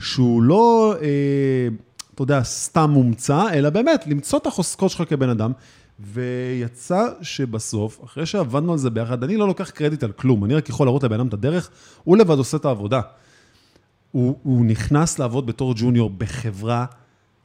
שהוא 0.00 0.42
לא, 0.42 0.94
אה, 1.02 1.68
אתה 2.14 2.22
יודע, 2.22 2.42
סתם 2.42 2.90
מומצא, 2.90 3.44
אלא 3.52 3.70
באמת, 3.70 4.04
למצוא 4.06 4.38
את 4.38 4.46
החוזקות 4.46 4.90
שלך 4.90 5.08
כבן 5.08 5.28
אדם. 5.28 5.52
ויצא 6.00 7.08
שבסוף, 7.22 8.04
אחרי 8.04 8.26
שעבדנו 8.26 8.72
על 8.72 8.78
זה 8.78 8.90
ביחד, 8.90 9.24
אני 9.24 9.36
לא 9.36 9.46
לוקח 9.46 9.70
קרדיט 9.70 10.02
על 10.02 10.12
כלום, 10.12 10.44
אני 10.44 10.54
רק 10.54 10.68
יכול 10.68 10.86
להראות 10.86 11.02
לבן 11.02 11.14
אדם 11.14 11.28
את 11.28 11.34
הדרך, 11.34 11.70
הוא 12.04 12.16
לבד 12.16 12.38
עושה 12.38 12.56
את 12.56 12.64
העבודה. 12.64 13.00
הוא, 14.10 14.38
הוא 14.42 14.64
נכנס 14.64 15.18
לעבוד 15.18 15.46
בתור 15.46 15.74
junior 15.76 16.10
בחברה, 16.10 16.86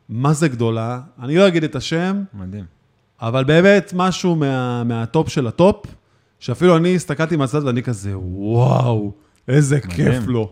מה 0.10 0.34
זה 0.34 0.48
גדולה, 0.48 1.02
אני 1.20 1.36
לא 1.36 1.48
אגיד 1.48 1.64
את 1.64 1.76
השם, 1.76 2.24
מדהים. 2.34 2.77
אבל 3.22 3.44
באמת 3.44 3.92
משהו 3.96 4.36
מה, 4.36 4.84
מה 4.84 5.02
top 5.02 5.30
של 5.30 5.48
ה 5.48 5.55
top, 5.55 5.86
שאפילו 6.40 6.78
אני 6.78 6.96
הסתכלתי 6.96 7.36
מהצד 7.36 7.64
ואני 7.64 7.84
כזה, 7.84 8.18
וואו, 8.18 9.12
איזה 9.48 9.80
מדהים. 9.86 10.12
כיף 10.12 10.28
לו. 10.28 10.52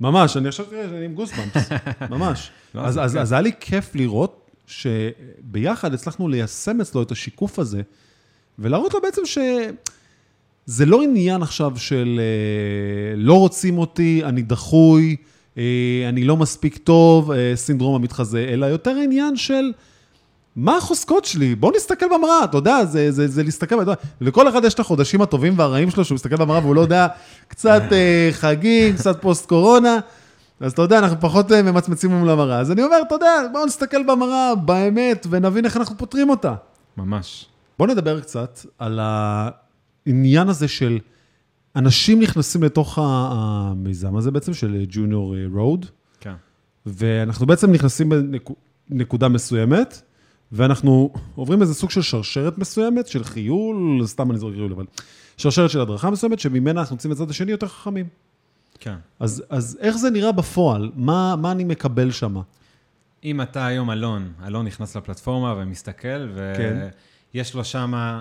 ממש, 0.00 0.36
אני 0.36 0.48
עכשיו, 0.48 0.66
אני 0.94 1.04
עם 1.04 1.14
goosebumps, 1.14 1.68
ממש. 2.10 2.50
לא, 2.74 2.80
אז, 2.80 2.94
זה 2.94 3.02
אז. 3.02 3.16
אז 3.16 3.32
היה 3.32 3.40
לי 3.40 3.52
כיף 3.60 3.94
לראות 3.94 4.50
שביחד 4.66 5.94
הצלחנו 5.94 6.28
ליישם 6.28 6.80
אצלו 6.80 7.02
את 7.02 7.10
השיקוף 7.10 7.58
הזה, 7.58 7.82
ולהראות 8.58 8.94
לו 8.94 9.00
בעצם 9.02 9.22
שזה 9.26 10.86
לא 10.86 11.02
עניין 11.02 11.42
עכשיו 11.42 11.72
של 11.76 12.20
אה, 12.20 13.16
לא 13.16 13.38
רוצים 13.38 13.78
אותי, 13.78 14.24
אני 14.24 14.42
דחוי, 14.42 15.16
אה, 15.58 16.04
אני 16.08 16.24
לא 16.24 16.36
מספיק 16.36 16.76
טוב, 16.76 17.30
אה, 17.30 17.52
סינדרום 17.54 17.94
המתחזה, 17.94 18.46
אלא 18.48 18.66
יותר 18.66 18.96
עניין 19.04 19.36
של... 19.36 19.72
מה 20.56 20.76
החוזקות 20.76 21.24
שלי? 21.24 21.54
בואו 21.54 21.72
נסתכל 21.76 22.06
במראה, 22.06 22.44
אתה 22.44 22.56
יודע, 22.56 22.84
זה, 22.84 23.12
זה, 23.12 23.28
זה 23.28 23.42
להסתכל, 23.42 23.74
אתה 23.74 23.82
יודע, 23.82 23.94
לכל 24.20 24.48
אחד 24.48 24.64
יש 24.64 24.74
את 24.74 24.80
החודשים 24.80 25.22
הטובים 25.22 25.58
והרעים 25.58 25.90
שלו, 25.90 26.04
שהוא 26.04 26.14
מסתכל 26.14 26.36
במראה 26.36 26.58
והוא 26.58 26.74
לא 26.74 26.80
יודע, 26.80 27.06
קצת 27.48 27.82
אה, 27.92 28.28
חגים, 28.32 28.94
קצת 28.94 29.22
פוסט 29.22 29.46
קורונה, 29.46 29.98
אז 30.60 30.72
אתה 30.72 30.82
יודע, 30.82 30.98
אנחנו 30.98 31.16
פחות 31.20 31.52
אה, 31.52 31.62
ממצמצים 31.62 32.10
מול 32.10 32.30
המראה. 32.30 32.58
אז 32.58 32.72
אני 32.72 32.82
אומר, 32.82 32.96
אתה 33.06 33.14
יודע, 33.14 33.32
בואו 33.52 33.66
נסתכל 33.66 34.02
במראה 34.02 34.54
באמת 34.54 35.26
ונבין 35.30 35.64
איך 35.64 35.76
אנחנו 35.76 35.98
פותרים 35.98 36.30
אותה. 36.30 36.54
ממש. 36.96 37.46
בואו 37.78 37.90
נדבר 37.90 38.20
קצת 38.20 38.60
על 38.78 39.00
העניין 39.02 40.48
הזה 40.48 40.68
של 40.68 40.98
אנשים 41.76 42.20
נכנסים 42.20 42.62
לתוך 42.62 42.98
המיזם 43.02 44.16
הזה 44.16 44.30
בעצם, 44.30 44.54
של 44.54 44.84
ג'וניור 44.88 45.34
רוד, 45.52 45.86
כן. 46.20 46.34
ואנחנו 46.86 47.46
בעצם 47.46 47.72
נכנסים 47.72 48.12
בנקודה 48.88 49.28
מסוימת, 49.28 50.02
ואנחנו 50.52 51.12
עוברים 51.34 51.62
איזה 51.62 51.74
סוג 51.74 51.90
של 51.90 52.02
שרשרת 52.02 52.58
מסוימת, 52.58 53.06
של 53.06 53.24
חיול, 53.24 54.02
סתם 54.06 54.30
אני 54.30 54.38
זורק 54.38 54.54
חיול, 54.54 54.72
אבל 54.72 54.84
שרשרת 55.36 55.70
של 55.70 55.80
הדרכה 55.80 56.10
מסוימת, 56.10 56.40
שממנה 56.40 56.80
אנחנו 56.80 56.96
יוצאים 56.96 57.12
לצד 57.12 57.30
השני 57.30 57.50
יותר 57.50 57.68
חכמים. 57.68 58.06
כן. 58.80 58.94
אז, 59.20 59.44
אז 59.50 59.78
איך 59.80 59.96
זה 59.96 60.10
נראה 60.10 60.32
בפועל? 60.32 60.90
מה, 60.94 61.36
מה 61.36 61.52
אני 61.52 61.64
מקבל 61.64 62.10
שם? 62.10 62.36
אם 63.24 63.40
אתה 63.42 63.66
היום 63.66 63.90
אלון, 63.90 64.32
אלון 64.46 64.66
נכנס 64.66 64.96
לפלטפורמה 64.96 65.54
ומסתכל, 65.58 66.28
כן. 66.56 66.88
ויש 67.34 67.54
לו 67.54 67.64
שם, 67.64 67.94
אה, 67.94 68.20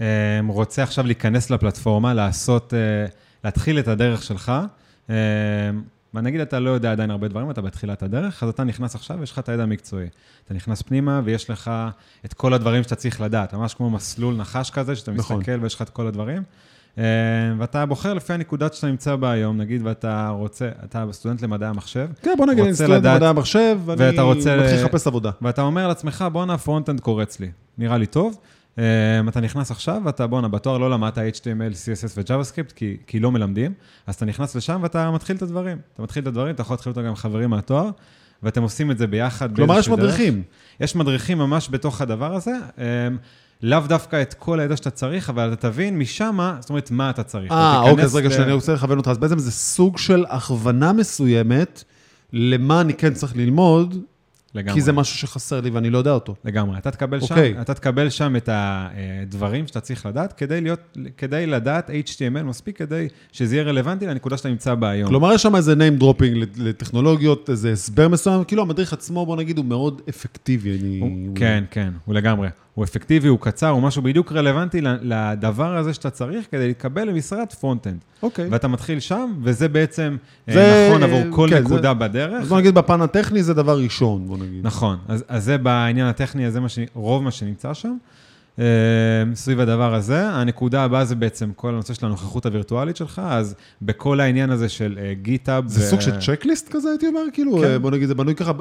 אה, 0.00 0.40
רוצה 0.48 0.82
עכשיו 0.82 1.06
להיכנס 1.06 1.50
לפלטפורמה, 1.50 2.14
לעשות, 2.14 2.74
אה, 2.74 3.06
להתחיל 3.44 3.78
את 3.78 3.88
הדרך 3.88 4.22
שלך, 4.22 4.52
ונגיד 6.14 6.40
אתה 6.40 6.60
לא 6.60 6.70
יודע 6.70 6.92
עדיין 6.92 7.10
הרבה 7.10 7.28
דברים, 7.28 7.50
אתה 7.50 7.60
בתחילת 7.62 8.02
הדרך, 8.02 8.42
אז 8.42 8.48
אתה 8.48 8.64
נכנס 8.64 8.94
עכשיו 8.94 9.16
ויש 9.20 9.32
לך 9.32 9.38
את 9.38 9.48
הידע 9.48 9.62
המקצועי. 9.62 10.06
אתה 10.44 10.54
נכנס 10.54 10.82
פנימה 10.82 11.20
ויש 11.24 11.50
לך 11.50 11.70
את 12.24 12.32
כל 12.34 12.54
הדברים 12.54 12.82
שאתה 12.82 12.94
צריך 12.94 13.20
לדעת, 13.20 13.54
ממש 13.54 13.74
כמו 13.74 13.90
מסלול 13.90 14.34
נחש 14.36 14.70
כזה, 14.70 14.96
שאתה 14.96 15.12
נכון. 15.12 15.36
מסתכל 15.38 15.58
ויש 15.62 15.74
לך 15.74 15.82
את 15.82 15.90
כל 15.90 16.06
הדברים. 16.06 16.42
אה, 16.98 17.02
ואתה 17.58 17.86
בוחר 17.86 18.14
לפי 18.14 18.32
הנקודות 18.32 18.74
שאתה 18.74 18.86
נמצא 18.86 19.16
בה 19.16 19.30
היום, 19.30 19.56
נגיד, 19.56 19.80
ואתה 19.84 20.28
רוצה, 20.28 20.68
אתה 20.84 21.04
סטודנט 21.12 21.42
למדעי 21.42 21.68
המחשב, 21.68 22.08
כן, 22.22 22.34
בוא 22.38 22.46
נגיד, 22.46 22.64
אני 22.64 22.74
סטודנט 22.74 22.92
לדעת- 22.94 23.12
במדעי 23.14 23.28
המחשב, 23.28 23.78
ואני 23.86 24.20
רוצה- 24.20 24.56
מתחיל 24.56 24.80
לחפש 24.84 25.06
עבודה. 25.06 25.30
ואתה 25.42 25.62
אומר 25.62 25.88
לעצמך, 25.88 26.24
בואנה, 26.32 26.58
front-end 26.58 27.00
קורץ 27.00 27.40
לי, 27.40 27.50
נראה 27.78 27.98
לי 27.98 28.06
טוב. 28.06 28.38
Um, 28.76 28.78
אתה 29.28 29.40
נכנס 29.40 29.70
עכשיו, 29.70 30.02
ואתה, 30.04 30.26
בואנה, 30.26 30.48
בתואר 30.48 30.78
לא 30.78 30.90
למדת 30.90 31.18
HTML, 31.18 31.74
CSS 31.74 32.12
ו-JavaScript, 32.16 32.72
כי, 32.76 32.96
כי 33.06 33.20
לא 33.20 33.32
מלמדים, 33.32 33.72
אז 34.06 34.14
אתה 34.14 34.24
נכנס 34.24 34.54
לשם 34.54 34.80
ואתה 34.82 35.10
מתחיל 35.10 35.36
את 35.36 35.42
הדברים. 35.42 35.78
אתה 35.94 36.02
מתחיל 36.02 36.22
את 36.22 36.26
הדברים, 36.28 36.54
אתה 36.54 36.62
יכול 36.62 36.74
להתחיל 36.74 36.90
אותו 36.90 37.00
גם 37.00 37.06
עם 37.06 37.16
חברים 37.16 37.50
מהתואר, 37.50 37.90
ואתם 38.42 38.62
עושים 38.62 38.90
את 38.90 38.98
זה 38.98 39.06
ביחד 39.06 39.56
כלומר, 39.56 39.78
יש. 39.78 39.88
מדריכים. 39.88 40.42
יש 40.80 40.96
מדריכים 40.96 41.38
ממש 41.38 41.68
בתוך 41.70 42.00
הדבר 42.00 42.34
הזה, 42.34 42.52
um, 42.76 42.80
לאו 43.62 43.80
דווקא 43.88 44.22
את 44.22 44.34
כל 44.34 44.60
הידע 44.60 44.76
שאתה 44.76 44.90
צריך, 44.90 45.30
אבל 45.30 45.52
אתה 45.52 45.70
תבין 45.70 45.98
משם, 45.98 46.38
זאת 46.60 46.70
אומרת, 46.70 46.90
מה 46.90 47.10
אתה 47.10 47.22
צריך. 47.22 47.52
אה, 47.52 47.80
אוקיי, 47.80 48.04
אז 48.04 48.14
רגע, 48.16 48.28
ל- 48.28 48.32
שאני 48.32 48.52
רוצה 48.52 48.74
לכוון 48.74 48.98
אותך. 48.98 49.08
אז 49.08 49.18
בעצם 49.18 49.38
זה 49.38 49.50
סוג 49.50 49.98
של 49.98 50.24
הכוונה 50.28 50.92
מסוימת 50.92 51.84
למה 52.32 52.80
אני 52.80 52.94
כן 52.94 53.14
צריך 53.14 53.36
ללמוד, 53.36 53.98
לגמרי. 54.54 54.74
כי 54.74 54.80
זה 54.80 54.92
משהו 54.92 55.18
שחסר 55.18 55.60
לי 55.60 55.70
ואני 55.70 55.90
לא 55.90 55.98
יודע 55.98 56.10
אותו. 56.10 56.34
לגמרי. 56.44 56.78
אתה 56.78 56.90
תקבל, 56.90 57.20
שם, 57.20 57.34
אוקיי. 57.34 57.54
אתה 57.60 57.74
תקבל 57.74 58.10
שם 58.10 58.36
את 58.36 58.48
הדברים 58.52 59.66
שאתה 59.66 59.80
צריך 59.80 60.06
לדעת, 60.06 60.32
כדי, 60.32 60.60
להיות, 60.60 60.98
כדי 61.16 61.46
לדעת 61.46 61.90
HTML 61.90 62.42
מספיק 62.42 62.78
כדי 62.78 63.08
שזה 63.32 63.56
יהיה 63.56 63.64
רלוונטי 63.64 64.06
לנקודה 64.06 64.36
שאתה 64.36 64.48
נמצא 64.48 64.74
בה 64.74 64.90
היום. 64.90 65.08
כלומר, 65.08 65.32
יש 65.32 65.42
שם 65.42 65.56
איזה 65.56 65.74
name 65.74 66.02
dropping 66.02 66.46
לטכנולוגיות, 66.56 67.50
איזה 67.50 67.72
הסבר 67.72 68.08
מסוים, 68.08 68.44
כאילו 68.44 68.62
המדריך 68.62 68.92
עצמו, 68.92 69.26
בוא 69.26 69.36
נגיד, 69.36 69.58
הוא 69.58 69.64
מאוד 69.64 70.02
אפקטיבי. 70.08 70.78
אני... 70.78 70.98
הוא, 71.00 71.36
כן, 71.36 71.64
כן, 71.70 71.92
הוא 72.04 72.14
לגמרי. 72.14 72.48
הוא 72.74 72.84
אפקטיבי, 72.84 73.28
הוא 73.28 73.38
קצר, 73.40 73.68
הוא 73.68 73.82
משהו 73.82 74.02
בדיוק 74.02 74.32
רלוונטי 74.32 74.80
לדבר 75.02 75.76
הזה 75.76 75.94
שאתה 75.94 76.10
צריך 76.10 76.46
כדי 76.50 76.66
להתקבל 76.68 77.04
למשרת 77.08 77.52
front-end. 77.52 77.98
אוקיי. 78.22 78.48
ואתה 78.50 78.68
מתחיל 78.68 79.00
שם, 79.00 79.32
וזה 79.42 79.68
בעצם 79.68 80.16
אה, 80.48 80.54
זה- 80.54 80.86
נכון 80.90 81.02
עבור 81.02 81.22
כל 81.30 81.48
כן, 81.50 81.62
נקודה 81.62 81.80
זה- 81.88 81.94
בדרך. 81.94 82.42
אז 82.42 82.48
בוא 82.48 82.58
נגיד, 82.58 82.74
בפן 82.74 83.00
הטכני 83.02 83.42
זה 83.42 83.54
דבר 83.54 83.78
ראשון, 83.78 84.26
בוא 84.26 84.38
נגיד. 84.38 84.66
נכון, 84.66 84.96
אז, 85.08 85.24
אז 85.28 85.44
זה 85.44 85.58
בעניין 85.58 86.06
הטכני, 86.06 86.46
אז 86.46 86.52
זה 86.52 86.60
מה 86.60 86.68
ש... 86.68 86.78
רוב 86.94 87.22
מה 87.22 87.30
שנמצא 87.30 87.74
שם. 87.74 87.96
אה, 88.58 88.64
סביב 89.34 89.60
הדבר 89.60 89.94
הזה. 89.94 90.28
הנקודה 90.28 90.84
הבאה 90.84 91.04
זה 91.04 91.14
בעצם 91.14 91.50
כל 91.56 91.68
הנושא 91.68 91.94
של 91.94 92.06
הנוכחות 92.06 92.46
הווירטואלית 92.46 92.96
שלך, 92.96 93.22
אז 93.24 93.54
בכל 93.82 94.20
העניין 94.20 94.50
הזה 94.50 94.68
של 94.68 94.98
GitHub... 95.22 95.68
זה 95.68 95.90
סוג 95.90 96.00
של 96.00 96.20
checklist 96.20 96.68
כזה, 96.72 96.88
הייתי 96.88 97.06
אומר, 97.06 97.20
כאילו, 97.32 97.58
כן. 97.58 97.64
אה, 97.64 97.78
בוא 97.78 97.90
נגיד, 97.90 98.08
זה 98.08 98.14
בנוי 98.14 98.34
ככה, 98.34 98.52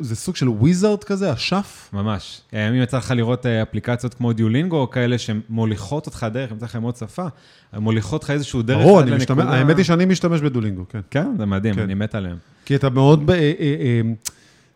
זה 0.00 0.16
סוג 0.16 0.36
של 0.36 0.48
wizard 0.48 1.04
כזה, 1.04 1.32
אשף? 1.32 1.90
ממש. 1.92 2.40
אה, 2.54 2.68
אם 2.68 2.74
יצא 2.74 2.96
לך 2.96 3.10
לראות 3.16 3.46
אה, 3.46 3.62
אפליקציות 3.62 4.14
כמו 4.14 4.32
Duolingo, 4.32 4.80
או 4.80 4.90
כאלה 4.90 5.16
שמוליכות 5.18 6.06
אותך 6.06 6.26
דרך, 6.32 6.50
אם 6.50 6.56
יצא 6.56 6.66
לכם 6.66 6.82
עוד 6.82 6.96
שפה, 6.96 7.26
מוליכות 7.72 8.24
לך 8.24 8.30
איזשהו 8.30 8.62
דרך 8.62 8.78
ברור, 8.78 9.00
האמת 9.38 9.76
היא 9.76 9.84
שאני 9.84 10.04
משתמש 10.04 10.40
בדולינגו, 10.40 10.84
כן. 10.88 11.00
כן, 11.10 11.34
זה 11.38 11.46
מדהים, 11.46 11.74
כן. 11.74 11.82
אני 11.82 11.94
מת 11.94 12.14
עליהם. 12.14 12.36
כי 12.64 12.76
אתה 12.76 12.90
מאוד, 12.90 13.30
אה, 13.30 13.36
אה, 13.36 13.52
אה, 13.60 14.00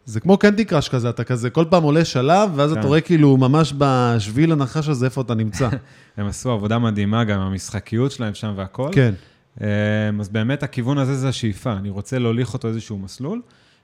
זה 0.04 0.20
כמו 0.20 0.38
קנטי 0.38 0.64
קראש 0.64 0.88
כזה, 0.88 1.10
אתה 1.10 1.24
כזה 1.24 1.50
כל 1.50 1.64
פעם 1.70 1.82
עולה 1.82 2.04
שלב, 2.04 2.50
ואז 2.54 2.72
אתה 2.72 2.80
כן. 2.80 2.86
רואה 2.86 3.00
כאילו 3.00 3.36
ממש 3.36 3.74
בשביל 3.78 4.52
הנחש 4.52 4.88
הזה 4.88 5.04
איפה 5.06 5.20
אתה 5.20 5.34
נמצא. 5.34 5.68
הם 6.16 6.26
עשו 6.26 6.50
עבודה 6.50 6.78
מדהימה, 6.78 7.24
גם 7.24 7.40
המשחקיות 7.40 8.12
שלהם 8.12 8.34
שם 8.34 8.52
והכל. 8.56 8.88
כן. 8.92 9.14
אמ, 9.60 9.66
אז 10.20 10.28
באמת 10.28 10.62
הכיוון 10.62 10.98
הזה 10.98 11.14
זה 11.14 11.28
השאיפה, 11.28 11.72
אני 11.72 11.90
רוצה 11.90 12.18
להוליך 12.18 12.54
אותו 12.54 12.68
איזשהו 12.68 12.98
מסלול, 12.98 13.40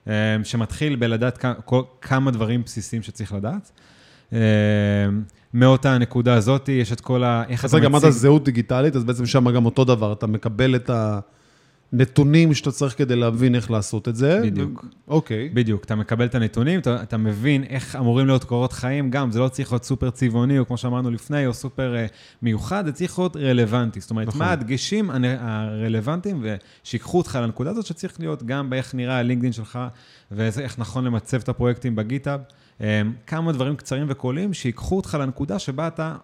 אמ, 0.07 0.11
שמתחיל 0.43 0.95
בלדעת 0.95 1.45
כמה 2.01 2.31
דברים 2.31 2.63
בסיסיים 2.63 3.01
שצריך 3.03 3.33
לדעת. 3.33 3.71
אמ, 4.33 4.37
מאותה 5.53 5.93
הנקודה 5.93 6.33
הזאת 6.33 6.69
יש 6.69 6.91
את 6.91 7.01
כל 7.01 7.23
ה... 7.23 7.43
איך 7.49 7.65
אז 7.65 7.69
אתה 7.69 7.77
רגע, 7.77 7.87
אמרת 7.87 8.01
מציג- 8.03 8.11
זהות 8.13 8.43
דיגיטלית, 8.43 8.95
אז 8.95 9.03
בעצם 9.03 9.25
שם 9.25 9.49
גם 9.51 9.65
אותו 9.65 9.85
דבר, 9.85 10.13
אתה 10.13 10.27
מקבל 10.27 10.75
את 10.75 10.89
הנתונים 11.93 12.53
שאתה 12.53 12.71
צריך 12.71 12.97
כדי 12.97 13.15
להבין 13.15 13.55
איך 13.55 13.71
לעשות 13.71 14.07
את 14.07 14.15
זה. 14.15 14.39
בדיוק. 14.43 14.85
אוקיי. 15.07 15.49
בדיוק, 15.49 15.83
אתה 15.83 15.95
מקבל 15.95 16.25
את 16.25 16.35
הנתונים, 16.35 16.79
אתה, 16.79 17.03
אתה 17.03 17.17
מבין 17.17 17.63
איך 17.63 17.95
אמורים 17.95 18.27
להיות 18.27 18.43
קורות 18.43 18.73
חיים, 18.73 19.09
גם 19.09 19.31
זה 19.31 19.39
לא 19.39 19.47
צריך 19.47 19.71
להיות 19.71 19.83
סופר 19.83 20.09
צבעוני, 20.09 20.59
או 20.59 20.67
כמו 20.67 20.77
שאמרנו 20.77 21.11
לפני, 21.11 21.47
או 21.47 21.53
סופר 21.53 21.95
uh, 21.95 22.11
מיוחד, 22.41 22.85
זה 22.85 22.91
צריך 22.91 23.19
להיות 23.19 23.35
רלוונטי. 23.35 23.99
זאת 23.99 24.11
אומרת, 24.11 24.27
נכון. 24.27 24.39
מה 24.39 24.51
הדגשים 24.51 25.09
הרלוונטיים, 25.39 26.43
ושיקחו 26.83 27.17
אותך 27.17 27.39
לנקודה 27.41 27.69
הזאת, 27.69 27.85
שצריך 27.85 28.19
להיות 28.19 28.43
גם 28.43 28.69
באיך 28.69 28.95
נראה 28.95 29.17
הלינקדאין 29.17 29.53
שלך, 29.53 29.79
ואיך 30.31 30.79
נכון 30.79 31.03
למצב 31.05 31.37
את 31.37 31.49
הפרויקטים 31.49 31.95
בגיטאב. 31.95 32.39
Um, 32.79 32.81
כמה 33.27 33.51
דברים 33.51 33.75
קצרים 33.75 34.05
וקולעים, 34.09 34.53
שיקחו 34.53 34.97
אותך 34.97 35.17
לנקודה 35.21 35.59
שבה 35.59 35.87
אתה 35.87 36.15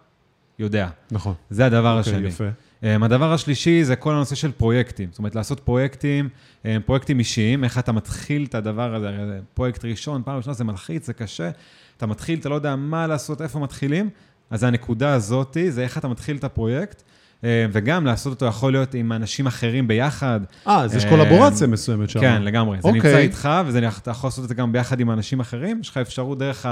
יודע. 0.58 0.88
נכון. 1.10 1.34
זה 1.50 1.66
הדבר 1.66 1.98
אוקיי, 1.98 2.12
השני. 2.12 2.28
יפה. 2.28 2.44
Um, 2.82 3.04
הדבר 3.04 3.32
השלישי 3.32 3.84
זה 3.84 3.96
כל 3.96 4.14
הנושא 4.14 4.34
של 4.34 4.52
פרויקטים. 4.52 5.08
זאת 5.10 5.18
אומרת, 5.18 5.34
לעשות 5.34 5.60
פרויקטים, 5.60 6.28
um, 6.62 6.66
פרויקטים 6.86 7.18
אישיים, 7.18 7.64
איך 7.64 7.78
אתה 7.78 7.92
מתחיל 7.92 8.44
את 8.44 8.54
הדבר 8.54 8.94
הזה, 8.94 9.38
פרויקט 9.54 9.84
ראשון, 9.84 10.22
פעם 10.24 10.36
ראשונה 10.36 10.54
זה 10.54 10.64
מלחיץ, 10.64 11.06
זה 11.06 11.12
קשה. 11.12 11.50
אתה 11.96 12.06
מתחיל, 12.06 12.38
אתה 12.38 12.48
לא 12.48 12.54
יודע 12.54 12.76
מה 12.76 13.06
לעשות, 13.06 13.42
איפה 13.42 13.58
מתחילים, 13.58 14.10
אז 14.50 14.64
הנקודה 14.64 15.14
הזאת 15.14 15.56
זה 15.68 15.82
איך 15.82 15.98
אתה 15.98 16.08
מתחיל 16.08 16.36
את 16.36 16.44
הפרויקט, 16.44 17.02
וגם 17.42 18.06
לעשות 18.06 18.32
אותו 18.32 18.46
יכול 18.46 18.72
להיות 18.72 18.94
עם 18.94 19.12
אנשים 19.12 19.46
אחרים 19.46 19.88
ביחד. 19.88 20.40
אה, 20.66 20.80
אז 20.80 20.94
יש 20.94 21.04
אה, 21.04 21.10
קולבורציה 21.10 21.66
מסוימת 21.66 22.10
שם. 22.10 22.20
כן, 22.20 22.42
לגמרי. 22.42 22.78
זה 22.82 22.88
אוקיי. 22.88 23.02
נמצא 23.02 23.18
איתך, 23.18 23.48
ואתה 23.66 24.10
יכול 24.10 24.28
לעשות 24.28 24.44
את 24.44 24.48
זה 24.48 24.54
גם 24.54 24.72
ביחד 24.72 25.00
עם 25.00 25.10
אנשים 25.10 25.40
אחרים. 25.40 25.80
יש 25.80 25.88
לך 25.88 25.96
אפשרות 25.96 26.38
דרך 26.38 26.66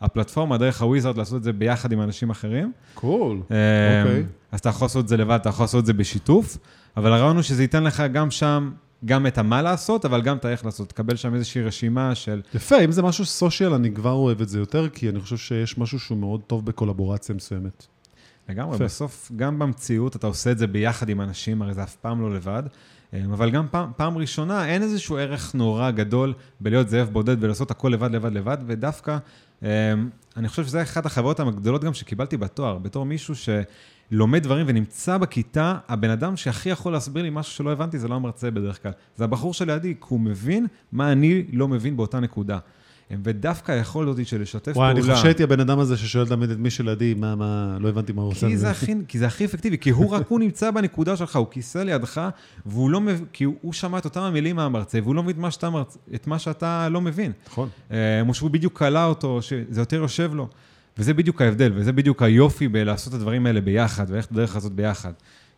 הפלטפורמה, 0.00 0.58
דרך 0.58 0.82
הוויזרד, 0.82 1.18
לעשות 1.18 1.36
את 1.36 1.42
זה 1.42 1.52
ביחד 1.52 1.92
עם 1.92 2.02
אנשים 2.02 2.30
אחרים. 2.30 2.72
קול. 2.94 3.36
אמ, 3.36 3.56
אוקיי. 4.06 4.24
אז 4.52 4.60
אתה 4.60 4.68
יכול 4.68 4.84
לעשות 4.84 5.04
את 5.04 5.08
זה 5.08 5.16
לבד, 5.16 5.38
אתה 5.40 5.48
יכול 5.48 5.62
לעשות 5.62 5.80
את 5.80 5.86
זה 5.86 5.92
בשיתוף, 5.92 6.58
אבל 6.96 7.12
הרעיון 7.12 7.36
הוא 7.36 7.42
שזה 7.42 7.62
ייתן 7.62 7.84
לך 7.84 8.02
גם 8.12 8.30
שם, 8.30 8.70
גם 9.04 9.26
את 9.26 9.38
המה 9.38 9.62
לעשות, 9.62 10.04
אבל 10.04 10.22
גם 10.22 10.36
את 10.36 10.44
האיך 10.44 10.64
לעשות. 10.64 10.88
תקבל 10.88 11.16
שם 11.16 11.34
איזושהי 11.34 11.62
רשימה 11.62 12.14
של... 12.14 12.40
יפה, 12.54 12.80
אם 12.80 12.92
זה 12.92 13.02
משהו 13.02 13.24
סושיאל, 13.24 13.74
אני 13.74 13.94
כבר 13.94 14.12
אוהב 14.12 14.40
את 14.40 14.48
זה 14.48 14.58
יותר, 14.58 14.88
כי 14.88 15.08
אני 15.08 15.20
חושב 15.20 15.36
שיש 15.36 15.78
משהו 15.78 16.00
שהוא 16.00 16.18
מאוד 16.18 16.40
טוב 16.46 16.66
בקולבורציה 16.66 17.34
מסוימת. 17.34 17.86
לגמרי. 18.48 18.78
בסוף, 18.78 19.32
גם 19.36 19.58
במציאות 19.58 20.16
אתה 20.16 20.26
עושה 20.26 20.50
את 20.50 20.58
זה 20.58 20.66
ביחד 20.66 21.08
עם 21.08 21.20
אנשים, 21.20 21.62
הרי 21.62 21.74
זה 21.74 21.82
אף 21.82 21.96
פעם 21.96 22.20
לא 22.20 22.34
לבד, 22.34 22.62
אמ, 23.12 23.32
אבל 23.32 23.50
גם 23.50 23.66
פעם, 23.70 23.90
פעם 23.96 24.18
ראשונה 24.18 24.68
אין 24.68 24.82
איזשהו 24.82 25.16
ערך 25.16 25.54
נורא 25.54 25.90
גדול 25.90 26.34
בלהיות 26.60 26.88
זאב 26.88 27.08
בודד 27.12 27.44
ולעשות 27.44 27.70
הכל 27.70 27.88
לבד, 27.88 28.10
לבד, 28.10 28.32
לבד, 28.32 28.56
ודווקא, 28.66 29.18
אמ, 29.62 29.68
אני 30.36 30.48
חושב 30.48 30.64
שזה 30.64 30.82
אחת 30.82 31.06
החוויות 31.06 31.40
הגדולות 31.40 31.84
גם 31.84 31.94
שקיבלתי 31.94 32.36
בתואר, 32.36 32.78
בתור 32.78 33.06
מישהו 33.06 33.34
שלומד 33.34 34.42
דברים 34.42 34.66
ונמצא 34.68 35.18
בכיתה, 35.18 35.74
הבן 35.88 36.10
אדם 36.10 36.36
שהכי 36.36 36.68
יכול 36.68 36.92
להסביר 36.92 37.22
לי 37.22 37.30
משהו 37.32 37.52
שלא 37.52 37.72
הבנתי, 37.72 37.98
זה 37.98 38.08
לא 38.08 38.14
המרצה 38.14 38.50
בדרך 38.50 38.82
כלל. 38.82 38.92
זה 39.16 39.24
הבחור 39.24 39.54
שלידי, 39.54 39.94
כי 39.94 40.06
הוא 40.08 40.20
מבין 40.20 40.66
מה 40.92 41.12
אני 41.12 41.44
לא 41.52 41.68
מבין 41.68 41.96
באותה 41.96 42.20
נקודה. 42.20 42.58
ודווקא 43.10 43.72
היכולת 43.72 44.08
אותי 44.08 44.24
של 44.24 44.42
לשתף 44.42 44.72
וואי, 44.72 44.74
פעולה... 44.74 44.90
אני 44.90 45.00
חושב 45.00 45.16
שהייתי 45.22 45.42
הבן 45.42 45.60
אדם 45.60 45.78
הזה 45.78 45.96
ששואל 45.96 46.28
תמיד 46.28 46.50
את 46.50 46.58
מי 46.58 46.70
שלידי, 46.70 47.14
מה, 47.14 47.34
מה, 47.34 47.76
לא 47.80 47.88
הבנתי 47.88 48.12
מה 48.12 48.22
הוא 48.22 48.30
עושה. 48.30 48.48
כי 48.48 48.56
זה, 48.56 48.70
הכי, 48.70 48.94
כי 49.08 49.18
זה 49.18 49.26
הכי 49.26 49.44
אפקטיבי, 49.44 49.78
כי 49.78 49.90
הוא 49.90 50.10
רק 50.10 50.28
הוא 50.28 50.40
נמצא 50.40 50.70
בנקודה 50.70 51.16
שלך, 51.16 51.36
הוא 51.36 51.46
כיסא 51.50 51.78
לידך, 51.78 52.28
והוא 52.66 52.90
לא 52.90 53.00
מבין, 53.00 53.24
כי 53.32 53.44
הוא, 53.44 53.72
שמע 53.72 53.98
את 53.98 54.04
אותם 54.04 54.20
המילים 54.20 54.56
מהמרצה, 54.56 54.98
והוא 55.02 55.14
לא 55.14 55.22
מבין 55.22 55.36
את 56.14 56.26
מה 56.26 56.38
שאתה, 56.38 56.88
לא 56.88 57.00
מבין. 57.00 57.32
נכון. 57.46 57.68
אה, 57.90 58.22
או 58.28 58.34
שהוא 58.34 58.50
בדיוק 58.50 58.78
קלע 58.78 59.04
אותו, 59.04 59.42
שזה 59.42 59.80
יותר 59.80 59.96
יושב 59.96 60.34
לו. 60.34 60.48
וזה 60.98 61.14
בדיוק 61.14 61.42
ההבדל, 61.42 61.72
וזה 61.74 61.92
בדיוק 61.92 62.22
היופי 62.22 62.68
בלעשות 62.68 63.14
את 63.14 63.18
הדברים 63.18 63.46
האלה 63.46 63.60
ביחד, 63.60 64.06
ואיך 64.08 64.26
את 64.26 64.32
הדרך 64.32 64.56
הזאת 64.56 64.72
ביחד. 64.72 65.12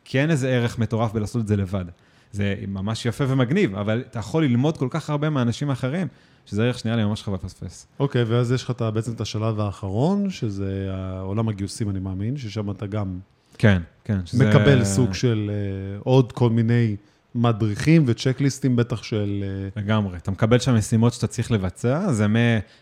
כי 0.04 0.20
אין 0.20 0.30
איזה 0.30 0.48
ערך 0.48 0.78
מטורף 0.78 1.12
בלעשות 1.12 1.42
את 1.42 1.46
זה 1.46 1.56
לבד. 1.56 1.84
זה 2.33 2.55
ממש 2.69 3.07
יפה 3.07 3.25
ומגניב, 3.29 3.75
אבל 3.75 4.03
אתה 4.11 4.19
יכול 4.19 4.45
ללמוד 4.45 4.77
כל 4.77 4.88
כך 4.90 5.11
הרבה 5.11 5.31
מאנשים 5.31 5.71
אחרים, 5.71 6.07
שזה 6.47 6.64
ערך 6.64 6.79
שנראה 6.79 6.97
לי 6.97 7.05
ממש 7.05 7.23
חבל 7.23 7.35
לפספס. 7.35 7.87
אוקיי, 8.01 8.25
ואז 8.25 8.53
יש 8.53 8.62
לך 8.64 8.73
בעצם 8.95 9.12
את 9.12 9.21
השלב 9.21 9.61
האחרון, 9.61 10.31
שזה 10.31 10.88
עולם 11.21 11.49
הגיוסים, 11.49 11.90
אני 11.90 11.99
מאמין, 12.01 12.37
ששם 12.37 12.71
אתה 12.71 12.87
גם 12.87 13.19
כן, 13.59 13.83
כן. 14.05 14.20
שזה- 14.26 14.49
מקבל 14.49 14.85
סוג 14.85 15.14
של 15.14 15.51
אה, 15.51 16.01
עוד 16.05 16.33
כל 16.33 16.51
מיני 16.51 16.97
מדריכים 17.35 18.05
וצ'קליסטים 18.07 18.76
בטח 18.76 19.03
של... 19.03 19.45
אה, 19.47 19.83
לגמרי. 19.83 20.16
אתה 20.16 20.31
מקבל 20.31 20.59
שם 20.59 20.74
משימות 20.74 21.12
שאתה 21.12 21.26
צריך 21.26 21.53
לבצע, 21.53 22.12
זה 22.12 22.26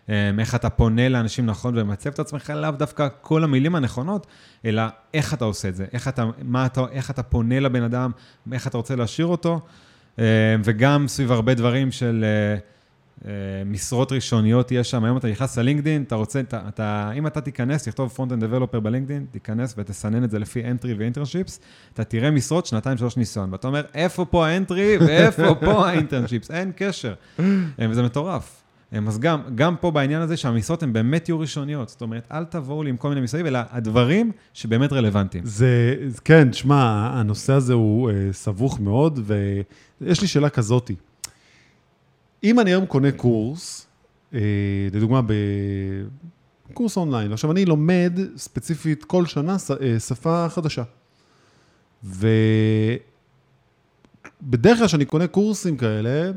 אה, 0.08 0.32
מאיך 0.32 0.54
אתה 0.54 0.70
פונה 0.70 1.08
לאנשים 1.08 1.46
נכון 1.46 1.78
ומצב 1.78 2.10
את 2.10 2.18
עצמך, 2.18 2.50
לאו 2.50 2.70
דווקא 2.70 3.08
כל 3.20 3.44
המילים 3.44 3.74
הנכונות, 3.74 4.26
אלא 4.64 4.82
איך 5.14 5.34
אתה 5.34 5.44
עושה 5.44 5.68
את 5.68 5.76
זה, 5.76 5.86
איך 5.92 6.08
אתה, 6.08 6.24
מה 6.42 6.66
אתה, 6.66 6.84
איך 6.90 7.10
אתה 7.10 7.22
פונה 7.22 7.60
לבן 7.60 7.82
אדם, 7.82 8.10
איך 8.52 8.66
אתה 8.66 8.76
רוצה 8.76 8.96
להשאיר 8.96 9.26
אותו, 9.26 9.60
אה, 10.18 10.24
וגם 10.64 11.08
סביב 11.08 11.32
הרבה 11.32 11.54
דברים 11.54 11.92
של... 11.92 12.24
אה, 13.24 13.30
משרות 13.66 14.12
ראשוניות 14.12 14.72
יש 14.72 14.90
שם, 14.90 15.04
היום 15.04 15.16
אתה 15.16 15.28
נכנס 15.28 15.58
ל 15.58 15.63
LinkedIn, 15.63 16.02
אתה 16.02 16.14
רוצה, 16.14 16.40
אתה, 16.40 16.60
אתה, 16.68 17.10
אם 17.14 17.26
אתה 17.26 17.40
תיכנס, 17.40 17.84
תכתוב 17.88 18.08
front-end 18.08 18.44
developer 18.44 18.80
ב 18.80 18.85
LinkedIn, 18.85 19.26
תיכנס 19.30 19.74
ותסנן 19.78 20.24
את 20.24 20.30
זה 20.30 20.38
לפי 20.38 20.62
entry 20.62 20.88
ו 20.98 21.03
internships, 21.03 21.60
אתה 21.94 22.04
תראה 22.04 22.30
משרות, 22.30 22.66
שנתיים, 22.66 22.98
שלוש 22.98 23.16
ניסיון, 23.16 23.52
ואתה 23.52 23.68
אומר, 23.68 23.82
איפה 23.94 24.24
פה 24.24 24.46
ה 24.46 24.55
entry 24.55 24.96
ואיפה 24.98 25.54
פה 25.54 25.88
ה 25.88 25.93
internships? 25.93 26.50
אין 26.50 26.72
קשר. 26.76 27.14
אה, 27.40 27.44
וזה 27.90 28.02
מטורף. 28.02 28.62
אה, 28.92 28.98
אז 29.08 29.18
גם, 29.18 29.40
גם 29.54 29.76
פה 29.76 29.90
בעניין 29.90 30.22
הזה 30.22 30.36
שהמשרות 30.36 30.82
הן 30.82 30.92
באמת 30.92 31.28
יהיו 31.28 31.40
ראשוניות. 31.40 31.88
זאת 31.88 32.02
אומרת, 32.02 32.28
אל 32.32 32.44
תבואו 32.44 32.82
לי 32.82 32.90
עם 32.90 32.96
כל 32.96 33.08
מיני 33.08 33.20
מסביב, 33.20 33.46
אלא 33.46 33.58
הדברים 33.70 34.32
שבאמת 34.54 34.92
רלוונטיים. 34.92 35.44
זה, 35.46 35.94
כן, 36.24 36.50
תשמע, 36.50 37.10
הנושא 37.12 37.52
הזה 37.52 37.72
הוא 37.72 38.10
אה, 38.10 38.28
סבוך 38.32 38.80
מאוד, 38.80 39.20
ויש 40.00 40.20
לי 40.20 40.26
שאלה 40.26 40.48
כזאתי. 40.48 40.94
אם 42.44 42.60
אני 42.60 42.70
היום 42.70 42.86
קונה 42.86 43.12
קורס, 43.12 43.86
אה, 44.34 44.40
לדוגמה 44.92 45.20
בקורס 46.70 46.96
אונליין, 46.96 47.32
עכשיו 47.32 47.52
אני 47.52 47.64
לומד 47.64 48.12
ספציפית 48.36 49.04
כל 49.04 49.26
שנה 49.26 49.56
אה, 49.80 50.00
שפה 50.00 50.46
חדשה. 50.48 50.82
ובדרך 52.04 52.38
כלל 54.78 54.86
כשאני 54.86 55.04
קונה 55.04 55.26
קורסים 55.26 55.76
כאלה, 55.76 56.30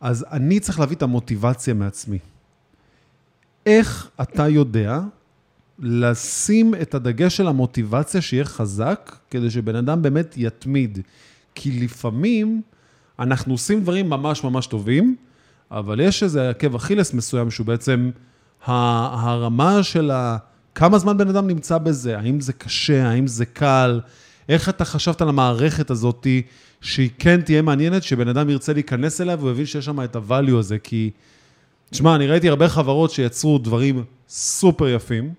אז 0.00 0.26
אני 0.30 0.60
צריך 0.60 0.80
להביא 0.80 0.96
את 0.96 1.02
המוטיבציה 1.02 1.74
מעצמי. 1.74 2.18
איך 3.66 4.10
אתה 4.22 4.48
יודע 4.48 5.00
לשים 5.78 6.74
את 6.82 6.94
הדגש 6.94 7.36
של 7.36 7.46
המוטיבציה 7.46 8.20
שיהיה 8.20 8.44
חזק, 8.44 9.16
כדי 9.30 9.50
שבן 9.50 9.76
אדם 9.76 10.02
באמת 10.02 10.34
יתמיד? 10.36 10.98
כי 11.54 11.80
לפעמים 11.80 12.62
אנחנו 13.20 13.54
עושים 13.54 13.82
דברים 13.82 14.10
ממש 14.10 14.44
ממש 14.44 14.66
טובים, 14.66 15.16
אבל 15.70 16.00
יש 16.00 16.22
איזה 16.22 16.50
עקב 16.50 16.74
אכילס 16.74 17.14
מסוים 17.14 17.50
שהוא 17.50 17.66
בעצם 17.66 18.10
הרמה 18.64 19.82
של 19.82 20.10
ה... 20.10 20.36
כמה 20.74 20.98
זמן 20.98 21.18
בן 21.18 21.28
אדם 21.28 21.46
נמצא 21.46 21.78
בזה? 21.78 22.18
האם 22.18 22.40
זה 22.40 22.52
קשה? 22.52 23.08
האם 23.08 23.26
זה 23.26 23.46
קל? 23.46 24.00
איך 24.48 24.68
אתה 24.68 24.84
חשבת 24.84 25.20
על 25.20 25.28
המערכת 25.28 25.90
הזאת 25.90 26.26
שהיא 26.80 27.10
כן 27.18 27.40
תהיה 27.40 27.62
מעניינת, 27.62 28.02
שבן 28.02 28.28
אדם 28.28 28.50
ירצה 28.50 28.72
להיכנס 28.72 29.20
אליה 29.20 29.36
והוא 29.36 29.50
יבין 29.50 29.66
שיש 29.66 29.84
שם 29.84 30.04
את 30.04 30.16
הvalue 30.16 30.56
הזה? 30.58 30.78
כי, 30.78 31.10
תשמע, 31.90 32.16
אני 32.16 32.26
ראיתי 32.26 32.48
הרבה 32.48 32.68
חברות 32.68 33.10
שיצרו 33.10 33.58
דברים 33.58 34.04
סופר 34.28 34.88
יפים, 34.88 35.34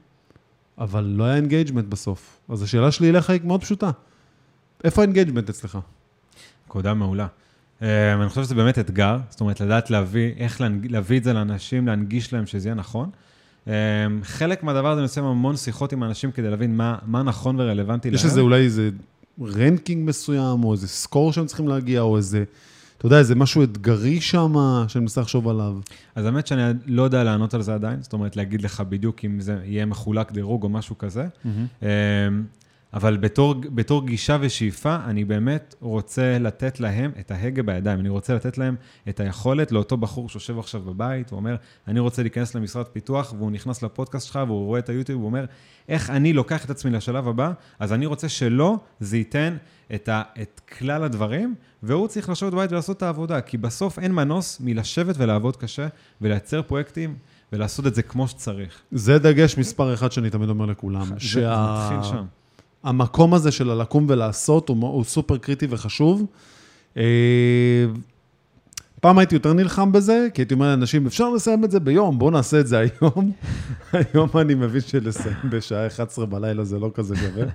אבל 0.78 1.04
לא 1.04 1.24
היה 1.24 1.36
engagement 1.36 1.86
בסוף. 1.86 2.40
אז 2.50 2.62
השאלה 2.64 2.92
שלי 2.92 3.10
אליך 3.10 3.30
היא 3.30 3.42
מאוד 3.44 3.62
פשוטה. 3.62 3.92
איפה 4.84 5.02
ה 5.02 5.06
engagement 5.06 5.50
אצלך? 5.50 5.78
נקודה 6.68 6.94
מעולה. 6.94 7.28
אה, 7.82 8.14
אני 8.14 8.30
חושב 8.30 8.44
שזה 8.44 8.56
באמת 8.56 8.80
אתגר, 8.80 9.18
זאת 9.30 9.42
אומרת, 9.42 9.62
לדעת 9.62 9.90
להביא, 9.90 10.32
איך 10.38 10.62
להנג, 10.62 10.92
להביא 10.92 11.18
את 11.18 11.24
זה 11.24 11.34
לאנשים, 11.34 11.88
להנגיש 11.88 12.34
להם 12.34 12.46
שזה 12.46 12.68
יהיה 12.70 12.76
נכון. 12.76 13.10
אה, 13.68 13.74
חלק 14.24 14.64
מהדבר 14.64 14.92
הזה, 14.92 15.00
אני 15.00 15.04
עושה 15.04 15.22
המון 15.22 15.58
שיחות 15.58 15.94
עם 15.94 16.04
אנשים 16.04 16.32
כדי 16.32 16.50
להבין 16.50 16.78
מה, 16.78 16.98
מה 17.06 17.24
נכון 17.24 17.60
ורלוונטי 17.60 18.08
יש 18.08 18.26
איזה 18.26 18.42
אולי 18.42 18.64
איזה 18.64 18.90
ranking 19.42 20.10
מסוים, 20.10 20.64
או 20.64 20.74
איזה 20.74 20.88
score 20.88 21.34
שהם 21.34 21.46
צריכים 21.46 21.68
להגיע, 21.68 22.02
או 22.02 22.18
איזה, 22.18 22.44
אתה 22.98 23.06
יודע, 23.06 23.20
איזה 23.20 23.36
משהו 23.36 23.64
אתגרי 23.64 24.22
שם, 24.22 24.54
שאני 24.88 25.02
מנסה 25.02 25.22
לחשוב 25.22 25.48
עליו. 25.48 25.74
אז 26.16 26.26
האמת 26.26 26.48
שאני 26.48 26.62
לא 26.86 27.04
יודע 27.04 27.24
לענות 27.24 27.54
על 27.54 27.62
זה 27.62 27.74
עדיין, 27.74 28.02
זאת 28.02 28.14
אומרת, 28.14 28.36
להגיד 28.36 28.62
לך 28.62 28.84
בדיוק 28.90 29.26
אם 29.26 29.40
זה 29.40 29.58
יהיה 29.64 29.86
מחולק 29.86 30.32
דירוג 30.32 30.64
או 30.64 30.70
משהו 30.70 30.98
כזה. 30.98 31.26
אמ, 31.82 31.88
אבל 32.94 33.18
בתור, 33.18 33.56
בתור 33.74 34.06
גישה 34.06 34.38
ושאיפה, 34.42 34.96
אני 35.06 35.26
באמת 35.26 35.76
רוצה 35.80 36.38
לתת 36.40 36.80
להם 36.80 37.12
את 37.20 37.32
ההגה 37.32 37.64
בידיים. 37.64 38.00
אני 38.00 38.10
רוצה 38.10 38.36
לתת 38.36 38.58
להם 38.58 38.76
את 39.10 39.20
היכולת 39.20 39.72
לאותו 39.72 39.98
בחור 39.98 40.30
שיושב 40.30 40.60
עכשיו 40.60 40.82
בבית, 40.82 41.30
הוא 41.30 41.38
אומר, 41.38 41.56
אני 41.88 42.00
רוצה 42.00 42.22
להיכנס 42.22 42.56
למשרד 42.56 42.86
פיתוח, 42.86 43.34
והוא 43.38 43.52
נכנס 43.52 43.84
לפודקאסט 43.84 44.28
שלך, 44.28 44.40
והוא 44.48 44.66
רואה 44.66 44.80
את 44.80 44.90
היוטיוב, 44.90 45.20
והוא 45.20 45.30
אומר, 45.30 45.46
איך 45.90 46.10
אני 46.10 46.34
לוקח 46.34 46.66
את 46.66 46.70
עצמי 46.70 46.92
לשלב 46.92 47.28
הבא, 47.28 47.52
אז 47.80 47.94
אני 47.94 48.06
רוצה 48.06 48.30
שלו 48.30 48.78
זה 49.00 49.18
ייתן 49.18 49.58
את, 49.96 50.10
ה, 50.10 50.22
את 50.42 50.62
כלל 50.78 51.04
הדברים, 51.04 51.56
והוא 51.84 52.08
צריך 52.08 52.30
לשבת 52.30 52.54
בבית 52.54 52.72
ולעשות 52.72 52.98
את 52.98 53.04
העבודה, 53.04 53.42
כי 53.42 53.58
בסוף 53.58 54.00
אין 54.00 54.12
מנוס 54.12 54.58
מלשבת 54.60 55.16
ולעבוד 55.18 55.58
קשה, 55.58 55.88
ולייצר 56.22 56.62
פרויקטים, 56.62 57.16
ולעשות 57.54 57.88
את 57.88 57.96
זה 57.96 58.02
כמו 58.02 58.28
שצריך. 58.28 58.82
זה 58.92 59.20
דגש 59.20 59.58
מספר 59.58 59.94
אחד 59.94 60.12
שאני 60.12 60.30
תמיד 60.30 60.50
אומר 60.50 60.66
לכולם. 60.66 61.06
זה, 61.06 61.14
זה 61.30 61.48
מתחיל 61.50 62.12
שם. 62.12 62.26
המקום 62.84 63.34
הזה 63.34 63.52
של 63.52 63.70
הלקום 63.70 64.06
ולעשות 64.10 64.70
הוא, 64.70 64.78
הוא 64.82 65.04
סופר 65.04 65.38
קריטי 65.38 65.68
וחשוב. 65.70 66.26
אה, 66.98 67.04
פעם 69.02 69.18
הייתי 69.18 69.36
יותר 69.36 69.54
נלחם 69.54 69.92
בזה, 69.92 70.28
כי 70.34 70.42
הייתי 70.42 70.54
אומר 70.54 70.68
לאנשים, 70.68 71.06
אפשר 71.06 71.30
לסיים 71.30 71.64
את 71.64 71.72
זה 71.72 71.80
ביום, 71.80 72.20
בואו 72.20 72.32
נעשה 72.32 72.60
את 72.60 72.68
זה 72.68 72.78
היום. 72.80 73.32
היום 73.94 74.30
אני 74.36 74.56
מבין 74.56 74.82
שלסיים 74.82 75.36
בשעה 75.50 75.88
11 75.88 76.26
בלילה 76.26 76.64
זה 76.64 76.80
לא 76.80 76.92
כזה 76.94 77.16
שווה, 77.16 77.46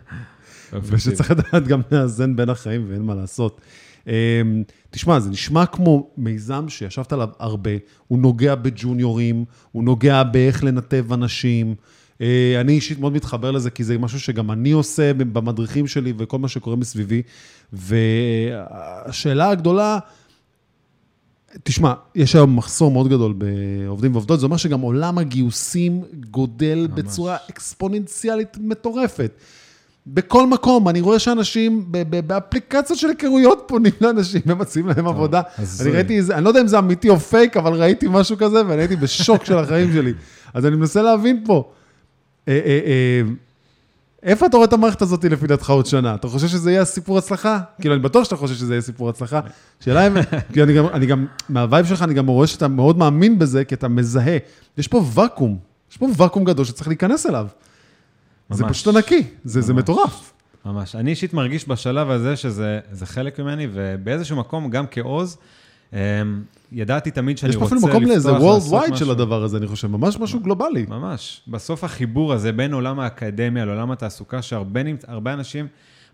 ושצריך 0.83 1.31
לדעת 1.31 1.66
גם 1.66 1.81
לאזן 1.93 2.37
בין 2.37 2.49
החיים 2.49 2.87
ואין 2.89 3.03
מה 3.03 3.14
לעשות. 3.14 3.61
אה, 4.09 4.43
תשמע, 4.91 5.20
זה 5.20 5.31
נשמע 5.31 5.66
כמו 5.66 6.11
מיזם 6.16 6.68
שישבת 6.68 7.12
עליו 7.12 7.29
הרבה, 7.39 7.70
הוא 8.09 8.18
נוגע 8.18 8.55
בג'וניורים, 8.55 9.45
הוא 9.72 9.85
נוגע 9.85 10.22
באיך 10.22 10.64
לנתב 10.64 11.12
אנשים. 11.12 11.74
אה, 12.21 12.61
אני 12.61 12.73
אישית 12.73 13.01
מאוד 13.01 13.12
מתחבר 13.12 13.51
לזה, 13.51 13.71
כי 13.71 13.85
זה 13.85 13.99
משהו 13.99 14.21
שגם 14.21 14.51
אני 14.51 14.71
עושה 14.71 15.14
במדריכים 15.14 15.87
שלי 15.87 16.12
וכל 16.19 16.39
מה 16.39 16.49
שקורה 16.49 16.77
מסביבי. 16.77 17.23
והשאלה 17.73 19.51
הגדולה, 19.51 19.99
תשמע, 21.62 21.95
יש 22.14 22.35
היום 22.35 22.57
מחסור 22.57 22.91
מאוד 22.91 23.09
גדול 23.09 23.35
בעובדים 23.39 24.12
ועובדות, 24.12 24.41
זה 24.41 24.47
אומר 24.47 24.57
שגם 24.57 24.81
עולם 24.81 25.19
הגיוסים 25.19 26.03
גודל 26.31 26.87
ממש. 26.91 26.99
בצורה 26.99 27.37
אקספוננציאלית 27.51 28.57
מטורפת. 28.61 29.33
בכל 30.07 30.47
מקום, 30.47 30.89
אני 30.89 31.01
רואה 31.01 31.19
שאנשים 31.19 31.85
באפליקציות 32.27 32.99
של 32.99 33.09
היכרויות 33.09 33.64
פונים 33.67 33.93
לאנשים 34.01 34.43
ומציעים 34.47 34.89
להם 34.89 35.07
עבודה. 35.07 35.43
אני 35.81 35.91
ראיתי 35.91 36.17
איזה, 36.17 36.37
אני 36.37 36.45
לא 36.45 36.49
יודע 36.49 36.61
אם 36.61 36.69
זה 36.69 36.79
אמיתי 36.79 37.09
או 37.09 37.21
פייק, 37.21 37.57
אבל 37.57 37.73
ראיתי 37.75 38.07
משהו 38.11 38.37
כזה 38.37 38.67
ואני 38.67 38.83
הייתי 38.83 38.97
בשוק 38.97 39.45
של 39.45 39.59
החיים 39.59 39.93
שלי. 39.93 40.12
אז 40.55 40.67
אני 40.67 40.77
מנסה 40.77 41.03
להבין 41.03 41.43
פה. 41.47 41.71
אה, 42.49 42.61
אה, 42.65 42.81
אה, 42.87 43.23
איפה 44.23 44.47
אתה 44.47 44.57
רואה 44.57 44.69
את 44.69 44.73
המערכת 44.73 45.03
הזאת 45.03 45.25
לפי 45.25 45.47
דעתך 45.47 45.71
עוד 45.71 45.87
שנה? 45.87 46.15
אתה 46.15 46.29
חושב 46.29 46.49
שזה 46.49 46.71
יהיה 46.71 46.85
סיפור 46.85 47.19
הצלחה? 47.19 47.61
כאילו, 47.81 47.95
אני 47.95 48.03
בטוח 48.03 48.25
שאתה 48.25 48.37
חושב 48.37 48.55
שזה 48.55 48.75
יהיה 48.75 48.83
סיפור 48.83 49.09
הצלחה. 49.09 49.41
שאלה 49.81 50.07
אם, 50.07 50.13
כי 50.53 50.63
אני 50.63 50.75
גם, 50.75 50.87
אני 50.87 51.07
גם, 51.07 51.27
מה 51.49 51.61
vibe 51.61 51.87
שלך, 51.87 52.03
אני 52.03 52.15
גם 52.15 52.27
רואה 52.27 52.47
שאתה 52.47 52.69
מאוד 52.69 52.99
מאמין 52.99 53.39
בזה, 53.39 53.65
כי 53.65 53.75
אתה 53.75 53.89
מזהה. 53.89 54.37
יש 54.79 54.89
פה 54.89 55.05
ואקום, 55.13 55.59
יש 55.91 55.97
פה 55.97 56.07
ואקום 56.17 56.45
גדול 56.45 56.65
שצריך 56.65 56.89
להיכנס 56.89 57.27
אליו. 57.27 57.47
ממש. 58.51 58.59
זה 58.59 58.65
פשוט 58.65 58.95
ענקי, 58.95 59.23
זה, 59.45 59.61
זה 59.61 59.75
מטורף. 59.75 60.33
ממש. 60.65 60.95
אני 60.97 61.11
אישית 61.11 61.35
מרגיש 61.35 61.69
בשלב 61.69 62.11
הזה 62.11 62.37
שזה 62.37 62.81
חלק 63.05 63.41
ממני, 63.41 63.69
ובאיזשהו 63.73 64.37
מקום, 64.37 64.71
גם 64.71 64.85
כעוז, 64.91 65.37
ידעתי 66.72 67.11
תמיד 67.11 67.39
שאני 67.39 67.57
רוצה 67.57 67.74
לפתוח, 67.74 67.78
יש 67.78 67.82
פה 67.82 67.89
אפילו 67.89 68.01
מקום 68.01 68.11
לאיזה 68.11 68.30
world 68.37 68.91
wide 68.91 68.97
של 68.97 69.11
הדבר 69.11 69.43
הזה, 69.43 69.57
אני 69.57 69.66
חושב, 69.66 69.89
ממש 69.89 70.18
משהו 70.18 70.41
גלובלי. 70.41 70.87
ממש. 70.89 71.43
בסוף 71.49 71.84
החיבור 71.84 72.32
הזה 72.32 72.53
בין 72.53 72.72
עולם 72.72 73.01
האקדמיה 73.01 73.64
לעולם 73.64 73.91
התעסוקה, 73.91 74.43
שהרבה 74.43 75.32
אנשים, 75.32 75.66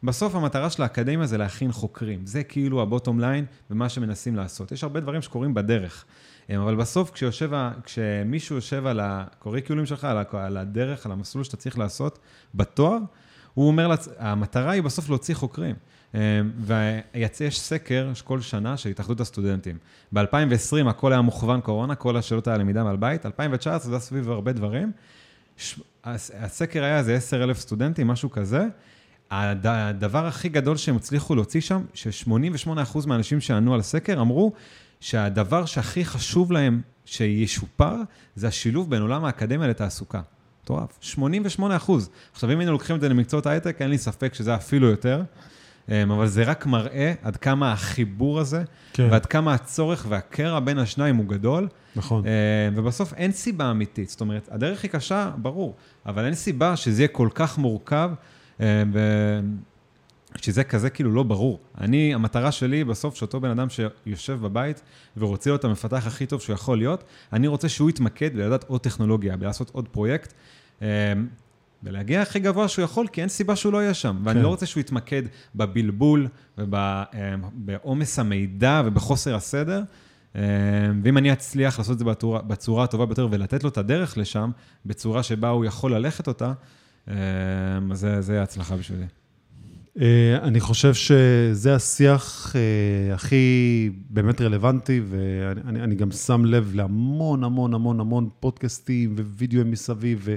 בסוף 0.02 0.34
המטרה 0.34 0.70
של 0.70 0.82
האקדמיה 0.82 1.26
זה 1.26 1.38
להכין 1.38 1.72
חוקרים. 1.72 2.20
זה 2.24 2.42
כאילו 2.42 2.82
הבוטום 2.82 3.20
ליין 3.20 3.44
ומה 3.70 3.88
שמנסים 3.88 4.36
לעשות. 4.36 4.72
יש 4.72 4.82
הרבה 4.82 5.00
דברים 5.00 5.22
שקורים 5.22 5.54
בדרך. 5.54 6.04
אבל 6.56 6.74
בסוף, 6.74 7.10
כשיושב, 7.10 7.50
כשמישהו 7.84 8.56
יושב 8.56 8.86
על 8.86 9.00
הקוריקולים 9.02 9.86
שלך, 9.86 10.06
על 10.32 10.56
הדרך, 10.56 11.06
על 11.06 11.12
המסלול 11.12 11.44
שאתה 11.44 11.56
צריך 11.56 11.78
לעשות 11.78 12.18
בתואר, 12.54 12.98
הוא 13.54 13.66
אומר, 13.66 13.94
המטרה 14.18 14.70
היא 14.70 14.82
בסוף 14.82 15.08
להוציא 15.08 15.34
חוקרים. 15.34 15.74
ויש 16.14 17.60
סקר 17.60 18.10
כל 18.24 18.40
שנה 18.40 18.76
של 18.76 18.88
התאחדות 18.88 19.20
הסטודנטים. 19.20 19.78
ב-2020 20.12 20.88
הכל 20.88 21.12
היה 21.12 21.20
מוכוון 21.20 21.60
קורונה, 21.60 21.94
כל 21.94 22.16
השאלות 22.16 22.48
היה 22.48 22.56
למידה 22.56 22.84
מהבית, 22.84 23.26
2019 23.26 23.90
זה 23.90 23.94
היה 23.94 24.00
סביב 24.00 24.30
הרבה 24.30 24.52
דברים. 24.52 24.92
הסקר 26.34 26.84
היה 26.84 26.98
איזה 26.98 27.14
10,000 27.14 27.58
סטודנטים, 27.58 28.06
משהו 28.06 28.30
כזה. 28.30 28.66
הדבר 29.30 30.26
הכי 30.26 30.48
גדול 30.48 30.76
שהם 30.76 30.96
הצליחו 30.96 31.34
להוציא 31.34 31.60
שם, 31.60 31.82
ש-88% 31.94 33.06
מהאנשים 33.06 33.40
שענו 33.40 33.74
על 33.74 33.80
הסקר 33.80 34.20
אמרו 34.20 34.52
שהדבר 35.00 35.64
שהכי 35.64 36.04
חשוב 36.04 36.52
להם 36.52 36.80
שישופר, 37.04 37.96
זה 38.36 38.48
השילוב 38.48 38.90
בין 38.90 39.02
עולם 39.02 39.24
האקדמיה 39.24 39.68
לתעסוקה. 39.68 40.20
מטורף, 40.64 40.98
88 41.00 41.76
אחוז. 41.76 42.10
עכשיו, 42.32 42.52
אם 42.52 42.58
היינו 42.58 42.72
לוקחים 42.72 42.96
את 42.96 43.00
זה 43.00 43.08
למקצועות 43.08 43.46
הייטק, 43.46 43.76
אין 43.82 43.90
לי 43.90 43.98
ספק 43.98 44.34
שזה 44.34 44.54
אפילו 44.54 44.88
יותר. 44.90 45.22
אמ, 45.88 46.10
אבל 46.10 46.26
זה 46.26 46.42
רק 46.42 46.66
מראה 46.66 47.12
עד 47.22 47.36
כמה 47.36 47.72
החיבור 47.72 48.40
הזה, 48.40 48.62
כן. 48.92 49.08
ועד 49.10 49.26
כמה 49.26 49.54
הצורך 49.54 50.06
והקרע 50.08 50.60
בין 50.60 50.78
השניים 50.78 51.16
הוא 51.16 51.26
גדול. 51.26 51.68
נכון. 51.96 52.24
אמ, 52.26 52.74
ובסוף 52.76 53.12
אין 53.14 53.32
סיבה 53.32 53.70
אמיתית. 53.70 54.08
זאת 54.08 54.20
אומרת, 54.20 54.48
הדרך 54.50 54.82
היא 54.82 54.90
קשה, 54.90 55.30
ברור, 55.36 55.74
אבל 56.06 56.24
אין 56.24 56.34
סיבה 56.34 56.76
שזה 56.76 57.02
יהיה 57.02 57.08
כל 57.08 57.28
כך 57.34 57.58
מורכב. 57.58 58.10
אמ, 58.60 58.66
שזה 60.36 60.64
כזה 60.64 60.90
כאילו 60.90 61.12
לא 61.12 61.22
ברור. 61.22 61.60
אני, 61.80 62.14
המטרה 62.14 62.52
שלי 62.52 62.84
בסוף, 62.84 63.14
שאותו 63.16 63.40
בן 63.40 63.50
אדם 63.50 63.66
שיושב 63.68 64.38
בבית 64.42 64.82
ורוצה 65.16 65.50
להיות 65.50 65.64
המפתח 65.64 66.06
הכי 66.06 66.26
טוב 66.26 66.40
שהוא 66.40 66.54
יכול 66.54 66.78
להיות, 66.78 67.04
אני 67.32 67.46
רוצה 67.46 67.68
שהוא 67.68 67.90
יתמקד 67.90 68.36
בלדעת 68.36 68.64
עוד 68.68 68.80
טכנולוגיה, 68.80 69.36
בלעשות 69.36 69.70
עוד 69.70 69.88
פרויקט, 69.88 70.34
ולהגיע 71.82 72.22
הכי 72.22 72.38
גבוה 72.38 72.68
שהוא 72.68 72.84
יכול, 72.84 73.06
כי 73.06 73.20
אין 73.20 73.28
סיבה 73.28 73.56
שהוא 73.56 73.72
לא 73.72 73.82
יהיה 73.82 73.94
שם. 73.94 74.16
כן. 74.20 74.28
ואני 74.28 74.42
לא 74.42 74.48
רוצה 74.48 74.66
שהוא 74.66 74.80
יתמקד 74.80 75.22
בבלבול 75.54 76.28
ובעומס 76.58 78.18
המידע 78.18 78.82
ובחוסר 78.84 79.34
הסדר. 79.34 79.82
אה, 80.36 80.42
ואם 81.02 81.18
אני 81.18 81.32
אצליח 81.32 81.78
לעשות 81.78 81.94
את 81.94 81.98
זה 81.98 82.04
בצורה, 82.04 82.42
בצורה 82.42 82.84
הטובה 82.84 83.06
ביותר 83.06 83.28
ולתת 83.30 83.62
לו 83.64 83.68
את 83.68 83.78
הדרך 83.78 84.18
לשם, 84.18 84.50
בצורה 84.86 85.22
שבה 85.22 85.48
הוא 85.48 85.64
יכול 85.64 85.94
ללכת 85.94 86.28
אותה, 86.28 86.52
אז 87.06 88.06
זה, 88.20 88.42
הצלחה 88.42 88.76
בשבילי. 88.76 89.06
אה, 90.00 90.38
אני 90.42 90.60
חושב 90.60 90.94
שזה 90.94 91.74
השיח 91.74 92.56
אה, 92.56 93.14
הכי 93.14 93.90
באמת 94.10 94.40
רלוונטי, 94.40 95.00
ואני 95.08 95.94
גם 95.94 96.10
שם 96.10 96.44
לב 96.44 96.72
להמון 96.74 97.44
המון 97.44 97.74
המון 97.74 98.00
המון 98.00 98.28
פודקאסטים 98.40 99.14
ווידאוים 99.18 99.70
מסביב, 99.70 100.20
ו, 100.22 100.34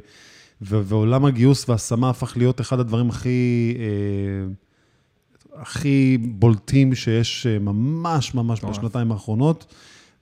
ועולם 0.62 1.26
הגיוס 1.26 1.70
וההשמה 1.70 2.10
הפך 2.10 2.38
להיות 2.38 2.62
אחד 2.62 2.80
הדברים 2.80 3.10
הכי, 3.10 3.74
אה, 3.80 5.62
הכי 5.62 6.18
בולטים 6.22 6.96
שיש 6.96 7.48
ממש 7.48 8.34
ממש 8.36 8.64
בשנתיים 8.64 9.12
האחרונות. 9.12 9.74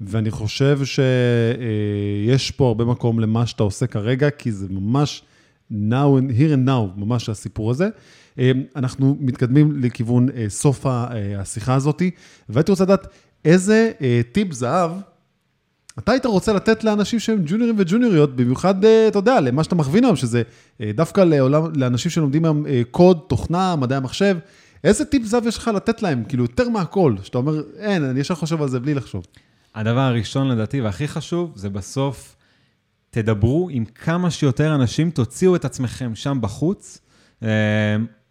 ואני 0.02 0.32
חושב 0.32 0.80
שיש 0.86 2.52
פה 2.52 2.68
הרבה 2.68 2.86
מקום 2.86 3.20
למה 3.20 3.46
שאתה 3.46 3.64
עושה 3.64 3.88
כרגע, 3.88 4.30
כי 4.30 4.52
זה 4.52 4.68
ממש 4.70 5.24
now, 5.72 6.32
here 6.38 6.54
and 6.54 6.68
now, 6.68 7.00
ממש 7.00 7.30
הסיפור 7.30 7.72
הזה. 7.72 7.90
אנחנו 8.76 9.18
מתקדמים 9.20 9.84
לכיוון 9.84 10.30
אה, 10.30 10.46
סוף 10.50 10.86
אה, 10.86 11.40
השיחה 11.40 11.74
הזאת, 11.76 12.02
והייתי 12.50 12.72
רוצה 12.72 12.84
לדעת 12.84 13.08
איזה 13.46 13.92
אה, 14.02 14.22
טיפ 14.32 14.54
זהב 14.54 14.92
אתה 16.00 16.12
היית 16.12 16.26
רוצה 16.26 16.54
לתת 16.54 16.84
לאנשים 16.84 17.20
שהם 17.20 17.42
ג'וניורים 17.46 17.76
וג'וניוריות, 17.78 18.36
במיוחד, 18.36 18.86
אתה 18.86 19.20
יודע, 19.20 19.42
למה 19.42 19.64
שאתה 19.64 19.76
מכווין 19.76 20.04
היום, 20.04 20.16
שזה 20.16 20.42
דווקא 20.96 21.22
לעולם, 21.22 21.64
לאנשים 21.76 22.12
שלומדים 22.12 22.46
היום 22.46 22.66
קוד, 22.92 23.20
תוכנה, 23.28 23.76
מדעי 23.76 23.98
המחשב, 23.98 24.38
איזה 24.84 25.06
טיפ 25.06 25.24
זהב 25.24 25.48
יש 25.48 25.58
לך 25.58 25.72
לתת 25.76 26.02
להם, 26.02 26.24
כאילו, 26.24 26.44
יותר 26.44 26.70
מהכל, 26.70 27.16
שאתה 27.24 27.38
אומר, 27.38 27.62
אין, 27.78 28.04
אני 28.04 28.20
ישר 28.20 28.36
חושב 28.36 28.62
על 28.62 28.70
זה 28.70 28.80
בלי 28.80 28.94
לחשוב. 28.94 29.26
הדבר 29.76 30.00
הראשון 30.00 30.48
לדעתי 30.48 30.82
והכי 30.82 31.08
חשוב, 31.08 31.52
זה 31.56 31.70
בסוף, 31.70 32.36
תדברו 33.10 33.70
עם 33.72 33.86
כמה 33.86 34.32
שיותר 34.32 34.76
אנשים, 34.76 35.12
תוציאו 35.12 35.56
את 35.56 35.66
עצמכם 35.66 36.16
שם 36.16 36.38
בחוץ. 36.42 37.00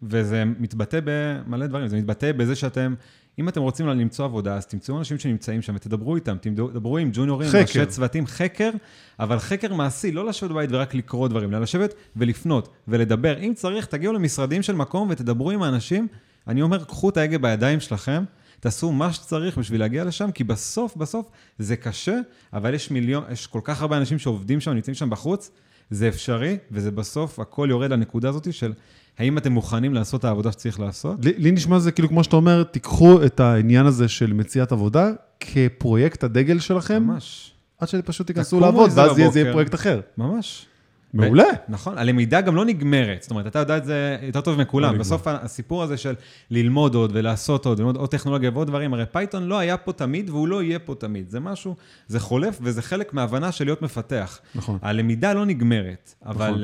וזה 0.03 0.43
מתבטא 0.59 0.99
במלא 1.03 1.67
דברים, 1.67 1.87
זה 1.87 1.97
מתבטא 1.97 2.31
בזה 2.31 2.55
שאתם, 2.55 2.93
אם 3.39 3.49
אתם 3.49 3.61
רוצים 3.61 3.87
למצוא 3.87 4.25
עבודה, 4.25 4.55
אז 4.55 4.65
תמצאו 4.65 4.97
אנשים 4.97 5.19
שנמצאים 5.19 5.61
שם 5.61 5.75
ותדברו 5.75 6.15
איתם, 6.15 6.37
תדברו 6.41 6.97
עם 6.97 7.09
ג'וניורים, 7.13 7.49
ראשי 7.61 7.85
צוותים, 7.85 8.27
חקר, 8.27 8.69
אבל 9.19 9.39
חקר 9.39 9.73
מעשי, 9.73 10.11
לא 10.11 10.25
לשבת 10.25 10.49
בבית 10.49 10.69
ורק 10.73 10.95
לקרוא 10.95 11.27
דברים, 11.27 11.49
אלא 11.49 11.59
לשבת 11.59 11.93
ולפנות 12.15 12.69
ולדבר. 12.87 13.39
אם 13.39 13.53
צריך, 13.55 13.85
תגיעו 13.85 14.13
למשרדים 14.13 14.61
של 14.61 14.75
מקום 14.75 15.07
ותדברו 15.11 15.51
עם 15.51 15.63
האנשים. 15.63 16.07
אני 16.47 16.61
אומר, 16.61 16.83
קחו 16.83 17.09
את 17.09 17.17
ההגה 17.17 17.37
בידיים 17.37 17.79
שלכם, 17.79 18.23
תעשו 18.59 18.91
מה 18.91 19.13
שצריך 19.13 19.57
בשביל 19.57 19.79
להגיע 19.79 20.03
לשם, 20.03 20.31
כי 20.31 20.43
בסוף, 20.43 20.95
בסוף 20.95 21.29
זה 21.59 21.75
קשה, 21.75 22.19
אבל 22.53 22.73
יש 22.73 22.91
מיליון, 22.91 23.23
יש 23.31 23.47
כל 23.47 23.61
כך 23.63 23.81
הרבה 23.81 23.97
אנשים 23.97 24.19
שעובדים 24.19 24.59
שם, 24.59 24.71
נמצאים 24.71 24.95
שם 24.95 25.09
בחוץ, 25.09 25.51
זה 25.89 26.07
אפשרי, 26.07 26.57
וזה 26.71 26.91
בסוף, 26.91 27.39
הכל 27.39 27.67
יורד 27.69 27.91
לנקודה 27.91 28.29
הזאת 28.29 28.53
של 28.53 28.73
האם 29.19 29.37
אתם 29.37 29.51
מוכנים 29.51 29.93
לעשות 29.93 30.19
את 30.19 30.25
העבודה 30.25 30.51
שצריך 30.51 30.79
לעשות? 30.79 31.25
לי, 31.25 31.33
לי 31.37 31.51
נשמע 31.51 31.79
זה 31.79 31.91
כאילו, 31.91 32.09
כמו 32.09 32.23
שאתה 32.23 32.35
אומר, 32.35 32.63
תיקחו 32.63 33.23
את 33.23 33.39
העניין 33.39 33.85
הזה 33.85 34.07
של 34.07 34.33
מציאת 34.33 34.71
עבודה 34.71 35.09
כפרויקט 35.39 36.23
הדגל 36.23 36.59
שלכם. 36.59 37.03
ממש. 37.03 37.51
עד 37.79 37.87
שפשוט 37.87 38.27
תיכנסו 38.27 38.59
לעבוד, 38.59 38.89
ואז 38.95 39.15
זה 39.15 39.39
יהיה 39.39 39.51
פרויקט 39.51 39.75
אחר. 39.75 39.99
ממש. 40.17 40.65
מעולה. 41.13 41.43
ו- 41.43 41.71
נכון, 41.71 41.97
הלמידה 41.97 42.41
גם 42.41 42.55
לא 42.55 42.65
נגמרת. 42.65 43.21
זאת 43.21 43.31
אומרת, 43.31 43.47
אתה 43.47 43.59
יודע 43.59 43.77
את 43.77 43.85
זה 43.85 44.17
יותר 44.21 44.41
טוב 44.41 44.59
מכולם. 44.59 44.93
לא 44.93 44.99
בסוף 44.99 45.27
הסיפור 45.27 45.83
הזה 45.83 45.97
של 45.97 46.15
ללמוד 46.51 46.95
עוד 46.95 47.11
ולעשות 47.13 47.65
עוד, 47.65 47.79
ללמוד 47.79 47.95
עוד 47.95 48.09
טכנולוגיה 48.09 48.51
ועוד 48.53 48.67
דברים, 48.67 48.93
הרי 48.93 49.05
Python 49.11 49.43
לא 49.43 49.59
היה 49.59 49.77
פה 49.77 49.93
תמיד 49.93 50.29
והוא 50.29 50.47
לא 50.47 50.63
יהיה 50.63 50.79
פה 50.79 50.95
תמיד. 50.95 51.29
זה 51.29 51.39
משהו, 51.39 51.75
זה 52.07 52.19
חולף 52.19 52.59
וזה 52.61 52.81
חלק 52.81 53.13
מההבנה 53.13 53.51
של 53.51 53.65
להיות 53.65 53.81
מפתח. 53.81 54.39
נכון. 54.55 54.79
הלמידה 54.81 55.33
לא 55.33 55.45
נגמרת, 55.45 56.13
אבל... 56.25 56.49
נכון. 56.49 56.61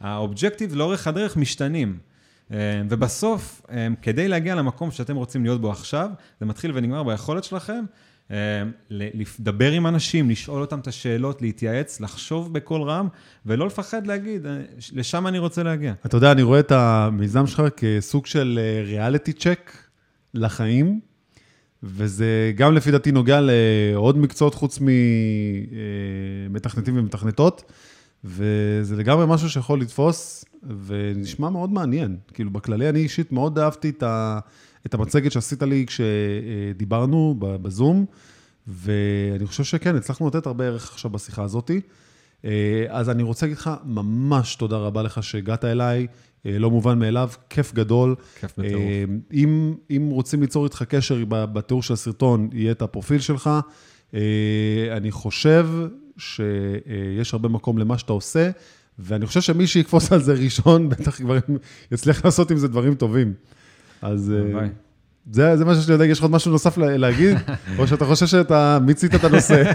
ה 0.00 0.07
objective 0.07 0.74
לאורך 0.74 1.06
הדרך 1.06 1.36
משתנים. 1.36 1.98
אה, 2.52 2.82
ובסוף, 2.88 3.62
אה, 3.70 3.88
כדי 4.02 4.28
להגיע 4.28 4.54
למקום 4.54 4.90
שאתם 4.90 5.16
רוצים 5.16 5.44
להיות 5.44 5.60
בו 5.60 5.70
עכשיו, 5.70 6.10
זה 6.40 6.46
מתחיל 6.46 6.70
ונגמר 6.74 7.02
ביכולת 7.02 7.44
שלכם 7.44 7.84
אה, 8.30 8.62
לדבר 8.90 9.72
עם 9.72 9.86
אנשים, 9.86 10.30
לשאול 10.30 10.60
אותם 10.60 10.78
את 10.78 10.86
השאלות, 10.86 11.42
להתייעץ, 11.42 12.00
לחשוב 12.00 12.52
בקול 12.52 12.82
רם, 12.82 13.08
ולא 13.46 13.66
לפחד 13.66 14.06
להגיד, 14.06 14.46
לשם 14.92 15.26
אני 15.26 15.38
רוצה 15.38 15.62
להגיע. 15.62 15.92
אתה 16.06 16.16
יודע, 16.16 16.32
אני 16.32 16.42
רואה 16.42 16.60
את 16.60 16.72
המיזם 16.72 17.46
שלך 17.46 17.62
כסוג 17.76 18.26
של 18.26 18.60
ריאליטי 18.84 19.32
צ'ק 19.32 19.72
לחיים, 20.34 21.00
וזה 21.82 22.52
גם 22.56 22.74
לפי 22.74 22.90
דעתי 22.90 23.12
נוגע 23.12 23.40
לעוד 23.42 24.18
מקצועות 24.18 24.54
חוץ 24.54 24.78
ממתכנתים 26.50 26.98
ומתכנתות. 26.98 27.72
וזה 28.26 28.96
לגמרי 28.96 29.24
משהו 29.28 29.50
שיכול 29.50 29.80
לתפוס, 29.80 30.44
ונשמע 30.86 31.50
מאוד 31.50 31.72
מעניין. 31.72 32.16
כאילו, 32.34 32.50
בכללי 32.50 32.88
אני 32.88 32.98
אישית 32.98 33.32
מאוד 33.32 33.58
אהבתי 33.58 33.88
את, 33.88 34.02
ה, 34.02 34.38
את 34.86 34.94
המצגת 34.94 35.32
שעשית 35.32 35.62
לי 35.62 35.86
כשדיברנו 35.86 37.34
בזום, 37.38 38.06
ואני 38.66 39.46
חושב 39.46 39.64
שכן, 39.64 39.96
הצלחנו 39.96 40.28
לתת 40.28 40.46
הרבה 40.46 40.64
ערך 40.64 40.92
עכשיו 40.92 41.10
בשיחה 41.10 41.42
הזאת. 41.42 41.70
אז 42.88 43.10
אני 43.10 43.22
רוצה 43.22 43.46
להגיד 43.46 43.58
לך 43.58 43.70
ממש 43.84 44.56
תודה 44.56 44.76
רבה 44.76 45.02
לך 45.02 45.22
שהגעת 45.22 45.64
אליי, 45.64 46.06
לא 46.44 46.70
מובן 46.70 46.98
מאליו, 46.98 47.30
כיף 47.50 47.74
גדול. 47.74 48.14
כיף 48.40 48.58
בטירוף. 48.58 48.84
אם, 49.32 49.74
אם 49.90 50.08
רוצים 50.10 50.40
ליצור 50.40 50.64
איתך 50.64 50.82
קשר 50.82 51.24
בתיאור 51.28 51.82
של 51.82 51.94
הסרטון, 51.94 52.48
יהיה 52.52 52.72
את 52.72 52.82
הפרופיל 52.82 53.18
שלך. 53.18 53.50
אני 54.92 55.10
חושב 55.10 55.68
שיש 56.18 57.32
הרבה 57.32 57.48
מקום 57.48 57.78
למה 57.78 57.98
שאתה 57.98 58.12
עושה, 58.12 58.50
ואני 58.98 59.26
חושב 59.26 59.40
שמי 59.40 59.66
שיקפוץ 59.66 60.12
על 60.12 60.22
זה 60.22 60.32
ראשון, 60.32 60.88
בטח 60.90 61.16
כבר 61.16 61.38
יצליח 61.92 62.24
לעשות 62.24 62.50
עם 62.50 62.56
זה 62.56 62.68
דברים 62.68 62.94
טובים. 62.94 63.32
אז... 64.02 64.32
אה, 64.60 64.66
זה, 65.30 65.56
זה 65.56 65.64
מה 65.64 65.74
שיש 65.74 65.88
לי 65.88 65.94
לדעת, 65.94 66.08
יש 66.08 66.18
לך 66.18 66.24
עוד 66.24 66.32
משהו 66.32 66.52
נוסף 66.52 66.78
להגיד? 66.78 67.36
או 67.78 67.86
שאתה 67.86 68.04
חושב 68.04 68.26
שאתה 68.26 68.78
מיצית 68.82 69.14
את 69.14 69.24
הנושא? 69.24 69.72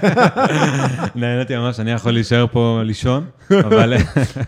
נהניתי 1.16 1.58
ממש, 1.58 1.80
אני 1.80 1.92
יכול 1.92 2.12
להישאר 2.12 2.46
פה 2.52 2.82
לישון, 2.84 3.26
אבל... 3.52 3.94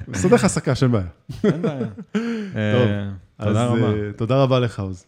מסדר 0.08 0.36
לך 0.36 0.44
הסקה, 0.44 0.76
שאין 0.76 0.92
בעיה. 0.92 1.06
אין 1.44 1.62
בעיה. 1.62 1.88
טוב, 2.14 2.22
אה, 2.56 3.10
תודה 3.46 3.66
רבה. 3.66 3.88
אה, 3.88 4.12
תודה 4.16 4.36
רבה 4.44 4.60
לך, 4.60 4.80
עוז. 4.80 5.06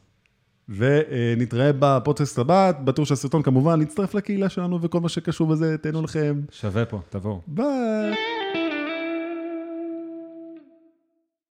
ונתראה 0.70 1.72
בפודקאסט 1.80 2.40
הבא, 2.40 2.72
בטור 2.84 3.06
של 3.06 3.14
הסרטון 3.14 3.42
כמובן, 3.42 3.80
להצטרף 3.80 4.14
לקהילה 4.14 4.50
שלנו 4.50 4.82
וכל 4.82 5.00
מה 5.00 5.10
שקשור 5.10 5.48
בזה, 5.48 5.78
תהנו 5.78 6.02
לכם. 6.02 6.42
שווה 6.52 6.86
פה, 6.86 7.00
תבואו. 7.10 7.42
ביי. 7.48 8.35